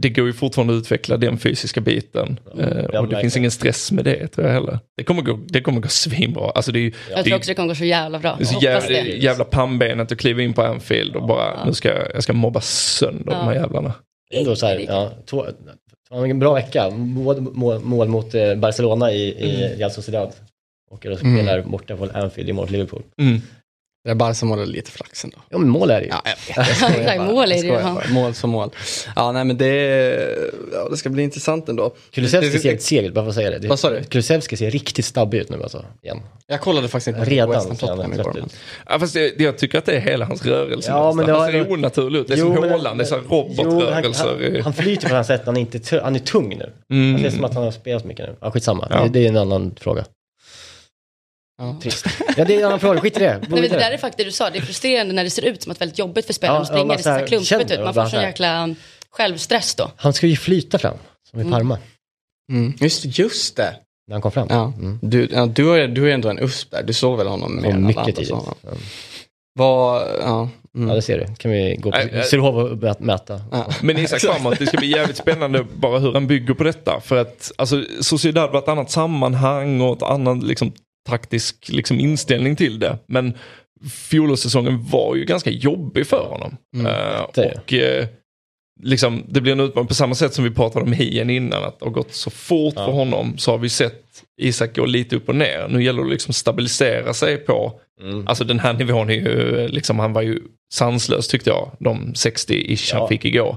det 0.00 0.08
går 0.08 0.26
ju 0.26 0.32
fortfarande 0.32 0.74
att 0.76 0.80
utveckla 0.80 1.16
den 1.16 1.38
fysiska 1.38 1.80
biten. 1.80 2.40
Eh, 2.58 3.00
och 3.00 3.08
det 3.08 3.20
finns 3.20 3.36
ingen 3.36 3.50
stress 3.50 3.92
med 3.92 4.04
det 4.04 4.28
tror 4.28 4.46
jag 4.46 4.54
heller. 4.54 4.78
Det 4.96 5.04
kommer 5.04 5.22
gå, 5.22 5.38
det 5.48 5.60
kommer 5.60 5.80
gå 5.80 5.88
svinbra. 5.88 6.50
Alltså 6.50 6.72
det 6.72 6.78
är 6.78 6.80
ju 6.80 6.92
Jag 7.10 7.18
det 7.18 7.22
tror 7.24 7.36
också 7.36 7.50
det 7.50 7.54
kommer 7.54 7.68
gå 7.68 7.74
så 7.74 7.84
jävla 7.84 8.18
bra. 8.18 8.34
det 8.38 8.44
är 8.44 8.46
så 8.46 8.58
jävla, 8.60 8.88
det. 8.88 9.16
jävla 9.16 9.44
pannbenet 9.44 10.12
att 10.12 10.18
kliva 10.18 10.42
in 10.42 10.52
på 10.52 10.62
Anfield 10.62 11.16
och 11.16 11.26
bara, 11.26 11.64
nu 11.66 11.72
ska 11.74 11.88
jag, 11.88 12.06
jag 12.14 12.22
ska 12.22 12.32
mobba 12.32 12.60
sönder 12.60 13.24
de 13.24 13.34
här 13.44 13.54
Ja. 13.54 13.60
jävlarna. 13.60 13.92
Ändå 14.34 14.56
så 14.56 14.66
här, 14.66 14.84
ja, 14.88 15.12
två, 15.26 15.46
en 16.10 16.38
bra 16.38 16.54
vecka. 16.54 16.90
Mål, 16.90 17.40
mål, 17.40 17.80
mål 17.80 18.08
mot 18.08 18.34
eh, 18.34 18.54
Barcelona 18.54 19.12
i, 19.12 19.22
i 19.28 19.74
Real 19.76 19.90
Sociedad. 19.90 20.32
Och 20.90 21.06
och 21.06 21.18
spelar 21.18 21.62
borta 21.62 21.96
på 21.96 22.08
Anfield 22.14 22.48
i 22.50 22.52
mot 22.52 22.70
Liverpool. 22.70 23.02
Mm. 23.20 23.40
Det 24.04 24.10
är 24.10 24.14
bara 24.14 24.34
som 24.34 24.48
mål 24.48 24.66
lite 24.68 24.90
flax 24.90 25.24
ändå. 25.24 25.36
Ja, 25.48 25.58
men 25.58 25.68
mål 25.68 25.90
är 25.90 26.00
det 26.00 26.06
ju. 26.06 26.12
Ja, 26.12 26.22
jag 26.56 26.64
vet. 26.64 27.06
Jag 27.16 27.26
mål 27.26 27.52
är 27.52 27.56
Jag 27.56 27.64
det 27.64 27.68
ju, 27.68 27.72
ja. 27.74 28.02
Mål 28.10 28.34
som 28.34 28.50
mål. 28.50 28.70
Ja, 29.16 29.32
nej 29.32 29.44
men 29.44 29.58
det, 29.58 29.66
ja, 30.72 30.88
det 30.90 30.96
ska 30.96 31.08
bli 31.08 31.22
intressant 31.22 31.68
ändå. 31.68 31.94
Kulusevski 32.12 32.58
ser 32.58 32.68
helt 32.68 32.82
seg 32.82 33.04
ut, 33.04 33.14
bara 33.14 33.24
för 33.24 33.28
att 33.28 33.34
säga 33.34 33.58
det. 33.58 33.68
Vad 33.68 33.78
sa 33.78 33.90
du? 33.90 34.02
Kulusevski 34.04 34.56
ser 34.56 34.70
riktigt 34.70 35.04
stabbig 35.04 35.38
ut 35.38 35.48
nu 35.50 35.62
alltså, 35.62 35.84
igen. 36.02 36.20
Jag 36.46 36.60
kollade 36.60 36.88
faktiskt 36.88 37.08
inte 37.08 37.20
på 37.20 37.30
Redan 37.30 37.50
West 37.50 37.82
Ham 37.82 37.98
han 37.98 38.12
igår. 38.14 38.38
ut. 38.38 38.44
Ja, 38.88 38.98
fast 38.98 39.14
det, 39.14 39.38
det, 39.38 39.44
jag 39.44 39.58
tycker 39.58 39.78
att 39.78 39.84
det 39.86 39.92
är 39.92 40.00
hela 40.00 40.24
hans 40.24 40.46
rörelse. 40.46 40.90
Ja, 40.90 41.12
men 41.12 41.26
det 41.26 41.32
var- 41.32 41.50
ser 41.50 41.72
onaturligt 41.72 42.20
ut. 42.22 42.28
Det 42.28 42.34
är 42.34 42.38
Jo, 42.38 42.54
som 42.54 42.70
Haaland, 42.70 42.98
det 43.00 43.04
är 43.04 43.06
så 43.06 43.16
men 43.16 43.24
han, 43.30 43.38
robotrörelser. 43.38 44.50
han, 44.54 44.62
han 44.62 44.72
flyter 44.72 45.02
på 45.02 45.08
det 45.08 45.16
här 45.16 45.22
sättet, 45.22 45.46
han 45.46 45.56
är, 45.56 45.60
inte, 45.60 46.00
han 46.02 46.14
är 46.14 46.18
tung 46.20 46.48
nu. 46.58 46.72
Mm. 46.96 47.22
Det 47.22 47.28
är 47.28 47.30
som 47.30 47.44
att 47.44 47.54
han 47.54 47.62
har 47.64 47.70
spelat 47.70 48.02
så 48.02 48.08
mycket 48.08 48.26
nu. 48.28 48.36
Ja, 48.40 48.50
skitsamma, 48.50 48.86
Ja. 48.90 49.02
det, 49.02 49.08
det 49.08 49.24
är 49.24 49.28
en 49.28 49.36
annan 49.36 49.74
fråga. 49.80 50.04
Ja. 51.60 51.76
Trist. 51.82 52.06
Ja, 52.36 52.44
det 52.44 52.54
är 52.54 52.58
en 52.58 52.64
annan 52.64 52.80
fråga, 52.80 53.00
skit 53.00 53.16
i 53.16 53.20
det. 53.20 53.38
Nej, 53.40 53.48
men 53.50 53.62
det 53.62 53.68
där 53.68 53.90
är 53.90 53.96
faktiskt 53.98 54.18
det 54.18 54.24
du 54.24 54.32
sa, 54.32 54.50
det 54.50 54.58
är 54.58 54.62
frustrerande 54.62 55.12
när 55.14 55.24
det 55.24 55.30
ser 55.30 55.44
ut 55.44 55.62
som 55.62 55.72
att 55.72 55.80
väldigt 55.80 55.98
jobbigt 55.98 56.26
för 56.26 56.32
spelarna 56.32 56.58
Ja, 56.58 56.62
att 56.62 56.66
springa. 56.68 56.80
ja, 56.82 56.86
man 56.86 56.96
det 56.96 57.02
så 57.02 57.08
ser 57.18 57.26
klumpigt 57.26 57.48
känner 57.48 57.64
ut, 57.64 57.84
man 57.84 57.84
bara 57.84 57.92
får 57.94 58.04
så 58.04 58.10
sån 58.10 58.20
här. 58.20 58.26
jäkla 58.26 58.74
självstress 59.10 59.74
då. 59.74 59.90
Han 59.96 60.12
ska 60.12 60.26
ju 60.26 60.36
flyta 60.36 60.78
fram, 60.78 60.94
som 61.30 61.38
i 61.40 61.42
Mm. 61.42 61.52
Parma, 61.52 61.78
Mm. 62.52 62.74
Just, 62.80 63.18
just 63.18 63.56
det. 63.56 63.74
när 64.08 64.14
han 64.14 64.22
kom 64.22 64.32
fram. 64.32 64.46
Ja. 64.50 64.72
Mm. 64.78 64.98
Du, 65.02 65.28
ja, 65.32 65.46
du, 65.46 65.66
har, 65.68 65.78
du 65.88 66.00
har 66.00 66.08
ju 66.08 66.14
ändå 66.14 66.28
en 66.28 66.38
USP 66.38 66.70
där. 66.70 66.82
Du 66.82 66.92
såg 66.92 67.18
väl 67.18 67.26
honom 67.26 67.62
mer 67.62 67.70
än 67.70 67.86
mycket 67.86 68.04
tidigt. 68.04 68.30
Vad, 69.54 70.02
ja. 70.22 70.48
Mm. 70.76 70.88
Ja, 70.88 70.94
det 70.94 71.02
ser 71.02 71.18
du. 71.18 71.34
kan 71.34 71.50
vi 71.50 71.76
gå 71.76 71.90
på 71.92 71.98
nej. 72.12 72.24
Sturehof 72.24 72.54
och 72.54 72.76
mä- 72.78 72.96
mäta. 73.02 73.40
Ja. 73.52 73.66
Men 73.82 73.98
Isak 73.98 74.20
framåt, 74.20 74.58
det 74.58 74.66
ska 74.66 74.76
bli 74.78 74.90
jävligt 74.90 75.16
spännande 75.16 75.66
bara 75.74 75.98
hur 75.98 76.12
han 76.12 76.26
bygger 76.26 76.54
på 76.54 76.64
detta. 76.64 77.00
För 77.00 77.16
att 77.16 77.52
alltså, 77.58 77.84
Sociedad 78.00 78.52
var 78.52 78.58
ett 78.58 78.68
annat 78.68 78.90
sammanhang 78.90 79.80
och 79.80 79.96
ett 79.96 80.02
annan 80.02 80.40
liksom, 80.40 80.72
taktisk 81.08 81.68
liksom, 81.68 82.00
inställning 82.00 82.56
till 82.56 82.78
det. 82.78 82.98
Men 83.06 83.34
fjolårssäsongen 83.92 84.84
var 84.90 85.16
ju 85.16 85.24
ganska 85.24 85.50
jobbig 85.50 86.06
för 86.06 86.26
honom. 86.30 86.56
Mm. 86.74 86.92
Det. 87.34 87.54
och 87.56 87.72
eh, 87.72 88.06
liksom, 88.82 89.24
det 89.28 89.40
blir 89.40 89.52
en 89.52 89.60
utmaning 89.60 89.88
på 89.88 89.94
samma 89.94 90.14
sätt 90.14 90.34
som 90.34 90.44
vi 90.44 90.50
pratade 90.50 90.84
om 90.84 90.92
Hien 90.92 91.30
innan. 91.30 91.64
Att 91.64 91.78
det 91.78 91.84
har 91.86 91.92
gått 91.92 92.14
så 92.14 92.30
fort 92.30 92.74
Ja. 92.76 92.84
för 92.86 92.92
honom 92.92 93.38
så 93.38 93.50
har 93.50 93.58
vi 93.58 93.68
sett 93.68 94.04
Isak 94.40 94.76
gå 94.76 94.86
lite 94.86 95.16
upp 95.16 95.28
och 95.28 95.36
ner. 95.36 95.68
Nu 95.68 95.84
gäller 95.84 96.02
det 96.04 96.10
liksom 96.10 96.34
stabilisera 96.34 97.14
sig 97.14 97.36
på 97.36 97.80
Mm. 98.02 98.28
Alltså 98.28 98.44
den 98.44 98.58
här 98.58 98.72
nivån 98.72 99.10
är 99.10 99.14
ju, 99.14 99.68
liksom, 99.68 99.98
han 99.98 100.12
var 100.12 100.22
ju 100.22 100.38
sanslös 100.74 101.28
tyckte 101.28 101.50
jag. 101.50 101.70
De 101.78 102.12
60-ish 102.14 102.92
han 102.92 103.02
Ja. 103.02 103.08
fick 103.08 103.24
igår. 103.24 103.56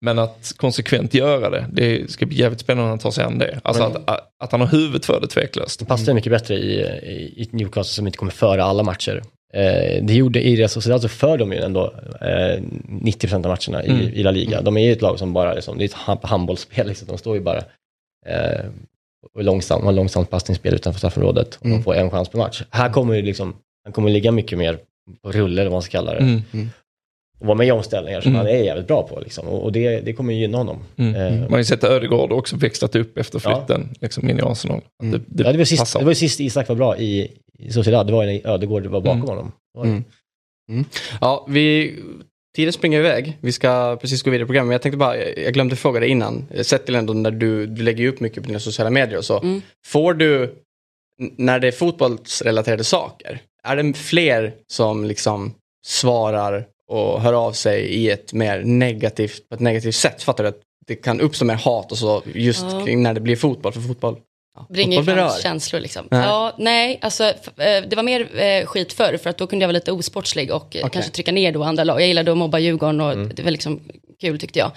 Men 0.00 0.18
att 0.18 0.52
konsekvent 0.56 1.14
göra 1.14 1.50
det, 1.50 1.66
det 1.72 2.10
ska 2.10 2.26
bli 2.26 2.36
jävligt 2.40 2.60
spännande 2.60 2.82
när 2.84 2.88
han 2.90 2.98
tar 2.98 3.10
sig 3.10 3.24
an 3.24 3.38
det. 3.38 3.60
Alltså 3.64 3.82
Men- 3.88 4.02
att, 4.06 4.28
att 4.44 4.52
han 4.52 4.60
har 4.60 4.68
huvudet 4.68 5.04
för 5.06 5.20
det 5.20 5.26
tveklöst. 5.26 5.78
Det 5.80 5.84
passar 5.86 6.14
mycket 6.14 6.32
bättre 6.32 6.54
i, 6.54 6.80
i, 7.36 7.48
Newcastle 7.52 7.84
som 7.94 8.06
inte 8.06 8.18
kommer 8.18 8.32
före 8.32 8.64
alla 8.64 8.82
matcher. 8.82 9.22
Eh, 9.54 10.04
det 10.04 10.14
gjorde 10.14 10.40
i 10.48 10.56
Real 10.56 10.68
Sociedad 10.68 11.02
så 11.02 11.08
för 11.08 11.38
de 11.38 11.52
ju 11.52 11.58
ändå 11.58 11.94
eh, 12.20 12.62
90% 12.88 13.34
av 13.34 13.40
matcherna 13.42 13.84
i, 13.84 13.90
Mm. 13.90 14.02
i 14.14 14.22
La 14.22 14.30
Liga. 14.30 14.60
De 14.62 14.76
är 14.76 14.84
ju 14.84 14.92
ett 14.92 15.02
lag 15.02 15.18
som 15.18 15.32
bara, 15.32 15.54
liksom, 15.54 15.78
det 15.78 15.84
är 15.84 15.86
ett 15.86 15.92
hand- 15.92 16.20
handbollsspel, 16.22 16.86
liksom. 16.88 17.08
de 17.08 17.18
står 17.18 17.36
ju 17.36 17.42
bara 17.42 17.58
eh, 18.26 18.64
och 19.34 19.44
långsamt, 19.44 19.84
har 19.84 19.92
långsamt 19.92 20.30
passningsspel 20.30 20.74
utanför 20.74 20.98
straffområdet 20.98 21.54
och 21.54 21.66
Mm. 21.66 21.78
de 21.78 21.84
får 21.84 21.94
en 21.94 22.10
chans 22.10 22.28
per 22.28 22.38
match. 22.38 22.62
Här 22.70 22.90
kommer 22.92 23.14
ju 23.14 23.22
liksom, 23.22 23.54
han 23.84 23.92
kommer 23.92 24.10
ligga 24.10 24.32
mycket 24.32 24.58
mer 24.58 24.78
på 25.22 25.32
rulle 25.32 25.60
eller 25.60 25.70
vad 25.70 25.76
man 25.76 25.82
ska 25.82 25.90
kalla 25.98 26.12
det. 26.14 26.18
Mm. 26.18 26.42
Och 27.40 27.46
vara 27.46 27.58
med 27.58 27.66
i 27.66 27.70
omställningar 27.70 28.20
som 28.20 28.30
Mm. 28.32 28.38
han 28.46 28.54
är 28.54 28.64
jävligt 28.64 28.86
bra 28.86 29.08
på 29.08 29.20
liksom. 29.20 29.46
och, 29.48 29.62
och 29.64 29.72
det, 29.72 30.00
det 30.00 30.12
kommer 30.12 30.32
ju 30.34 30.40
gynna 30.40 30.58
honom. 30.58 30.78
Mm. 30.96 31.14
Eh, 31.14 31.40
Man 31.40 31.50
har 31.50 31.58
ju 31.58 31.64
sett 31.64 31.84
Ödegård 31.84 32.32
också 32.32 32.56
växlat 32.56 32.96
upp 32.96 33.18
efter 33.18 33.40
Ja. 33.44 33.56
flytten 33.66 33.88
liksom 34.00 34.28
in 34.30 34.38
i 34.38 34.42
Arsenal. 34.42 34.80
Mm. 35.02 35.12
Det, 35.12 35.24
det, 35.26 35.44
ja, 35.44 35.52
det, 35.52 35.58
var 35.58 35.64
sist, 35.64 35.98
det 35.98 36.04
var 36.04 36.10
ju 36.10 36.14
sist 36.14 36.40
Isak 36.40 36.68
var 36.68 36.76
bra 36.76 36.98
i, 36.98 37.30
i 37.58 37.70
Sociedad, 37.72 38.06
det 38.06 38.12
var 38.12 38.24
ju 38.24 38.32
när 38.32 38.50
Ödegård 38.50 38.86
var 38.86 39.00
bakom 39.00 39.16
Mm. 39.18 39.28
honom. 39.28 39.52
Var. 39.74 39.84
Mm. 39.84 40.04
Mm. 40.70 40.84
Ja, 41.20 41.46
vi, 41.48 41.94
tiden 42.56 42.72
springer 42.72 42.98
iväg. 42.98 43.38
Vi 43.40 43.52
ska 43.52 43.98
precis 44.00 44.22
gå 44.22 44.30
vidare 44.30 44.44
i 44.44 44.46
programmet. 44.46 44.66
Men 44.68 44.72
jag 44.72 44.82
tänkte 44.82 44.96
bara, 44.98 45.16
jag 45.16 45.54
glömde 45.54 45.76
fråga 45.76 46.00
dig 46.00 46.08
innan. 46.08 46.46
Sett 46.62 46.84
till 46.86 46.94
ändå 46.94 47.12
när 47.12 47.30
du, 47.30 47.66
du 47.66 47.82
lägger 47.82 48.08
upp 48.08 48.20
mycket 48.20 48.42
på 48.42 48.46
dina 48.46 48.60
sociala 48.60 48.90
medier 48.90 49.18
och 49.18 49.24
så. 49.24 49.40
Mm. 49.40 49.62
Får 49.86 50.14
du, 50.14 50.54
när 51.36 51.58
det 51.58 51.68
är 51.68 51.72
fotbollsrelaterade 51.72 52.84
saker, 52.84 53.40
är 53.68 53.76
det 53.76 53.92
fler 53.94 54.54
som 54.70 55.04
liksom 55.04 55.54
svarar 55.86 56.66
och 56.88 57.20
hör 57.20 57.32
av 57.32 57.52
sig 57.52 57.82
i 57.82 58.10
ett 58.10 58.32
mer 58.32 58.62
negativt, 58.64 59.48
på 59.48 59.54
ett 59.54 59.60
negativt 59.60 59.94
sätt? 59.94 60.22
Fattar 60.22 60.44
du? 60.44 60.48
Att 60.48 60.60
det 60.86 60.94
kan 60.96 61.20
uppstå 61.20 61.44
mer 61.44 61.54
hat 61.54 61.92
och 61.92 61.98
så 61.98 62.22
just 62.34 62.64
Ja. 62.70 62.84
kring 62.84 63.02
när 63.02 63.14
det 63.14 63.20
blir 63.20 63.36
fotboll. 63.36 63.72
För 63.72 63.80
fotboll, 63.80 64.16
ja, 64.56 64.66
Bringar 64.70 64.98
ju 64.98 65.04
fram 65.04 65.16
berör. 65.16 65.40
känslor 65.42 65.80
liksom. 65.80 66.08
Nej. 66.10 66.20
Ja, 66.20 66.54
nej, 66.58 66.98
alltså 67.02 67.24
eh, 67.24 67.34
det 67.88 67.96
var 67.96 68.02
mer 68.02 68.40
eh, 68.42 68.66
skit 68.66 68.92
förr 68.92 69.16
för 69.16 69.30
att 69.30 69.38
då 69.38 69.46
kunde 69.46 69.62
jag 69.62 69.68
vara 69.68 69.72
lite 69.72 69.92
osportslig 69.92 70.50
och 70.52 70.76
eh, 70.76 70.80
Okej. 70.80 70.90
kanske 70.92 71.10
trycka 71.10 71.32
ner 71.32 71.52
då 71.52 71.62
andra 71.62 71.84
lag. 71.84 72.00
Jag 72.00 72.08
gillade 72.08 72.32
att 72.32 72.38
mobba 72.38 72.58
Djurgården 72.58 73.00
och 73.00 73.16
det 73.34 73.42
var 73.42 73.50
liksom 73.50 73.80
kul 74.20 74.38
tyckte 74.38 74.58
jag. 74.58 74.70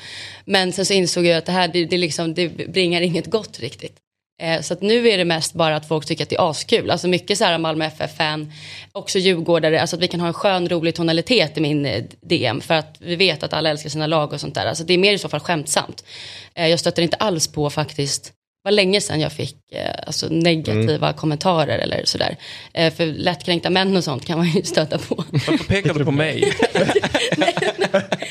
Men 0.46 0.72
sen 0.72 0.86
så 0.86 0.94
insåg 0.94 1.26
jag 1.26 1.38
att 1.38 1.46
det 1.46 1.52
här, 1.52 1.68
det, 1.68 1.86
det, 1.86 1.98
liksom, 1.98 2.34
det 2.34 2.50
bringar 2.50 3.02
inget 3.02 3.26
gott 3.26 3.60
riktigt. 3.60 3.96
Eh, 4.38 4.62
så 4.62 4.74
att 4.74 4.82
nu 4.82 5.10
är 5.10 5.18
det 5.18 5.26
mest 5.26 5.54
bara 5.54 5.76
att 5.76 5.88
folk 5.88 6.06
tycker 6.06 6.24
att 6.24 6.30
det 6.30 6.36
är 6.36 6.50
askul. 6.50 6.92
Alltså 6.92 7.08
mycket 7.08 7.38
så 7.38 7.44
här 7.44 7.58
Malmö 7.58 7.86
FF-fan, 7.86 8.52
också 8.92 9.20
djurgårdare, 9.20 9.82
alltså 9.82 9.96
att 9.96 10.02
vi 10.02 10.08
kan 10.08 10.20
ha 10.20 10.28
en 10.28 10.34
skön 10.34 10.70
rolig 10.70 10.96
tonalitet 10.96 11.58
i 11.58 11.62
min 11.62 11.86
eh, 11.86 12.04
DM 12.22 12.62
för 12.62 12.74
att 12.74 12.96
vi 13.00 13.16
vet 13.16 13.44
att 13.44 13.54
alla 13.54 13.70
älskar 13.70 13.90
sina 13.90 14.08
lag 14.08 14.34
och 14.34 14.42
sånt 14.42 14.56
där. 14.56 14.66
Alltså 14.66 14.84
det 14.84 14.94
är 14.94 14.98
mer 14.98 15.14
i 15.14 15.18
så 15.18 15.30
fall 15.30 15.40
skämtsamt. 15.40 16.04
Eh, 16.56 16.68
jag 16.68 16.80
stöter 16.80 17.04
inte 17.04 17.18
alls 17.18 17.48
på 17.48 17.70
faktiskt 17.70 18.34
var 18.66 18.72
länge 18.72 19.01
sedan 19.01 19.20
jag 19.20 19.32
fick 19.32 19.55
eh, 19.72 19.91
alltså 20.07 20.28
negativa 20.30 21.13
kommentarer 21.13 21.80
eller 21.80 22.01
sådär. 22.05 22.38
Eh, 22.74 22.93
för 22.93 23.05
lättkränkta 23.05 23.70
män 23.70 23.97
och 23.97 24.03
sånt 24.03 24.26
kan 24.26 24.38
man 24.38 24.47
ju 24.47 24.63
stöta 24.63 24.97
på. 24.97 25.24
Varför 25.32 25.66
pekar 25.66 25.93
du 25.93 26.05
på 26.05 26.11
mig? 26.11 26.53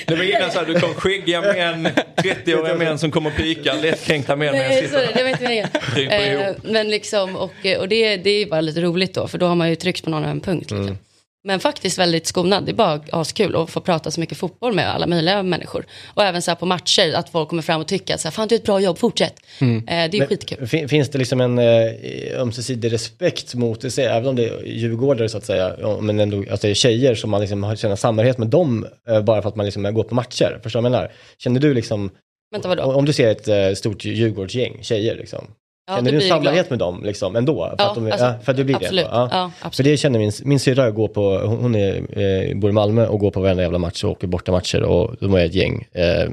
det 0.07 0.17
var 0.17 0.23
innan 0.23 0.51
så 0.51 0.59
här, 0.59 0.67
du 0.67 0.81
kom 0.81 0.95
skäggiga 0.95 1.41
män, 1.41 1.89
30-åriga 2.17 2.75
män 2.75 2.99
som 2.99 3.11
kommer 3.11 3.31
och 3.31 3.37
pikar, 3.37 3.83
lättkränkta 3.83 4.37
män. 4.37 4.53
Nej, 4.53 4.89
så, 4.89 4.97
det 5.15 5.23
var 5.23 5.31
inte 5.31 5.43
meningen. 5.43 5.69
Eh, 5.97 6.55
men 6.63 6.91
liksom, 6.91 7.37
och, 7.37 7.53
och 7.79 7.89
det, 7.89 8.17
det 8.17 8.31
är 8.31 8.39
ju 8.39 8.47
bara 8.47 8.61
lite 8.61 8.81
roligt 8.81 9.15
då, 9.15 9.29
för 9.29 9.39
då 9.39 9.47
har 9.47 9.55
man 9.55 9.71
ju 9.71 9.77
tryckt 9.77 10.05
på 10.05 10.11
någon 10.11 10.25
en 10.25 10.41
punkt. 10.41 10.71
Liksom. 10.71 10.99
Men 11.47 11.61
faktiskt 11.61 11.99
väldigt 11.99 12.27
skonad, 12.27 12.65
det 12.65 12.71
är 12.73 12.75
bara 12.75 13.01
askul 13.13 13.57
att 13.57 13.71
få 13.71 13.81
prata 13.81 14.11
så 14.11 14.21
mycket 14.21 14.39
fotboll 14.39 14.73
med 14.75 14.91
alla 14.95 15.07
möjliga 15.07 15.43
människor. 15.43 15.87
Och 16.15 16.23
även 16.23 16.43
så 16.43 16.51
här 16.51 16.57
på 16.57 16.67
matcher, 16.67 17.13
att 17.15 17.29
folk 17.31 17.49
kommer 17.49 17.63
fram 17.63 17.81
och 17.81 17.87
tycker 17.89 18.15
att 18.15 18.21
så 18.21 18.29
här, 18.29 18.33
fan 18.33 18.49
du 18.49 18.55
gör 18.55 18.61
ett 18.61 18.67
bra 18.67 18.81
jobb, 18.81 18.99
fortsätt. 18.99 19.35
Eh, 19.61 19.67
det 19.87 19.93
är 19.93 20.19
Men 20.19 20.29
skitkul. 20.29 20.67
fin- 20.67 20.89
Finns 20.89 21.09
det 21.09 21.19
liksom 21.19 21.41
en 21.41 21.59
eh, 21.59 22.41
ömsesidig 22.41 22.93
respekt 22.93 23.55
mot 23.55 23.81
det, 23.81 23.99
även 23.99 24.29
om 24.29 24.37
det 24.37 24.45
är 24.49 24.63
djurgårdare 24.67 25.29
så 25.29 25.39
att 25.39 25.45
säga, 25.45 25.77
men 26.01 26.21
ändå 26.21 26.37
alltså, 26.39 26.67
det 26.67 26.71
är 26.71 26.75
tjejer 26.75 27.15
som 27.15 27.31
man 27.31 27.41
liksom 27.41 27.63
har 27.63 27.77
känner 27.77 27.97
samhörighet 27.97 28.39
med 28.39 28.49
dem 28.49 28.87
eh, 29.09 29.21
bara 29.23 29.43
för 29.43 29.49
att 29.49 29.57
man 29.57 29.67
liksom 29.67 29.95
går 29.95 30.05
på 30.05 30.15
matcher? 30.15 30.61
Förstår 30.63 30.81
du 30.81 30.83
vad 30.83 30.93
jag 30.93 30.99
menar? 30.99 31.13
Känner 31.39 31.61
du 31.61 31.75
liksom, 31.75 32.11
Vänta 32.53 32.85
om 32.85 33.05
du 33.05 33.13
ser 33.13 33.51
ett 33.51 33.79
stort 33.79 34.05
Djurgårdsgäng 34.05 34.79
tjejer 34.83 35.17
liksom, 35.17 35.47
Ja, 35.87 35.97
känner 35.97 36.11
du 36.13 36.17
en 36.23 36.29
samhörighet 36.29 36.71
med 36.71 36.79
dem 36.79 37.03
liksom 37.05 37.37
ändå? 37.37 37.55
För, 37.69 37.75
Ja, 37.79 37.89
att, 37.89 37.95
de, 37.95 38.07
alltså, 38.07 38.27
ja, 38.27 38.35
för 38.43 38.51
att 38.53 38.57
du 38.57 38.65
blir 38.65 38.77
absolut. 38.77 39.05
det? 39.05 39.11
Ja. 39.13 39.29
Ja, 39.33 39.51
För 39.59 39.67
absolut. 39.67 39.93
det 39.93 39.97
känner 39.97 40.19
min, 40.19 40.33
min 40.45 40.61
syrra 40.61 40.91
går 40.91 41.09
på, 41.09 41.39
hon, 41.39 41.75
är, 41.75 42.19
eh, 42.19 42.57
bor 42.57 42.71
i 42.71 42.73
Malmö 42.73 43.07
och 43.07 43.19
går 43.21 43.31
på 43.31 43.41
varenda 43.41 43.63
jävla 43.63 43.79
match 43.79 44.05
och 44.05 44.11
åker 44.11 44.27
borta 44.27 44.53
matcher 44.53 44.83
och 44.83 45.17
de 45.21 45.35
är 45.35 45.45
ett 45.45 45.55
gäng 45.55 45.89
eh, 45.93 46.31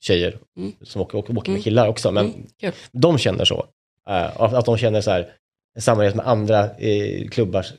tjejer 0.00 0.36
Mm. 0.56 0.72
som 0.82 1.02
åker, 1.02 1.18
åker, 1.18 1.32
åker 1.38 1.50
med 1.50 1.56
Mm. 1.56 1.62
killar 1.62 1.88
också. 1.88 2.10
Men 2.10 2.24
Mm, 2.26 2.74
de 2.92 3.18
känner 3.18 3.44
så. 3.44 3.64
Eh, 4.10 4.40
att 4.42 4.64
de 4.64 4.76
känner 4.76 5.00
så 5.00 5.10
här, 5.10 5.26
samhörighet 5.78 6.14
med 6.16 6.28
andra 6.28 6.64
eh, 6.64 7.28
klubbars 7.30 7.72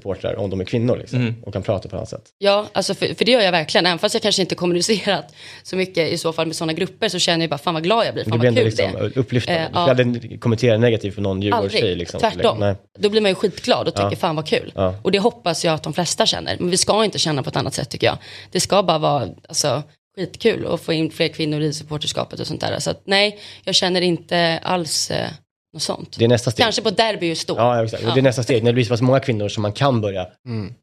supportrar 0.00 0.36
om 0.38 0.50
de 0.50 0.60
är 0.60 0.64
kvinnor 0.64 0.96
liksom, 0.96 1.20
Mm. 1.20 1.34
och 1.42 1.52
kan 1.52 1.62
prata 1.62 1.82
på 1.88 1.96
ett 1.96 1.98
annat 1.98 2.08
sätt. 2.08 2.22
Ja, 2.38 2.66
alltså 2.72 2.94
för, 2.94 3.14
för 3.14 3.24
det 3.24 3.32
gör 3.32 3.40
jag 3.40 3.52
verkligen. 3.52 3.86
Även 3.86 3.98
fast 3.98 4.14
jag 4.14 4.22
kanske 4.22 4.42
inte 4.42 4.54
kommunicerat 4.54 5.34
så 5.62 5.76
mycket 5.76 6.12
i 6.12 6.18
så 6.18 6.32
fall 6.32 6.46
med 6.46 6.56
sådana 6.56 6.72
grupper 6.72 7.08
så 7.08 7.18
känner 7.18 7.42
jag 7.42 7.50
bara 7.50 7.58
fan 7.58 7.74
vad 7.74 7.82
glad 7.82 8.06
jag 8.06 8.14
blir. 8.14 8.24
Fan 8.24 8.38
blir 8.38 8.50
vad 8.50 8.56
kul 8.58 8.64
det 8.76 8.82
liksom 8.84 8.96
är. 9.06 9.18
upplyftande. 9.18 9.60
Eh, 9.60 9.66
Du 9.72 9.78
ja. 9.78 9.94
skulle 9.94 10.14
aldrig 10.16 10.40
kommentera 10.40 10.78
negativt 10.78 11.14
för 11.14 11.22
någon 11.22 11.42
Djurgårdstjej. 11.42 11.94
Liksom. 11.94 12.20
tvärtom. 12.20 12.58
Nej. 12.60 12.74
Då 12.98 13.08
blir 13.08 13.20
man 13.20 13.30
ju 13.30 13.34
skitglad 13.34 13.88
och 13.88 13.94
tycker 13.94 14.10
Ja. 14.10 14.16
fan 14.16 14.36
vad 14.36 14.46
kul. 14.46 14.72
Ja. 14.74 14.94
Och 15.02 15.12
det 15.12 15.18
hoppas 15.18 15.64
jag 15.64 15.74
att 15.74 15.82
de 15.82 15.92
flesta 15.92 16.26
känner. 16.26 16.56
Men 16.60 16.70
vi 16.70 16.76
ska 16.76 17.04
inte 17.04 17.18
känna 17.18 17.42
på 17.42 17.48
ett 17.48 17.56
annat 17.56 17.74
sätt 17.74 17.90
tycker 17.90 18.06
jag. 18.06 18.18
Det 18.50 18.60
ska 18.60 18.82
bara 18.82 18.98
vara 18.98 19.28
alltså, 19.48 19.82
skitkul 20.16 20.66
att 20.66 20.80
få 20.80 20.92
in 20.92 21.10
fler 21.10 21.28
kvinnor 21.28 21.60
i 21.60 21.72
supporterskapet 21.72 22.40
och 22.40 22.46
sånt 22.46 22.60
där. 22.60 22.78
Så 22.78 22.90
att, 22.90 23.02
nej, 23.04 23.38
jag 23.64 23.74
känner 23.74 24.00
inte 24.00 24.60
alls 24.62 25.10
eh, 25.10 25.28
något 25.76 25.82
sånt. 25.82 26.16
Det 26.18 26.24
är 26.24 26.28
nästa 26.28 26.50
steg. 26.50 26.64
Kanske 26.64 26.82
på 26.82 26.90
derby 26.90 27.26
just 27.26 27.48
då. 27.48 27.54
Ja, 27.56 27.84
exakt. 27.84 28.02
Och 28.02 28.08
Ja. 28.08 28.14
Det 28.14 28.20
är 28.20 28.22
nästa 28.22 28.42
steg. 28.42 28.62
När 28.62 28.70
det 28.70 28.74
blir 28.74 28.84
så 28.84 28.90
pass 28.90 29.00
många 29.02 29.20
kvinnor 29.20 29.48
som 29.48 29.62
man 29.62 29.72
kan 29.72 30.00
börja 30.00 30.26
Mm. 30.48 30.74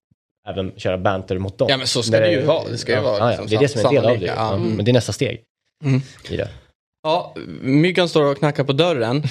även 0.49 0.71
köra 0.77 0.97
banter 0.97 1.37
mot 1.37 1.57
dem. 1.57 1.67
Ja, 1.69 1.77
men 1.77 1.87
så 1.87 2.03
ska 2.03 2.11
När 2.11 2.21
det 2.21 2.31
ju 2.31 2.41
vara. 2.41 2.69
Det 2.69 2.77
ska 2.77 2.91
ju 2.91 2.97
ja, 2.97 3.03
vara 3.03 3.17
ja, 3.17 3.27
liksom 3.29 3.47
det 3.47 3.55
är 3.55 3.59
det 3.59 3.67
som 3.67 3.81
är 3.81 3.85
en 3.85 3.93
del 3.93 4.05
av 4.05 4.19
det. 4.19 4.25
Ja. 4.25 4.33
Ja. 4.37 4.57
Men 4.57 4.85
det 4.85 4.91
är 4.91 4.93
nästa 4.93 5.13
steg 5.13 5.41
Mm. 5.85 6.01
i 6.29 6.37
det. 6.37 6.47
Ja, 7.03 7.35
Myggan 7.61 8.09
står 8.09 8.23
och 8.23 8.37
knackar 8.37 8.63
på 8.63 8.73
dörren. 8.73 9.23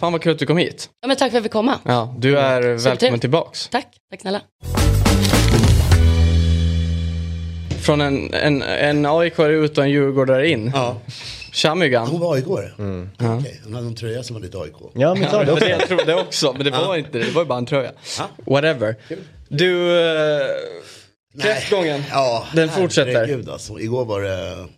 Fan 0.00 0.12
vad 0.12 0.22
kul 0.22 0.32
att 0.32 0.38
du 0.38 0.46
kom 0.46 0.56
hit. 0.56 0.90
Ja, 1.00 1.08
men 1.08 1.16
tack 1.16 1.30
för 1.30 1.38
att 1.38 1.44
vi 1.44 1.48
komma. 1.48 1.78
Ja, 1.84 2.14
du 2.18 2.38
är 2.38 2.60
välkommen 2.62 2.96
trevligt. 2.96 3.20
tillbaks. 3.20 3.68
Tack, 3.68 3.86
tack 4.10 4.20
snälla. 4.20 4.40
Från 7.82 8.00
en, 8.00 8.34
en, 8.34 8.62
en 8.62 9.06
aik 9.06 9.38
ut 9.38 9.78
och 9.78 9.84
en 9.84 9.90
djurgårdare 9.90 10.48
in. 10.48 10.70
Ja, 10.74 10.96
Tja 11.52 11.74
Myggan. 11.74 12.06
hon 12.08 12.20
var 12.20 12.34
AIK. 12.34 12.46
Mm. 12.78 13.10
Okej, 13.18 13.60
hon 13.64 13.74
hade 13.74 13.86
en 13.86 13.94
tröja 13.94 14.22
som 14.22 14.34
var 14.34 14.40
lite 14.42 14.58
AIK. 14.58 14.74
Ja, 14.94 15.14
men 15.14 15.30
ta 15.30 15.38
det 15.38 15.44
det 15.44 15.50
var 15.50 15.56
också. 15.56 15.64
det 15.66 15.70
jag 15.70 15.88
trodde 15.88 16.14
också, 16.14 16.52
men 16.52 16.64
det 16.64 16.70
var 16.70 16.96
inte 16.96 17.18
det. 17.18 17.24
Det 17.24 17.30
var 17.30 17.42
ju 17.42 17.48
bara 17.48 17.58
en 17.58 17.66
tröja. 17.66 17.92
Ja. 18.18 18.28
Whatever. 18.46 18.96
Du, 19.48 20.00
eh, 20.00 20.46
kräftgången. 21.42 22.02
Ja, 22.10 22.46
Den 22.54 22.68
fortsätter. 22.68 23.12
herregud 23.14 23.48
alltså. 23.48 23.80
Igår 23.80 24.04
var 24.04 24.20
det... 24.20 24.68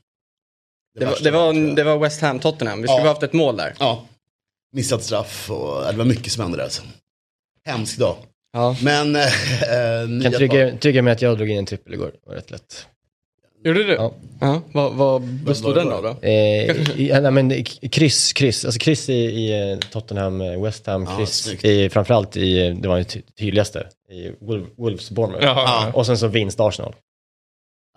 Det 0.98 1.04
var, 1.04 1.16
det, 1.22 1.30
var, 1.30 1.52
tror 1.52 1.66
jag. 1.66 1.76
det 1.76 1.84
var 1.84 1.98
West 1.98 2.20
Ham 2.20 2.38
Tottenham. 2.40 2.82
Vi 2.82 2.88
skulle 2.88 2.98
Ja. 2.98 3.02
ha 3.02 3.08
haft 3.08 3.22
ett 3.22 3.32
mål 3.32 3.56
där. 3.56 3.74
Ja, 3.78 4.04
missat 4.72 5.02
straff 5.04 5.50
och 5.50 5.84
det 5.92 5.96
var 5.98 6.04
mycket 6.04 6.32
som 6.32 6.42
hände 6.42 6.56
där 6.58 6.64
alltså. 6.64 6.82
Hemsk 7.64 7.98
dag. 7.98 8.16
Ja. 8.52 8.76
Men... 8.82 9.16
Äh, 9.16 9.22
Kan 10.22 10.32
trygga, 10.32 10.76
trygga 10.76 11.02
med 11.02 11.12
att 11.12 11.22
jag 11.22 11.36
drog 11.38 11.48
in 11.50 11.58
en 11.58 11.66
trippel 11.66 11.94
igår. 11.94 12.06
Det 12.06 12.28
var 12.28 12.34
rätt 12.34 12.50
lätt. 12.50 12.86
Gjorde 13.64 13.84
du? 13.84 13.92
Ja. 13.94 14.12
Ja. 14.40 14.60
Vad, 14.72 14.92
vad 14.92 15.22
bestod 15.22 15.74
den 15.74 15.92
av 15.92 16.02
då? 16.02 16.08
Eh, 16.08 16.30
i, 17.00 17.08
ja, 17.08 17.20
nej, 17.20 17.30
men 17.30 17.64
kryss, 17.64 18.32
kryss, 18.32 18.64
alltså 18.64 18.78
kryss 18.80 19.08
i, 19.08 19.12
i 19.14 19.70
eh, 19.72 19.78
Tottenham, 19.78 20.40
eh, 20.40 20.62
West 20.62 20.86
Ham, 20.86 21.04
Ja, 21.10 21.16
kryss 21.16 21.42
snyggt. 21.42 21.64
i, 21.64 21.88
framförallt 21.90 22.36
i, 22.36 22.66
eh, 22.66 22.74
det 22.76 22.88
var 22.88 22.98
ju 22.98 23.04
ty- 23.04 23.22
tydligaste, 23.38 23.86
i 24.10 24.44
Wolf, 24.46 24.64
Wolves 24.76 25.10
Bournemouth. 25.10 25.44
Ja. 25.44 25.90
Och 25.94 26.06
sen 26.06 26.18
så 26.18 26.26
vinst 26.26 26.60
Arsenal. 26.60 26.94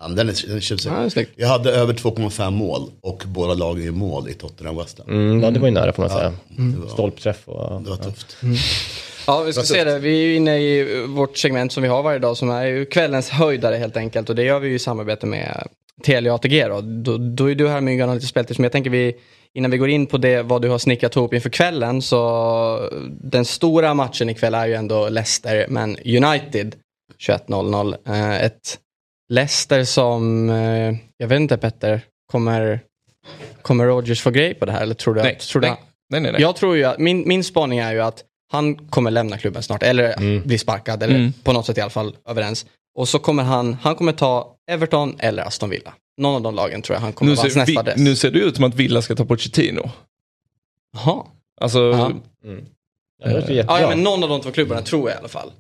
Ja, 0.01 0.07
den 0.07 0.30
är, 0.30 0.47
den 0.47 0.57
är. 0.97 1.03
Ja, 1.03 1.09
snyggt. 1.09 1.32
Jag 1.36 1.47
hade 1.47 1.72
över 1.72 1.93
2,5 1.93 2.51
mål 2.51 2.89
och 3.01 3.24
båda 3.28 3.53
lagen 3.53 3.84
gör 3.86 3.91
mål 3.91 4.30
i 4.30 4.34
Tottenham 4.34 4.78
West 4.78 4.97
Ham. 4.99 5.07
Mm, 5.09 5.43
ja, 5.43 5.51
det 5.51 5.59
var 5.59 5.68
ju 5.68 5.74
nära 5.74 5.93
får 5.93 6.03
man 6.03 6.11
Ja, 6.11 6.18
säga. 6.18 6.34
det, 6.47 6.78
var, 6.80 6.88
Stolpträff 6.89 7.47
och... 7.47 7.82
det 7.82 7.89
var 7.89 7.97
tufft. 7.97 8.38
Ja, 9.28 9.41
vi 9.41 9.53
ska 9.53 9.61
se 9.63 9.84
det. 9.84 9.99
Vi 9.99 10.09
är 10.09 10.28
ju 10.28 10.36
inne 10.36 10.57
i 10.57 11.05
vårt 11.07 11.38
segment 11.38 11.71
som 11.71 11.84
vi 11.84 11.89
har 11.89 12.03
varje 12.03 12.19
dag 12.19 12.38
som 12.38 12.49
är 12.49 12.65
ju 12.65 12.86
kvällens 12.86 13.30
höjdare 13.30 13.76
helt 13.76 13.97
enkelt. 13.97 14.30
Och 14.30 14.36
det 14.36 14.43
gör 14.43 14.59
vi 14.59 14.67
ju 14.67 14.76
i 14.76 14.80
samarbete 14.80 15.26
med 15.26 15.67
Telia 16.03 16.34
ATG 16.34 16.67
då. 16.67 16.82
Då, 16.82 17.17
då 17.17 17.51
är 17.51 17.55
du 17.55 17.69
här 17.69 17.82
Myggan 17.82 18.09
och 18.09 18.15
lite 18.15 18.28
speltid. 18.28 18.59
Men 18.59 18.63
jag 18.63 18.71
tänker 18.71 18.89
vi, 18.89 19.15
innan 19.53 19.71
vi 19.71 19.78
går 19.78 19.89
in 19.89 20.05
på 20.05 20.17
det, 20.17 20.41
vad 20.41 20.61
du 20.61 20.69
har 20.69 20.78
snickrat 20.78 21.15
ihop 21.15 21.34
inför 21.34 21.49
kvällen. 21.49 22.01
Så 22.01 22.89
den 23.09 23.45
stora 23.45 23.93
matchen 23.93 24.30
ikväll 24.30 24.53
är 24.53 24.65
ju 24.65 24.73
ändå 24.73 25.09
Leicester, 25.09 25.65
men 25.69 25.89
United 26.05 26.76
21.00. 27.28 27.95
Eh, 28.07 28.43
ett 28.43 28.80
Leicester 29.30 29.84
som, 29.84 30.49
eh, 30.49 30.95
jag 31.17 31.28
vet 31.28 31.39
inte 31.39 31.57
Petter, 31.57 32.01
kommer, 32.32 32.80
kommer 33.61 33.86
Rogers 33.86 34.21
få 34.21 34.30
grej 34.30 34.53
på 34.53 34.65
det 34.65 34.71
här? 34.71 34.82
Eller 34.82 34.95
tror 34.95 35.13
du 35.15 35.21
Nej, 35.21 35.36
att, 35.36 35.39
tror 35.39 35.61
du 35.61 35.67
nej, 35.67 35.78
nej, 36.09 36.21
nej. 36.21 36.32
nej. 36.32 36.41
jag 36.41 36.55
tror 36.55 36.78
ju 36.78 36.84
att, 36.84 36.99
min, 36.99 37.28
min 37.28 37.43
spaning 37.43 37.80
är 37.80 37.93
ju 37.93 38.01
att 38.01 38.23
han 38.52 38.76
kommer 38.76 39.12
lämna 39.12 39.38
klubben 39.38 39.64
snart, 39.64 39.84
eller 39.84 40.39
bli 40.46 40.58
sparkad, 40.58 41.04
eller 41.04 41.16
Mm. 41.16 41.34
på 41.43 41.54
något 41.54 41.66
sätt 41.66 41.78
i 41.78 41.82
alla 41.82 41.89
fall 41.89 42.16
överens. 42.28 42.66
Och 42.96 43.10
så 43.10 43.20
kommer 43.20 43.43
han, 43.43 43.74
han 43.74 43.96
kommer 43.96 44.12
ta 44.12 44.56
Everton 44.72 45.16
eller 45.20 45.43
Aston 45.43 45.70
Villa. 45.70 45.93
Någon 46.18 46.36
av 46.36 46.41
de 46.41 46.56
lagen 46.56 46.82
tror 46.82 46.96
jag 46.96 47.02
han 47.02 47.14
kommer 47.14 47.32
Nu 47.32 47.36
vara 47.36 47.50
ser, 47.50 47.60
nästa 47.60 47.72
vi, 47.72 47.78
adress. 47.78 47.98
nu 47.98 48.16
ser 48.16 48.32
det 48.32 48.39
ut 48.39 48.56
som 48.56 48.64
att 48.66 48.76
Villa 48.76 49.02
ska 49.02 49.16
ta 49.16 49.26
Pochettino. 49.26 49.89
Jaha. 50.93 51.24
Alltså, 51.62 51.80
Ja. 51.80 52.12
Ja, 53.24 53.28
det 53.28 53.34
låter 53.36 53.48
ju 53.50 53.54
Ja, 53.56 53.56
jättebra. 53.56 53.82
ja, 53.82 53.89
men 53.89 54.04
någon 54.04 54.24
av 54.24 54.30
de 54.30 54.41
två 54.41 54.52
klubbarna 54.52 54.82
tror 54.82 55.10
jag 55.10 55.16
i 55.18 55.20
alla 55.20 55.28
fall. 55.28 55.52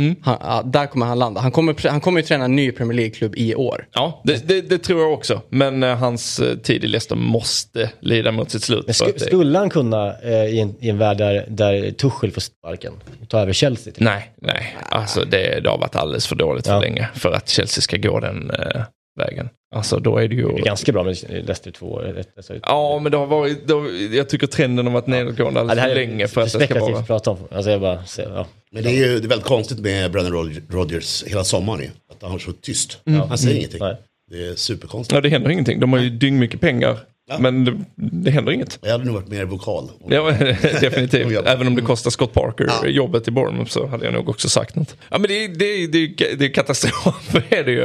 Mm. 0.00 0.16
Han, 0.22 0.36
ja, 0.40 0.62
där 0.66 0.86
kommer 0.86 1.06
han 1.06 1.18
landa. 1.18 1.40
Han 1.40 1.50
kommer, 1.52 1.88
han 1.88 2.00
kommer 2.00 2.20
ju 2.20 2.26
träna 2.26 2.44
en 2.44 2.56
ny 2.56 2.72
Premier 2.72 2.96
League-klubb 2.96 3.34
i 3.36 3.54
år. 3.54 3.86
ja, 3.92 4.20
det, 4.24 4.48
det, 4.48 4.60
det 4.60 4.78
tror 4.78 5.00
jag 5.00 5.12
också. 5.12 5.40
Men 5.48 5.82
eh, 5.82 5.96
hans 5.96 6.40
eh, 6.40 6.56
tid 6.56 6.84
i 6.84 6.86
Leicester 6.86 7.16
måste 7.16 7.90
lida 8.00 8.32
mot 8.32 8.50
sitt 8.50 8.62
slut. 8.62 8.86
Sk- 8.88 9.12
det- 9.14 9.20
skulle 9.20 9.58
han 9.58 9.70
kunna 9.70 10.14
eh, 10.22 10.44
i, 10.44 10.60
en, 10.60 10.74
i 10.80 10.88
en 10.88 10.98
värld 10.98 11.16
där, 11.18 11.44
där 11.48 11.90
Tuchel 11.90 12.30
får 12.32 12.40
sparken, 12.40 12.92
ta 13.28 13.40
över 13.40 13.52
Chelsea? 13.52 13.92
Till? 13.92 14.04
Nej, 14.04 14.32
nej. 14.42 14.76
Alltså 14.88 15.24
det, 15.24 15.60
det 15.60 15.70
har 15.70 15.78
varit 15.78 15.96
alldeles 15.96 16.26
för 16.26 16.36
dåligt 16.36 16.66
för 16.66 16.74
Ja. 16.74 16.80
länge 16.80 17.08
för 17.14 17.32
att 17.32 17.48
Chelsea 17.48 17.82
ska 17.82 17.96
gå 17.96 18.20
den 18.20 18.50
eh, 18.50 18.82
vägen. 19.20 19.48
Alltså 19.74 19.98
då 19.98 20.18
är 20.18 20.28
det 20.28 20.34
ju... 20.34 20.48
Det 20.52 20.58
är 20.60 20.64
ganska 20.64 20.92
bra 20.92 21.02
med 21.02 21.16
Leicester 21.30 21.70
2. 21.70 22.02
eh, 22.02 22.14
Alltså, 22.36 22.54
Ja, 22.62 22.98
men 23.02 23.12
det 23.12 23.18
har 23.18 23.26
varit... 23.26 23.66
Det 23.68 23.74
har, 23.74 24.14
jag 24.16 24.28
tycker 24.28 24.46
trenden 24.46 24.86
har 24.86 24.92
varit 24.92 25.06
nedåtgående 25.06 25.60
Ja, 25.60 25.62
alldeles 25.62 25.76
det 25.76 25.80
här 25.82 25.88
för 25.94 26.00
är 26.00 26.06
länge 26.06 26.28
för 26.28 26.40
att 26.40 26.52
det 26.52 26.64
ska 26.66 26.80
vara... 26.80 27.02
prata 27.02 27.30
om. 27.30 27.38
Alltså 27.50 27.70
jag 27.70 27.80
bara, 27.80 28.04
ser- 28.04 28.30
ja. 28.34 28.46
Men 28.72 28.82
det 28.82 28.90
är 28.90 28.94
ju 28.94 29.18
det 29.18 29.26
är 29.26 29.28
väldigt 29.28 29.46
konstigt 29.46 29.78
med 29.78 30.10
Brennan 30.10 30.32
Rod- 30.32 30.62
Rodgers 30.70 31.24
hela 31.26 31.44
sommaren 31.44 31.80
ju. 31.80 31.86
Att 32.12 32.22
han 32.22 32.30
har 32.30 32.38
så 32.38 32.52
tyst. 32.52 32.98
Han 33.28 33.38
säger 33.38 33.56
ingenting. 33.56 33.80
Nej. 33.80 33.96
Det 34.30 34.46
är 34.46 34.54
superkonstigt. 34.54 35.14
Ja, 35.14 35.20
det 35.20 35.28
händer 35.28 35.50
ingenting. 35.50 35.80
De 35.80 35.92
har 35.92 36.00
ju 36.00 36.10
dyngmycket 36.10 36.60
pengar. 36.60 36.96
Ja. 37.30 37.38
Men 37.38 37.64
det, 37.64 37.74
det 37.96 38.30
händer 38.30 38.52
inget. 38.52 38.78
Jag 38.82 38.90
hade 38.92 39.04
nog 39.04 39.14
varit 39.14 39.28
mer 39.28 39.44
vokal. 39.44 39.90
Ja, 40.08 40.30
definitivt. 40.80 41.46
Även 41.46 41.66
om 41.66 41.74
det 41.74 41.82
kostar 41.82 42.10
Scott 42.10 42.32
Parker 42.32 42.66
Ja. 42.82 42.88
jobbet 42.88 43.28
i 43.28 43.30
Bournemouth 43.30 43.70
så 43.70 43.86
hade 43.86 44.04
jag 44.04 44.14
nog 44.14 44.28
också 44.28 44.48
sagt 44.48 44.74
något. 44.76 44.96
Ja 45.10 45.18
men 45.18 45.28
det 45.28 45.44
är, 45.44 45.48
det 45.48 45.86
det 45.86 46.34
det 46.38 46.44
är 46.44 46.54
katastrof, 46.54 47.34
är 47.50 47.64
det 47.64 47.72
ju. 47.72 47.82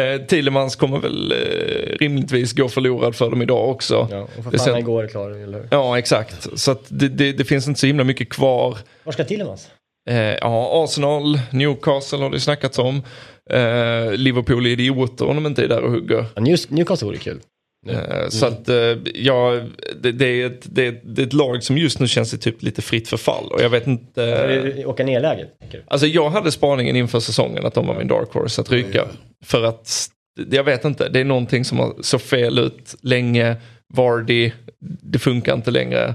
Eh, 0.00 0.20
Thielemans 0.26 0.76
kommer 0.76 0.98
väl 0.98 1.32
eh, 1.32 1.36
rimligtvis 2.00 2.52
gå 2.52 2.68
förlorad 2.68 3.14
för 3.16 3.30
dem 3.30 3.42
idag 3.42 3.68
också. 3.70 4.08
Ja, 4.10 4.20
och 4.22 4.30
för 4.44 4.50
fan 4.50 4.58
sen- 4.58 4.72
han 4.72 4.78
igår 4.80 5.04
är 5.04 5.08
klar, 5.08 5.30
eller 5.30 5.58
hur? 5.58 5.68
Ja 5.70 5.98
exakt, 5.98 6.48
så 6.58 6.70
att 6.70 6.84
det, 6.88 7.08
det, 7.08 7.32
det 7.32 7.44
finns 7.44 7.68
inte 7.68 7.80
så 7.80 7.86
himla 7.86 8.04
mycket 8.04 8.28
kvar. 8.28 8.78
Var 9.04 9.12
ska 9.12 9.24
Tillemans? 9.24 9.68
Eh, 10.10 10.16
ja, 10.16 10.84
Arsenal, 10.84 11.40
Newcastle 11.50 12.18
har 12.18 12.30
det 12.30 12.40
snackats 12.40 12.78
om. 12.78 13.02
Eh, 13.50 14.12
Liverpool 14.12 14.66
är 14.66 14.70
idioter 14.70 15.26
om 15.28 15.34
de 15.36 15.46
inte 15.46 15.64
är 15.64 15.68
där 15.68 15.80
och 15.82 15.90
hugger. 15.90 16.24
Ja, 16.34 16.42
Newcastle 16.68 17.06
vore 17.06 17.16
kul. 17.18 17.40
Eh, 17.88 18.28
Så 18.28 18.46
att 18.46 18.68
eh, 18.68 18.76
ja, 19.14 19.60
det, 20.00 20.12
det, 20.12 20.26
är 20.42 20.46
ett, 20.46 20.66
det, 20.74 20.86
är- 20.86 21.00
det 21.04 21.22
är 21.22 21.26
ett 21.26 21.32
lag 21.32 21.62
som 21.62 21.78
just 21.78 22.00
nu 22.00 22.08
känns 22.08 22.34
i 22.34 22.38
typ 22.38 22.62
lite 22.62 22.82
fritt 22.82 23.08
förfall. 23.08 23.44
Och 23.52 23.60
jag 23.62 23.70
vet 23.70 23.86
inte. 23.86 24.82
Åka 24.86 25.04
ner-läget? 25.04 25.58
tänker 25.60 25.78
du? 25.78 25.84
Alltså 25.86 26.06
jag 26.06 26.30
hade 26.30 26.52
spaningen 26.52 26.96
inför 26.96 27.20
säsongen 27.20 27.66
att 27.66 27.74
de 27.74 27.86
var 27.86 27.94
min 27.98 28.08
dark 28.08 28.32
horse 28.32 28.60
att 28.60 28.70
ryka. 28.72 29.06
För 29.44 29.64
att, 29.64 30.06
jag 30.50 30.64
vet 30.64 30.84
inte, 30.84 31.08
det 31.08 31.20
är 31.20 31.24
någonting 31.24 31.64
som 31.64 31.78
har 31.78 31.94
så 32.00 32.18
fel 32.18 32.58
ut 32.58 32.94
länge. 33.02 33.56
Vardy, 33.94 34.52
det 35.02 35.18
funkar 35.18 35.54
inte 35.54 35.70
längre. 35.70 36.14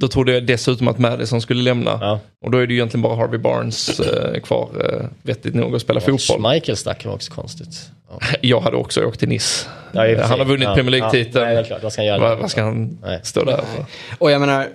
Då 0.00 0.08
trodde 0.08 0.32
jag 0.32 0.46
dessutom 0.46 0.88
att 0.88 0.98
Madison 0.98 1.40
skulle 1.40 1.62
lämna. 1.62 1.98
Ja. 2.00 2.20
Och 2.44 2.50
då 2.50 2.58
är 2.58 2.66
det 2.66 2.72
ju 2.72 2.78
egentligen 2.78 3.02
bara 3.02 3.16
Harvey 3.16 3.38
Barnes 3.38 4.00
eh, 4.00 4.40
kvar, 4.40 4.68
eh, 4.84 5.06
vettigt 5.22 5.54
nog 5.54 5.74
att 5.74 5.82
spela 5.82 6.00
fotboll. 6.00 6.52
Michael 6.52 6.76
stack 6.76 7.04
var 7.04 7.14
också 7.14 7.32
konstigt. 7.32 7.90
Ja. 8.10 8.18
Jag 8.40 8.60
hade 8.60 8.76
också 8.76 9.04
åkt 9.04 9.20
till 9.20 9.28
Nice. 9.28 9.66
Ja, 9.92 10.10
och 10.22 10.28
han 10.28 10.38
har 10.38 10.46
vunnit 10.46 10.68
Ja, 10.68 10.74
Premier 10.74 10.98
Ja, 10.98 11.10
League-titeln. 11.10 11.44
är 11.48 11.64
klart. 11.64 11.82
Vad 11.82 11.92
ska 11.92 12.00
han 12.02 12.06
göra? 12.06 12.18
vad, 12.18 12.38
vad 12.38 12.50
ska 12.50 12.62
han 12.62 12.98
Nej. 13.02 13.20
stå 13.22 13.44
där 13.44 13.56
för? 13.56 13.84
Och 14.18 14.30
jag 14.30 14.40
menar, 14.40 14.68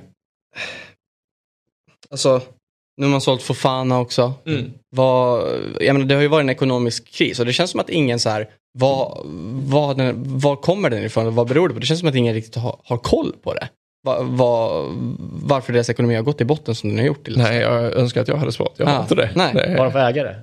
alltså, 2.11 2.41
nu 2.97 3.05
har 3.05 3.11
man 3.11 3.21
sålt 3.21 3.41
Fofana 3.41 3.99
också. 3.99 4.33
Mm. 4.45 4.71
Vad, 4.95 5.49
jag 5.79 5.93
menar, 5.93 6.05
det 6.05 6.15
har 6.15 6.21
ju 6.21 6.27
varit 6.27 6.43
en 6.43 6.49
ekonomisk 6.49 7.11
kris 7.13 7.39
och 7.39 7.45
det 7.45 7.53
känns 7.53 7.71
som 7.71 7.79
att 7.79 7.89
ingen 7.89 8.19
så 8.19 8.29
här, 8.29 8.49
vad, 8.79 9.21
vad, 9.63 9.97
den, 9.97 10.15
vad 10.39 10.61
kommer 10.61 10.89
den 10.89 11.03
ifrån? 11.03 11.35
Vad 11.35 11.47
beror 11.47 11.67
det 11.67 11.73
på? 11.73 11.79
Det 11.79 11.85
känns 11.85 11.99
som 11.99 12.09
att 12.09 12.15
ingen 12.15 12.33
riktigt 12.33 12.55
har, 12.55 12.79
har 12.83 12.97
koll 12.97 13.33
på 13.43 13.53
det. 13.53 13.69
Va, 14.05 14.21
va, 14.21 14.83
varför 15.43 15.73
deras 15.73 15.89
ekonomi 15.89 16.15
har 16.15 16.21
gått 16.23 16.41
i 16.41 16.45
botten 16.45 16.75
som 16.75 16.89
den 16.89 16.99
har 16.99 17.05
gjort. 17.05 17.25
Till 17.25 17.37
Nej, 17.37 17.57
jag 17.61 17.93
önskar 17.93 18.21
att 18.21 18.27
jag 18.27 18.35
hade 18.37 18.51
svarat. 18.51 18.73
Jag 18.77 18.85
har 18.85 18.97
Ah, 18.97 19.01
inte 19.01 19.15
det. 19.15 19.29
nej. 19.35 19.51
Vad 19.53 19.77
har 19.77 19.85
de 19.85 19.91
för 19.91 19.99
ägare? 19.99 20.35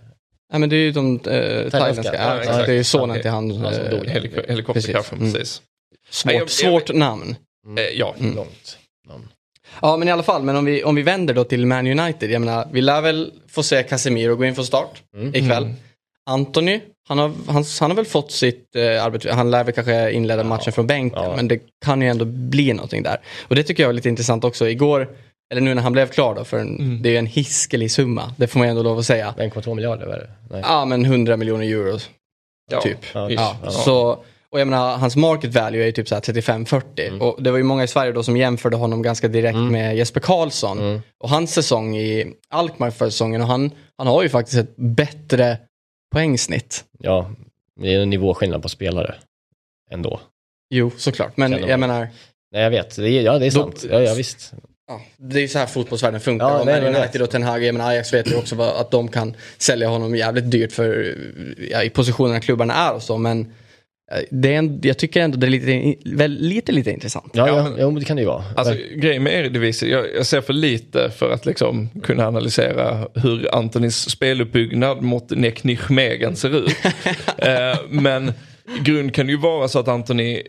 Nej, 0.52 0.60
men 0.60 0.68
det 0.68 0.76
är 0.76 0.80
ju 0.80 0.92
de 0.92 1.14
eh, 1.16 1.70
thailändska. 1.70 2.14
Ja, 2.14 2.44
Ja, 2.44 2.56
det 2.56 2.72
är 2.72 2.72
ju 2.72 2.84
sonen 2.84 3.10
Okej. 3.10 3.22
till 3.22 3.30
han. 3.30 3.50
Han 3.50 3.74
som 3.74 3.84
eh, 3.84 3.90
dog. 3.90 4.06
Helik- 4.06 4.48
Helikopterkraschen, 4.48 5.18
Precis. 5.18 5.32
precis. 5.34 5.62
Svårt, 6.10 6.26
Nej, 6.26 6.34
jag- 6.34 6.42
jag- 6.42 6.50
svårt 6.50 6.94
namn. 6.94 7.36
Eh, 7.78 7.84
ja, 7.98 8.14
Mm. 8.18 8.34
Långt. 8.36 8.78
namn. 9.08 9.28
Ja, 9.82 9.96
men 9.96 10.08
i 10.08 10.10
alla 10.10 10.22
fall, 10.22 10.42
men 10.42 10.56
om 10.56 10.64
vi, 10.64 10.84
om 10.84 10.94
vi 10.94 11.02
vänder 11.02 11.34
då 11.34 11.44
till 11.44 11.66
Man 11.66 11.86
United. 11.86 12.30
Jag 12.30 12.40
menar, 12.40 12.68
vi 12.72 12.80
lär 12.80 13.00
väl 13.00 13.32
få 13.48 13.62
se 13.62 13.82
Casemiro 13.82 14.36
gå 14.36 14.44
in 14.44 14.54
från 14.54 14.64
start 14.66 15.02
ikväll. 15.34 15.62
Mm. 15.64 15.76
Anthony, 16.30 16.80
han 17.10 17.18
har, 17.18 17.32
han, 17.46 17.64
han 17.80 17.90
har 17.90 17.96
väl 17.96 18.04
fått 18.06 18.32
sitt 18.32 18.76
eh, 18.76 19.04
arbete, 19.04 19.32
han 19.32 19.50
lär 19.50 19.64
väl 19.64 19.74
kanske 19.74 20.10
inleda 20.12 20.44
matchen 20.44 20.72
från 20.72 20.86
bänken, 20.86 21.22
Ja. 21.22 21.32
men 21.36 21.48
det 21.48 21.60
kan 21.84 22.02
ju 22.02 22.08
ändå 22.08 22.24
bli 22.24 22.72
någonting 22.72 23.02
där. 23.02 23.16
Och 23.48 23.54
det 23.56 23.62
tycker 23.62 23.82
jag 23.82 23.88
var 23.88 23.92
lite 23.94 24.08
intressant 24.08 24.44
också. 24.44 24.68
Igår, 24.68 25.08
eller 25.52 25.60
nu 25.60 25.74
när 25.74 25.82
han 25.82 25.92
blev 25.92 26.06
klar 26.06 26.34
då, 26.34 26.44
för 26.44 26.58
en, 26.58 26.78
Mm. 26.78 27.02
det 27.02 27.08
är 27.08 27.10
ju 27.10 27.16
en 27.18 27.26
hiskelig 27.26 27.90
summa, 27.90 28.34
det 28.36 28.46
får 28.46 28.58
man 28.58 28.68
ju 28.68 28.70
ändå 28.70 28.82
lov 28.82 28.98
att 28.98 29.06
säga. 29.06 29.34
1,2 29.38 29.74
miljarder 29.74 30.06
var 30.06 30.16
det? 30.16 30.30
Nej. 30.50 30.62
Ja, 30.64 30.84
men 30.84 31.04
100 31.04 31.36
miljoner 31.36 31.64
euro, 31.66 31.98
Ja. 32.70 32.80
typ. 32.80 32.98
Ja. 33.14 33.30
Ja, 33.30 33.56
Ja. 33.64 33.70
så, 33.70 34.18
och 34.52 34.60
jag 34.60 34.68
menar, 34.68 34.96
hans 34.96 35.16
market 35.16 35.54
value 35.54 35.82
är 35.82 35.86
ju 35.86 35.92
typ 35.92 36.08
så 36.08 36.14
här 36.14 36.22
35-40. 36.22 36.82
Mm. 37.08 37.20
Och 37.22 37.42
det 37.42 37.50
var 37.50 37.58
ju 37.58 37.64
många 37.64 37.84
i 37.84 37.88
Sverige 37.88 38.12
då 38.12 38.22
som 38.22 38.36
jämförde 38.36 38.76
honom 38.76 39.02
ganska 39.02 39.28
direkt 39.28 39.58
med 39.58 39.96
Jesper 39.96 40.20
Karlsson. 40.20 40.78
Mm. 40.78 41.00
Och 41.22 41.30
hans 41.30 41.52
säsong 41.54 41.96
i 41.96 42.32
Alkmaar 42.50 42.90
förra 42.90 43.10
säsongen, 43.10 43.40
och 43.42 43.46
han, 43.48 43.70
han 43.98 44.06
har 44.06 44.22
ju 44.22 44.28
faktiskt 44.28 44.58
ett 44.58 44.76
bättre 44.76 45.58
poängsnitt. 46.10 46.84
Ja, 46.98 47.30
det 47.80 47.94
är 47.94 48.00
en 48.00 48.10
nivåskillnad 48.10 48.62
på 48.62 48.68
spelare. 48.68 49.14
Ändå. 49.90 50.20
Jo, 50.70 50.90
såklart. 50.96 51.36
Men 51.36 51.52
jag 51.68 51.80
menar, 51.80 52.08
Nej, 52.52 52.62
jag 52.62 52.70
vet. 52.70 52.96
Det 52.96 53.10
är, 53.10 53.22
ja, 53.22 53.38
det 53.38 53.46
är 53.46 53.50
sant. 53.50 53.84
Ja, 53.90 54.00
ja, 54.00 54.14
visst. 54.14 54.52
ja, 54.88 55.00
det 55.16 55.38
är 55.38 55.40
ju 55.40 55.48
så 55.48 55.58
här 55.58 55.66
fotbollsvärlden 55.66 56.20
funkar. 56.20 56.48
Ja, 56.48 56.64
nej, 56.64 56.94
United 56.94 57.22
och 57.22 57.30
Ten 57.30 57.42
Hag, 57.42 57.64
jag 57.64 57.72
menar 57.72 57.90
Ajax 57.90 58.12
vet 58.12 58.30
ju 58.30 58.36
också 58.36 58.62
att 58.62 58.90
de 58.90 59.08
kan 59.08 59.36
sälja 59.58 59.88
honom 59.88 60.16
jävligt 60.16 60.50
dyrt 60.50 60.72
för, 60.72 61.16
ja, 61.70 61.82
i 61.82 61.90
positionerna 61.90 62.40
klubbarna 62.40 62.74
är 62.74 62.94
och 62.94 63.02
så. 63.02 63.18
Men 63.18 63.52
det 64.30 64.54
är 64.54 64.58
en, 64.58 64.80
jag 64.82 64.98
tycker 64.98 65.20
ändå 65.20 65.36
det 65.38 65.46
är 65.46 65.50
lite, 65.50 65.94
väl, 66.16 66.30
lite, 66.40 66.72
lite 66.72 66.90
intressant. 66.90 67.30
Ja, 67.34 67.48
Ja, 67.48 67.56
ja, 67.56 67.62
men- 67.64 67.74
men 67.74 67.94
det 67.94 68.04
kan 68.04 68.16
det 68.16 68.22
ju 68.22 68.28
vara. 68.28 68.44
Alltså 68.56 68.74
grejen 68.96 69.22
med 69.22 69.32
Eredivisie, 69.34 69.88
jag, 69.88 70.06
jag 70.16 70.26
ser 70.26 70.40
för 70.40 70.52
lite 70.52 71.10
för 71.10 71.30
att 71.30 71.46
liksom 71.46 71.88
kunna 72.02 72.26
analysera 72.26 73.08
hur 73.14 73.54
Antonis 73.54 74.10
speluppbyggnad 74.10 75.02
mot 75.02 75.30
Nek 75.30 75.64
Nijmegen 75.64 76.36
ser 76.36 76.56
ut. 76.56 76.76
eh, 77.38 77.78
men 77.88 78.32
grund 78.80 79.14
kan 79.14 79.26
det 79.26 79.32
ju 79.32 79.38
vara 79.38 79.68
så 79.68 79.78
att 79.78 79.88
Antoni 79.88 80.42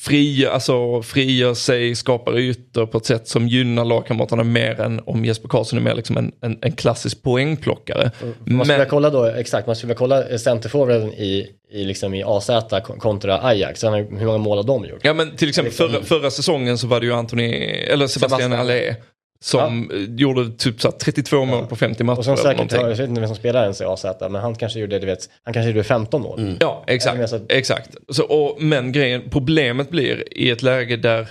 eh, 0.00 0.10
fri, 0.10 0.46
alltså, 0.46 1.02
frigör 1.02 1.54
sig, 1.54 1.94
skapar 1.94 2.38
ytor 2.38 2.86
på 2.86 2.98
ett 2.98 3.06
sätt 3.06 3.28
som 3.28 3.48
gynnar 3.48 3.84
lagkamraterna 3.84 4.44
mer 4.44 4.80
än 4.80 5.00
om 5.06 5.24
Jesper 5.24 5.48
Karlsson 5.48 5.78
är 5.78 5.82
mer 5.82 5.94
liksom 5.94 6.16
en, 6.16 6.32
en, 6.42 6.58
en 6.62 6.72
klassisk 6.72 7.22
poängplockare. 7.22 8.10
Man 8.44 8.64
skulle 8.64 8.78
Men- 8.78 8.88
kolla 8.88 9.10
då, 9.10 9.24
exakt, 9.24 9.66
man 9.66 9.76
skulle 9.76 9.94
kolla 9.94 10.38
centerforwarden 10.38 11.12
i, 11.12 11.46
i, 11.72 11.84
liksom 11.84 12.14
i 12.14 12.22
AZ 12.26 12.50
kon- 12.84 12.98
kontra 12.98 13.42
Ajax. 13.42 13.84
Hur 13.84 14.24
många 14.26 14.38
mål 14.38 14.56
har 14.58 14.64
de 14.64 14.84
gjort? 14.84 15.00
Ja 15.02 15.14
men 15.14 15.36
till 15.36 15.48
exempel 15.48 15.72
förra, 15.74 16.02
förra 16.02 16.30
säsongen 16.30 16.78
så 16.78 16.86
var 16.86 17.00
det 17.00 17.06
ju 17.06 17.12
Anthony, 17.12 17.48
eller 17.54 18.06
Sebastian 18.06 18.40
Sebastian. 18.40 18.52
Allé 18.60 18.96
som 19.44 19.90
eh, 19.90 19.96
gjorde 20.14 20.50
typ 20.50 20.80
så 20.80 20.88
här 20.88 20.98
32 20.98 21.44
mål 21.44 21.66
på 21.66 21.76
50 21.76 22.04
matcher. 22.04 22.18
Och 22.18 22.26
eller 22.26 22.36
säkert, 22.36 22.72
jag 22.72 22.88
vet 22.88 23.00
inte 23.00 23.20
vem 23.20 23.28
som 23.28 23.36
spelar 23.36 23.62
ens 23.62 23.80
i 23.80 23.84
AZ, 23.84 24.04
men 24.20 24.34
han 24.34 24.54
kanske 24.54 24.80
gjorde, 24.80 24.98
du 24.98 25.06
vet, 25.06 25.28
han 25.42 25.54
kanske 25.54 25.70
gjorde 25.70 25.84
15 25.84 26.22
mål. 26.22 26.40
Ja, 26.40 26.56
Ja, 26.60 26.84
exakt. 26.86 27.20
alltså- 27.20 27.40
exakt. 27.48 27.96
Så, 28.08 28.24
och, 28.24 28.62
men 28.62 28.92
grejen, 28.92 29.22
problemet 29.30 29.90
blir 29.90 30.38
i 30.38 30.50
ett 30.50 30.62
läge 30.62 30.96
där 30.96 31.28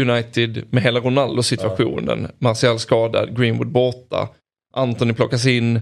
United 0.00 0.64
med 0.70 0.82
hela 0.82 1.00
Ronaldo-situationen, 1.00 2.28
Martial 2.38 2.78
skadad, 2.78 3.36
Greenwood 3.38 3.72
borta, 3.72 4.28
Anthony 4.74 5.12
plockas 5.14 5.46
in. 5.46 5.80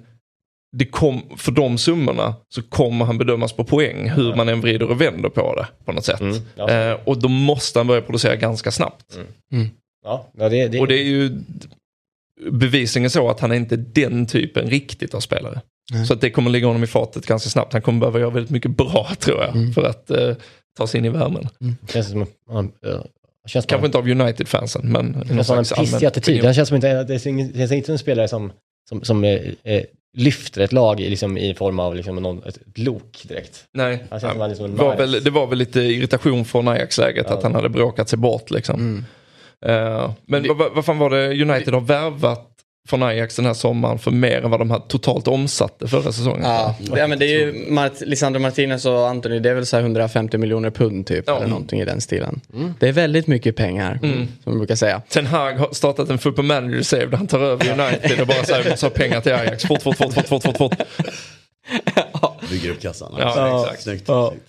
Det 0.77 0.85
kom, 0.85 1.23
för 1.37 1.53
de 1.53 1.79
summorna 1.79 2.35
så 2.49 2.63
kommer 2.63 3.05
han 3.05 3.19
bedömas 3.19 3.53
på 3.53 3.65
poäng 3.65 4.11
hur 4.11 4.35
man 4.35 4.49
än 4.49 4.61
vrider 4.61 4.91
och 4.91 5.01
vänder 5.01 5.29
på 5.29 5.55
det 5.55 5.67
på 5.85 5.93
något 5.93 6.05
sätt. 6.05 6.21
Mm, 6.21 6.37
ja. 6.55 6.71
eh, 6.71 6.97
och 7.05 7.19
då 7.19 7.29
måste 7.29 7.79
han 7.79 7.87
börja 7.87 8.03
producera 8.03 8.37
ganska 8.37 8.71
snabbt. 8.71 9.05
Ja, 9.51 9.59
ja, 10.07 10.49
det, 10.49 10.69
det, 10.69 10.81
Och 10.81 10.89
det 10.89 10.95
är 10.99 11.05
ju 11.05 11.39
bevisligen 12.51 13.11
så 13.11 13.29
att 13.31 13.41
han 13.41 13.53
är 13.53 13.57
inte 13.57 13.77
den 13.77 14.27
typen 14.27 14.71
riktigt 14.71 15.15
av 15.15 15.21
spelare. 15.21 15.61
Så 16.07 16.13
att 16.15 16.21
det 16.21 16.31
kommer 16.31 16.51
ligga 16.51 16.67
honom 16.67 16.85
i 16.85 16.87
fatet 16.87 17.27
ganska 17.27 17.51
snabbt. 17.51 17.73
Han 17.73 17.83
kommer 17.83 18.01
behöva 18.01 18.21
göra 18.21 18.31
väldigt 18.31 18.51
mycket 18.51 18.71
bra 18.71 19.09
tror 19.19 19.43
jag 19.43 19.75
för 19.75 19.83
att 19.83 20.11
eh, 20.11 20.35
ta 20.79 20.87
sig 20.87 20.99
in 20.99 21.05
i 21.05 21.09
värmen. 21.09 21.49
känns 21.93 22.11
som, 22.11 22.27
han, 22.51 22.73
ja, 22.81 23.05
känns 23.47 23.65
som, 23.65 23.69
Kanske 23.69 23.87
inte 23.87 23.99
av 23.99 24.09
United-fansen 24.09 24.93
men 24.93 25.13
det 25.13 25.35
någon 25.35 25.45
känns 25.45 25.69
som 25.69 25.79
en 25.79 25.85
pissig 25.85 26.07
attityd. 26.07 26.45
Han 26.45 26.55
känns 26.55 26.69
som 26.69 26.75
inte, 26.77 27.05
det 27.05 27.15
är 27.15 27.27
ingen- 27.29 27.53
det 27.53 27.59
känns 27.59 27.73
inte 27.73 27.87
som 27.87 27.93
en 27.93 27.99
spelare 27.99 28.29
som, 28.29 28.53
som, 28.89 29.05
som 29.05 29.25
eh, 29.25 29.41
eh, 29.65 29.83
lyfter 30.17 30.61
ett 30.61 30.73
lag 30.73 31.01
i, 31.01 31.11
liksom, 31.11 31.39
i 31.39 31.55
form 31.55 31.79
av 31.79 31.95
liksom, 31.95 32.17
någon, 32.17 32.43
ett, 32.47 32.59
lok 32.79 33.25
direkt. 33.29 33.65
Nej, 33.73 34.05
Han 34.11 34.21
känns 34.21 34.33
som 34.33 34.41
han 34.41 34.51
är 34.51 34.55
som 34.55 34.65
en 34.65 34.77
var 34.77 34.97
väl, 34.97 35.25
det 35.25 35.31
var 35.31 35.47
väl 35.47 35.59
lite 35.59 35.81
irritation 35.81 36.45
från 36.45 36.69
Ajax-läget 36.69 37.27
Ja. 37.29 37.37
att 37.37 37.43
han 37.43 37.55
hade 37.55 37.69
bråkat 37.69 38.09
sig 38.09 38.19
bort 38.19 38.51
liksom. 38.51 39.05
Eh, 39.67 40.11
men 40.27 40.49
vad, 40.59 40.73
vad 40.75 40.85
fan 40.85 40.99
var 40.99 41.11
det 41.11 41.43
United 41.43 41.75
har 41.75 41.81
värvat 41.81 42.53
från 42.89 43.03
Ajax 43.03 43.37
den 43.37 43.47
här 43.47 43.55
sommaren 43.55 43.99
för 43.99 44.11
mer 44.11 44.43
än 44.43 44.51
vad 44.51 44.61
de 44.61 44.71
hade 44.71 44.85
totalt 44.89 45.29
omsatte 45.29 45.89
förra 45.89 46.13
säsongen? 46.13 46.43
Ja, 46.43 46.75
ja 46.97 47.07
men 47.07 47.19
det 47.19 47.25
är 47.27 47.39
ju 47.47 47.71
Mart- 47.71 48.01
Lisandro 48.01 48.41
Martinez 48.41 48.87
och 48.87 49.09
Anthony, 49.09 49.39
det 49.39 49.51
är 49.51 49.55
väl 49.55 49.67
så 49.67 49.77
här 49.77 49.83
150 49.83 50.39
miljoner 50.39 50.71
pund 50.71 51.07
typ. 51.07 51.25
Ja. 51.27 51.37
Eller 51.37 51.47
någonting 51.47 51.81
i 51.81 51.85
den 51.85 52.01
stilen. 52.01 52.41
Det 52.81 52.89
är 52.89 52.93
väldigt 52.93 53.27
mycket 53.27 53.57
pengar, 53.57 53.99
som 54.03 54.29
man 54.45 54.59
brukar 54.59 54.75
säga. 54.75 55.03
Ten 55.09 55.27
Hag 55.27 55.53
har 55.53 55.69
startat 55.73 56.11
en 56.11 56.19
football 56.19 56.45
manager 56.45 56.83
save 56.83 57.07
där 57.07 57.17
han 57.17 57.27
tar 57.27 57.41
över 57.41 57.81
United 57.81 58.21
och 58.21 58.27
bara 58.27 58.45
säger 58.45 58.63
vi 58.63 58.71
måste 58.71 58.87
ha 58.87 58.91
pengar 58.91 59.21
till 59.21 59.33
Ajax. 59.33 59.65
Fort, 59.65 59.83
fort, 59.83 59.97
fort, 59.97 60.15
fort, 60.15 60.27
fort, 60.29 60.43
fort, 60.43 60.57
fort. 60.57 60.75
Bygger 62.51 62.71
upp 62.71 62.81
kassan. 62.81 63.15
Ja, 63.19 63.63
exakt. 63.65 63.83
Snyggt. 63.83 64.05
Ja. 64.09 64.31
snyggt. 64.31 64.45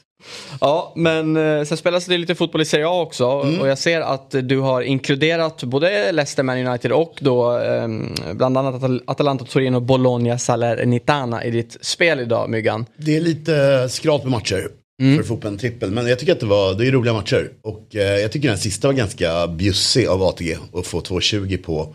Ja, 0.62 0.94
men 0.96 1.38
eh, 1.38 1.64
sen 1.64 1.78
spelas 1.78 2.06
det 2.06 2.18
lite 2.18 2.36
fotboll 2.36 2.62
i 2.62 2.66
Serie 2.66 2.88
A 2.88 3.02
också. 3.02 3.26
Och 3.28 3.68
jag 3.68 3.78
ser 3.78 4.02
att 4.02 4.36
du 4.44 4.60
har 4.60 4.82
inkluderat 4.82 5.64
både 5.64 6.12
Leicester, 6.12 6.44
Man 6.44 6.68
United 6.68 6.92
och 6.92 7.18
då 7.22 7.58
eh, 7.60 7.88
bland 8.34 8.58
annat 8.58 8.76
Atal- 8.82 9.02
Atalanta, 9.08 9.46
Torino, 9.46 9.80
Bologna, 9.80 10.38
Salernitana 10.38 11.44
i 11.46 11.52
ditt 11.52 11.78
spel 11.82 12.20
idag, 12.20 12.50
Myggan. 12.50 12.86
Det 12.98 13.16
är 13.16 13.22
lite 13.22 13.88
skralt 13.90 14.24
med 14.24 14.32
matcher 14.32 14.68
för 15.16 15.20
att 15.22 15.28
få 15.28 15.34
upp 15.34 15.44
en 15.44 15.58
trippel. 15.58 15.92
Men 15.92 16.08
jag 16.08 16.20
tycker 16.20 16.34
att 16.34 16.40
det 16.40 16.46
var, 16.46 16.74
det 16.74 16.88
är 16.88 16.92
roliga 16.92 17.14
matcher. 17.14 17.52
Och 17.64 17.96
eh, 17.96 18.02
jag 18.02 18.32
tycker 18.32 18.50
den 18.50 18.58
sista 18.58 18.88
var 18.88 18.94
ganska 18.94 19.48
bjussig 19.48 20.08
av 20.08 20.24
ATG. 20.24 20.58
Att 20.74 20.88
få 20.88 21.00
2,20 21.00 21.58
på 21.64 21.94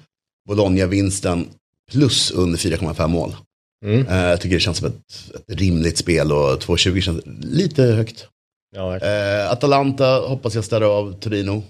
Bologna-vinsten 0.49 1.49
plus 1.93 2.31
under 2.31 2.59
4,5 2.59 3.09
mål. 3.09 3.35
Eh, 3.83 4.17
jag 4.17 4.41
tycker 4.41 4.57
det 4.57 4.61
känns 4.61 4.79
som 4.79 4.87
ett, 4.87 4.95
ett 5.35 5.61
rimligt 5.61 5.99
spel 5.99 6.33
och 6.33 6.61
2,20 6.63 7.01
känns 7.01 7.21
lite 7.43 7.83
högt. 7.83 8.27
Ja. 8.75 8.97
Eh, 8.97 9.51
Atalanta 9.51 10.21
hoppas 10.21 10.55
jag 10.55 10.65
städar 10.65 10.99
av 10.99 11.13
Torino. 11.21 11.63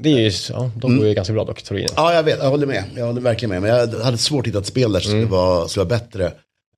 det 0.00 0.12
är 0.12 0.18
ju, 0.18 0.30
ja, 0.50 0.70
de 0.76 0.96
går 0.98 1.06
ju 1.06 1.14
ganska 1.14 1.32
bra 1.32 1.44
dock, 1.44 1.62
Torino. 1.62 1.88
Ja, 1.96 2.14
jag 2.14 2.22
vet. 2.22 2.38
Jag 2.38 2.50
håller 2.50 2.66
med. 2.66 2.84
Jag 2.96 3.06
håller 3.06 3.20
verkligen 3.20 3.50
med. 3.50 3.62
Men 3.62 3.70
jag 3.70 4.02
hade 4.04 4.18
svårt 4.18 4.40
att 4.40 4.46
hitta 4.46 4.58
ett 4.58 4.66
spel 4.66 4.92
där 4.92 5.00
som 5.00 5.10
skulle, 5.10 5.24
vara, 5.24 5.68
skulle 5.68 5.84
vara 5.84 5.98
bättre. 5.98 6.32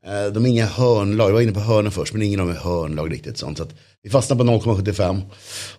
Eh, 0.07 0.33
De 0.33 0.47
är 0.47 0.51
inga 0.51 0.67
hörnlag. 0.67 1.29
Jag 1.29 1.35
var 1.35 1.41
inne 1.41 1.53
på 1.53 1.61
hörnen 1.61 1.93
först, 1.93 2.13
men 2.13 2.23
ingen 2.23 2.41
av 2.41 2.47
dem 2.47 2.57
är 2.57 2.61
hörnlag 2.61 3.13
riktigt. 3.13 3.39
Sånt. 3.39 3.59
Så 3.59 3.63
att 3.63 3.75
vi 4.03 4.11
fastnar 4.11 4.37
på 4.37 4.45
0,75. 4.45 5.21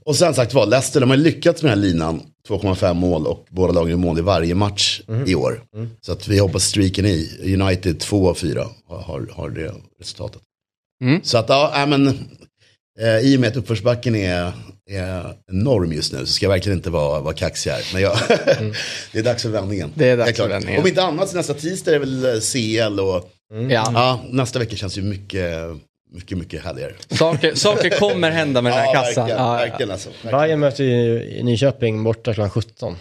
Och 0.03 0.15
sen 0.15 0.33
sagt 0.33 0.53
var, 0.53 0.65
Leicester, 0.65 0.99
de 0.99 1.09
har 1.09 1.17
lyckats 1.17 1.63
med 1.63 1.71
den 1.71 1.79
här 1.79 1.87
linan. 1.87 2.21
2,5 2.49 2.93
mål 2.93 3.27
och 3.27 3.45
båda 3.49 3.73
lagen 3.73 3.89
gör 3.89 3.97
mål 3.97 4.19
i 4.19 4.21
varje 4.21 4.55
match 4.55 5.01
i 5.25 5.35
år. 5.35 5.63
Så 6.01 6.11
att 6.11 6.27
vi 6.27 6.39
hoppas 6.39 6.63
streaken 6.63 7.05
i. 7.05 7.55
United 7.61 7.99
2 7.99 8.29
av 8.29 8.33
4 8.33 8.67
har, 8.87 9.27
har, 9.31 9.49
det 9.49 9.71
resultatet. 9.99 10.41
Mm. 11.03 11.19
Så 11.23 11.37
att, 11.37 11.49
ja, 11.49 11.81
äh, 11.81 11.87
men 11.87 12.07
eh, 12.99 13.19
i 13.19 13.37
och 13.37 13.39
med 13.41 13.49
att 13.49 13.55
uppförsbacken 13.55 14.15
är, 14.15 14.51
är 14.89 15.33
enorm 15.51 15.91
just 15.91 16.13
nu 16.13 16.19
så 16.19 16.33
ska 16.33 16.45
jag 16.45 16.51
verkligen 16.51 16.77
inte 16.77 16.89
vara, 16.89 17.21
vara 17.21 17.33
kaxig 17.33 17.71
här. 17.71 17.83
Men 17.93 18.01
jag, 18.01 18.17
det 19.11 19.19
är 19.19 19.23
dags 19.23 19.41
för 19.43 19.49
vändningen. 19.49 19.91
Det 19.95 20.09
är 20.09 20.17
dags 20.17 20.37
för 20.37 20.49
vändningen. 20.49 20.81
Om 20.81 20.87
inte 20.87 21.03
annat 21.03 21.29
så 21.29 21.37
nästa 21.37 21.53
tisdag 21.53 21.91
är 21.91 21.99
det 21.99 22.05
väl 22.05 22.25
eh, 22.25 22.41
CL 22.41 22.99
och 22.99 23.31
Ja. 23.53 23.91
ja, 23.93 24.19
nästa 24.29 24.59
vecka 24.59 24.75
känns 24.75 24.97
ju 24.97 25.01
mycket, 25.01 25.51
mycket, 26.11 26.37
mycket 26.37 26.63
härligare. 26.63 26.93
Saker, 27.09 27.55
saker 27.55 27.89
kommer 27.89 28.31
hända 28.31 28.61
med 28.61 28.71
den 28.73 28.79
här 28.79 28.85
Ja, 28.85 28.93
kassan. 28.93 29.27
verkligen, 29.27 29.45
ja. 29.45 29.53
verkligen 29.53 29.91
alltså. 29.91 30.09
Verkligen. 30.09 30.37
Bayern 30.39 30.59
möter 30.59 30.83
ju 30.83 31.43
Nyköping 31.43 32.03
borta 32.03 32.33
klockan 32.33 32.49
17. 32.49 32.95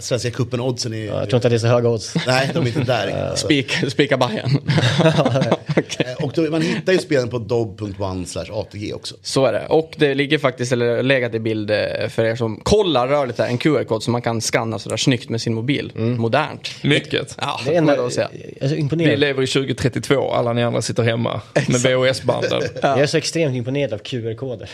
Svenska 0.00 0.30
cupen-oddsen 0.30 0.94
är... 0.94 1.06
Ja, 1.06 1.18
jag 1.20 1.28
tror 1.30 1.36
inte 1.38 1.46
att 1.48 1.50
det 1.50 1.56
är 1.56 1.58
så 1.58 1.66
höga 1.66 1.88
odds. 1.88 2.14
Nej, 2.26 2.50
de 2.54 2.62
är 2.62 2.66
inte 2.66 2.80
där. 2.80 3.26
Alltså. 3.30 3.46
Spik, 3.46 3.72
spika 3.90 4.16
Bajen. 4.16 4.50
Eh, 5.98 6.24
Och 6.24 6.32
då, 6.34 6.42
man 6.42 6.62
hittar 6.62 6.92
ju 6.92 6.98
spelen 6.98 7.28
på 7.28 7.38
dob.one 7.38 8.26
slash 8.26 8.44
ATG 8.52 8.92
också. 8.94 9.14
Så 9.22 9.46
är 9.46 9.52
det. 9.52 9.66
Och 9.68 9.94
det 9.96 10.14
ligger 10.14 10.38
faktiskt, 10.38 10.72
eller 10.72 11.02
legat 11.02 11.34
i 11.34 11.38
bild 11.38 11.70
eh, 11.70 12.08
för 12.08 12.24
er 12.24 12.36
som 12.36 12.56
kollar 12.62 13.08
rörligt 13.08 13.38
här, 13.38 13.46
en 13.48 13.58
QR-kod 13.58 14.02
som 14.02 14.12
man 14.12 14.22
kan 14.22 14.40
skanna 14.40 14.78
sådär 14.78 14.96
snyggt 14.96 15.28
med 15.28 15.40
sin 15.40 15.54
mobil. 15.54 15.92
Modernt. 15.94 16.70
Mycket. 16.84 17.36
Ja, 17.40 17.60
Det 17.64 17.70
är 17.70 17.74
får 17.78 17.86
man 17.86 17.94
en, 17.94 18.00
då 18.04 18.10
säga. 18.10 18.28
alltså, 18.60 18.74
Vi 18.74 18.80
imponerad. 18.80 19.18
lever 19.18 19.42
i 19.42 19.46
2032, 19.46 20.30
alla 20.32 20.52
ni 20.52 20.62
andra 20.62 20.82
sitter 20.82 21.02
hemma 21.02 21.40
med 21.54 21.80
VHS-banden. 21.80 22.62
Jag 22.82 23.00
är 23.00 23.06
så 23.06 23.16
extremt 23.16 23.56
imponerad 23.56 23.92
av 23.92 23.98
QR-koder. 23.98 24.70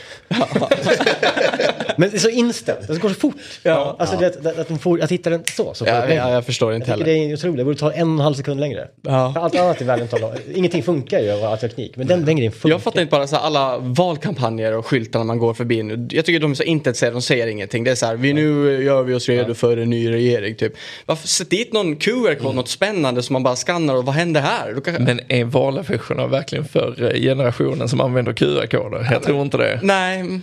Men 1.97 2.11
det 2.11 2.17
är 2.17 2.21
så 2.21 2.29
instant, 2.29 2.89
det 2.89 2.99
går 3.01 3.09
så 3.09 3.15
fort. 3.15 3.35
Ja. 3.63 3.97
Alltså 3.99 4.17
det, 4.17 4.27
att, 4.27 4.59
att, 4.59 4.69
de 4.69 4.79
får, 4.79 5.03
att 5.09 5.13
hitta 5.13 5.31
den 5.31 5.43
så, 5.57 5.75
så 5.75 5.85
Ja, 5.87 6.01
fort. 6.03 6.11
ja, 6.15 6.31
jag 6.33 6.45
förstår 6.47 6.75
inte 6.75 6.87
Jag 6.91 6.91
heller. 6.91 7.05
det 7.05 7.13
är 7.13 7.35
otroligt, 7.35 7.57
det 7.57 7.65
borde 7.65 7.79
ta 7.79 7.93
en 7.93 8.09
och 8.09 8.15
en 8.15 8.21
halv 8.21 8.35
sekund 8.35 8.61
längre. 8.61 8.89
Ja. 9.03 9.33
För 9.35 9.41
allt 9.41 9.55
annat 9.57 9.81
i 9.83 9.85
världen 9.85 10.09
tar 10.09 10.35
Ingenting 10.55 10.83
funkar 10.83 11.21
ju 11.21 11.31
av 11.31 11.57
teknik, 11.57 11.97
men 11.97 12.07
den, 12.07 12.25
den 12.25 12.37
grejen 12.37 12.53
funkar. 12.53 12.69
Jag 12.75 12.83
fattar 12.83 13.01
inte 13.01 13.11
bara 13.11 13.27
så 13.27 13.37
här, 13.37 13.43
alla 13.43 13.79
valkampanjer 13.79 14.77
och 14.77 14.87
skyltar 14.87 15.19
när 15.19 15.27
man 15.27 15.39
går 15.39 15.55
förbi 15.55 15.83
nu. 15.83 16.09
Jag 16.11 16.25
tycker 16.25 16.41
de 16.41 16.51
är 16.51 16.55
så 16.55 16.63
intetsägande, 16.63 17.17
de 17.17 17.23
säger 17.23 17.47
ingenting. 17.47 17.85
Det 17.85 17.91
är 17.91 17.95
så 17.95 18.07
här, 18.07 18.17
vi 18.17 18.33
nu 18.33 18.83
gör 18.85 19.03
vi 19.03 19.15
oss 19.15 19.29
redo 19.29 19.55
för 19.55 19.77
en 19.77 19.91
ny 19.91 20.11
regering 20.13 20.55
typ. 20.55 20.73
Varför 21.07 21.29
sätt 21.29 21.51
dit 21.51 21.73
någon 21.73 21.97
QR-kod, 21.97 22.55
något 22.55 22.69
spännande 22.69 23.23
som 23.23 23.33
man 23.33 23.43
bara 23.43 23.57
skannar 23.57 23.95
och 23.97 24.05
vad 24.05 24.15
händer 24.15 24.41
här? 24.41 24.73
Då 24.75 24.81
kan... 24.81 24.95
Men 25.05 25.21
är 25.29 25.45
valaffischerna 25.45 26.27
verkligen 26.27 26.65
för 26.65 27.03
eh, 27.03 27.21
generationen 27.21 27.89
som 27.89 28.01
använder 28.01 28.33
QR-koder? 28.33 29.09
Jag 29.11 29.23
tror 29.23 29.43
inte 29.43 29.57
det. 29.57 29.81
Nej, 29.83 30.21
mm, 30.21 30.43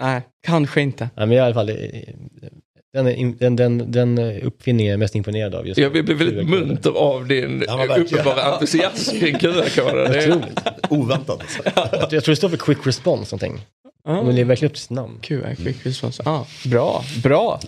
nej, 0.00 0.22
kanske 0.46 0.80
inte. 0.80 1.08
Ja, 1.14 1.26
men 1.26 1.32
i 1.32 1.38
alla 1.38 1.54
fall, 1.54 1.68
eh, 1.68 1.76
den, 2.92 3.06
är 3.06 3.34
den, 3.38 3.56
den, 3.56 3.92
den 3.92 4.18
uppfinningen 4.42 4.92
är 4.92 4.96
mest 4.96 5.14
imponerad 5.14 5.54
av. 5.54 5.66
Just 5.66 5.78
Jag 5.80 5.92
blir 5.92 6.02
väldigt 6.02 6.48
munter 6.48 6.90
av 6.90 7.26
din 7.26 7.64
Ja, 7.66 7.96
uppenbara 7.96 8.42
entusiasm 8.42 9.18
kring 9.20 9.38
QR-koder. 9.38 10.08
Det 10.08 10.24
är- 10.24 10.42
Oväntat. 10.88 11.40
Alltså. 11.40 11.62
Jag 12.14 12.24
tror 12.24 12.32
det 12.32 12.36
står 12.36 12.48
för 12.48 12.56
quick 12.56 12.86
response 12.86 13.36
någonting. 13.36 13.66
Ah. 14.04 14.14
De 14.14 14.30
lever 14.30 14.44
verkligen 14.48 14.70
upp 14.70 14.74
till 14.74 14.82
sitt 14.82 14.90
namn. 14.90 15.18
QR, 15.20 15.54
quick 15.54 15.86
response. 15.86 16.22
Ah, 16.26 16.44
bra, 16.64 17.04
bra. 17.22 17.60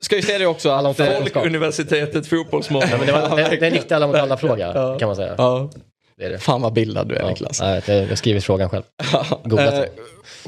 Ska 0.00 0.16
ju 0.16 0.22
säga 0.22 0.38
det 0.38 0.46
också 0.46 0.68
eh, 0.68 0.92
Folkuniversitetet 0.92 2.26
Fotbollsmorgon. 2.26 2.88
Men 2.98 3.06
det, 3.06 3.12
var, 3.12 3.36
det, 3.36 3.42
det 3.42 3.56
är 3.56 3.62
en 3.62 3.70
riktig 3.70 3.94
alla 3.94 4.06
mot 4.06 4.16
alla 4.16 4.36
fråga 4.36 4.96
kan 4.98 5.06
man 5.08 5.16
säga. 5.16 5.34
Ja, 5.38 5.70
Det 6.18 6.24
är 6.24 6.30
det. 6.30 6.38
fan 6.38 6.62
vad 6.62 6.72
bildad 6.72 7.08
du 7.08 7.14
är 7.14 7.20
Ja, 7.20 7.28
Niklas. 7.28 7.60
nej, 7.60 7.82
jag 7.86 8.06
har 8.06 8.14
skrivit 8.14 8.44
frågan 8.44 8.70
själv. 8.70 8.82
Eh. 9.58 9.84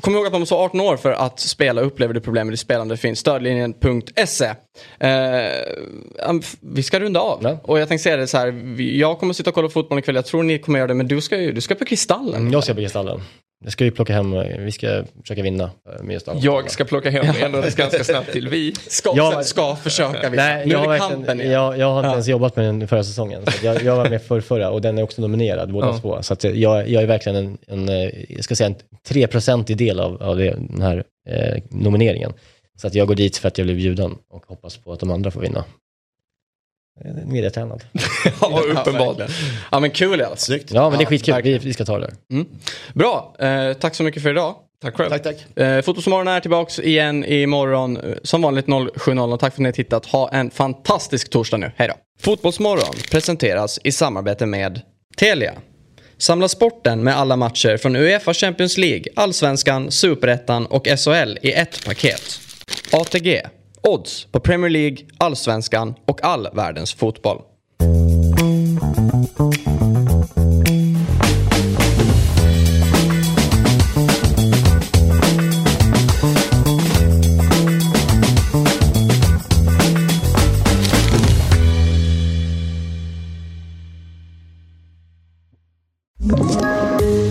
Kom 0.01 0.15
ihåg 0.15 0.27
att 0.27 0.33
man 0.33 0.41
måste 0.41 0.55
vara 0.55 0.65
18 0.65 0.81
år 0.81 0.97
för 0.97 1.13
att 1.13 1.41
spela. 1.41 1.81
Upplever 1.81 2.15
du 2.15 2.21
problem 2.21 2.47
med 2.47 2.53
ditt 2.53 2.61
spelande 2.61 2.97
finns 2.97 3.19
stödlinjen.se. 3.19 4.45
Eh, 5.01 6.33
vi 6.61 6.83
ska 6.83 7.01
runda 7.01 7.21
av. 7.21 7.39
Ja. 7.43 7.59
Och 7.63 7.81
jag 7.81 7.89
tänkte 7.89 8.03
säga 8.03 8.17
det 8.17 8.27
så 8.27 8.39
här. 8.39 8.81
Jag 8.81 9.19
kommer 9.19 9.33
sitta 9.35 9.51
och 9.51 9.55
kolla 9.55 9.69
fotboll 9.69 9.99
ikväll. 9.99 10.15
Jag 10.15 10.27
tror 10.27 10.43
ni 10.43 10.59
kommer 10.59 10.79
göra 10.79 10.89
det. 10.89 10.95
Men 10.95 11.09
du 11.09 11.21
ska 11.21 11.37
ju 11.39 11.53
du 11.53 11.61
ska 11.61 11.75
på 11.75 11.85
Kristallen. 11.85 12.35
Mm, 12.41 12.53
Jag 12.53 12.65
ska 12.65 12.75
på 12.75 12.81
Gestallen. 12.81 13.21
Jag 13.65 13.73
ska 13.73 13.85
ju 13.85 13.91
plocka 13.91 14.13
hem, 14.13 14.31
vi 14.65 14.73
ska 14.73 15.05
försöka 15.23 15.43
vinna 15.43 15.65
eh, 15.65 16.03
med 16.03 16.15
Gestallen. 16.15 16.43
Jag 16.43 16.71
ska 16.71 16.85
plocka 16.85 17.11
hem, 17.11 17.35
ändrades 17.43 17.75
ganska 17.75 18.05
snabbt 18.05 18.33
till 18.33 18.49
vi. 18.49 18.73
Ska, 18.89 19.13
Jag- 19.17 19.47
ska 19.47 19.77
försöka 19.77 20.29
vinna. 20.31 20.43
Nej, 20.43 20.67
nu 20.67 20.73
jag 20.73 20.85
är 20.85 20.91
det 20.93 20.99
kampen 20.99 21.41
igen. 21.41 21.53
jag, 21.53 21.79
jag 21.79 21.87
har 21.91 21.99
inte 21.99 22.07
Ja. 22.09 22.13
ens 22.13 22.29
jobbat 22.29 22.57
med 22.57 22.65
den 22.65 22.89
förra 22.89 23.05
säsongen. 23.05 23.43
Jag, 23.63 23.83
jag 23.83 23.97
var 23.97 24.09
med 24.11 24.23
för 24.23 24.41
förra 24.41 24.71
och 24.71 24.81
den 24.81 24.99
är 24.99 25.03
också 25.03 25.21
nominerad, 25.23 25.73
båda 25.73 25.87
Ja. 25.87 25.99
två. 25.99 26.23
Så 26.23 26.37
jag, 26.43 26.89
jag 26.89 27.03
är 27.03 27.07
verkligen 27.07 27.37
en, 27.37 27.59
en, 27.67 27.89
eh, 27.89 28.11
jag 28.29 28.45
ska 28.45 28.55
säga 28.57 28.67
en 28.67 28.77
3% 29.09 29.75
del 29.75 30.01
av, 30.01 30.23
av 30.23 30.37
det, 30.37 30.51
den 30.69 30.83
här 30.83 31.05
eh, 31.31 31.63
nomineringen. 31.71 32.33
Så 32.81 32.87
att 32.87 32.95
jag 32.95 33.09
går 33.09 33.15
dit 33.15 33.37
för 33.37 33.49
att 33.49 33.59
jag 33.59 33.67
blev 33.67 33.77
bjuden 33.77 34.15
och 34.31 34.47
hoppas 34.47 34.77
på 34.77 34.93
att 34.93 35.01
de 35.01 35.11
andra 35.11 35.31
får 35.31 35.41
vinna. 35.41 35.65
Jag 37.05 37.19
är 37.19 37.25
Medietränad. 37.27 37.85
Ja, 38.41 38.63
uppenbart. 38.69 39.19
verkligen. 39.19 39.31
Ja 39.71 39.81
men 39.81 39.91
kul 39.91 40.21
i 40.21 40.25
alla 40.25 40.37
fall. 40.37 40.59
Ja, 40.69 40.91
men 40.91 40.99
det 40.99 41.03
är 41.03 41.07
Ja, 41.07 41.09
skitkul. 41.09 41.43
Vi, 41.43 41.59
vi 41.59 41.73
ska 41.75 41.85
ta 41.85 41.99
det 41.99 42.07
där. 42.07 42.15
Mm. 42.37 42.47
Bra, 42.95 43.35
eh, 43.39 43.73
tack 43.73 43.95
så 43.95 44.03
mycket 44.03 44.23
för 44.23 44.31
idag. 44.31 44.55
Tack 44.83 44.97
själv. 44.97 45.11
Tack, 45.11 45.23
tack. 45.23 45.59
Eh, 45.59 45.83
Fotbollsmorgon 45.83 46.29
är 46.29 46.41
tillbaks 46.41 46.79
igen 46.79 47.25
imorgon. 47.25 47.97
eh, 47.97 48.15
Som 48.23 48.43
vanligt 48.43 48.67
07.00. 48.67 49.37
Tack 49.39 49.41
för 49.41 49.47
att 49.47 49.59
ni 49.59 49.65
har 49.65 49.73
tittat. 49.73 50.07
Ha 50.07 50.31
en 50.33 50.51
fantastisk 50.51 51.31
torsdag 51.31 51.57
nu. 51.57 51.73
Hej 51.77 51.89
då. 51.89 51.95
Fotbollsmorgon 52.21 52.95
presenteras 53.11 53.79
i 53.85 53.93
samarbete 53.93 54.47
med 54.47 54.81
Telia. 55.17 55.53
Samla 56.19 56.49
sporten 56.49 57.05
med 57.05 57.17
alla 57.17 57.37
matcher 57.37 57.77
från 57.77 57.97
Uefa 57.97 58.35
Champions 58.35 58.79
League, 58.79 59.05
Allsvenskan, 59.17 59.91
Superettan 59.91 60.67
och 60.67 60.87
SHL 60.87 61.39
i 61.43 61.53
ett 61.53 61.85
paket. 61.87 62.41
ATG. 62.93 63.41
Odds 63.83 64.27
på 64.33 64.41
Premier 64.41 64.71
League, 64.71 64.97
Allsvenskan 65.19 65.95
och 66.07 66.25
all 66.25 66.49
världens 66.55 66.95
fotboll. 66.95 67.43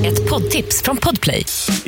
Ett 0.06 0.30
poddtips 0.30 0.82
från 0.84 0.98
Podplay. 0.98 1.46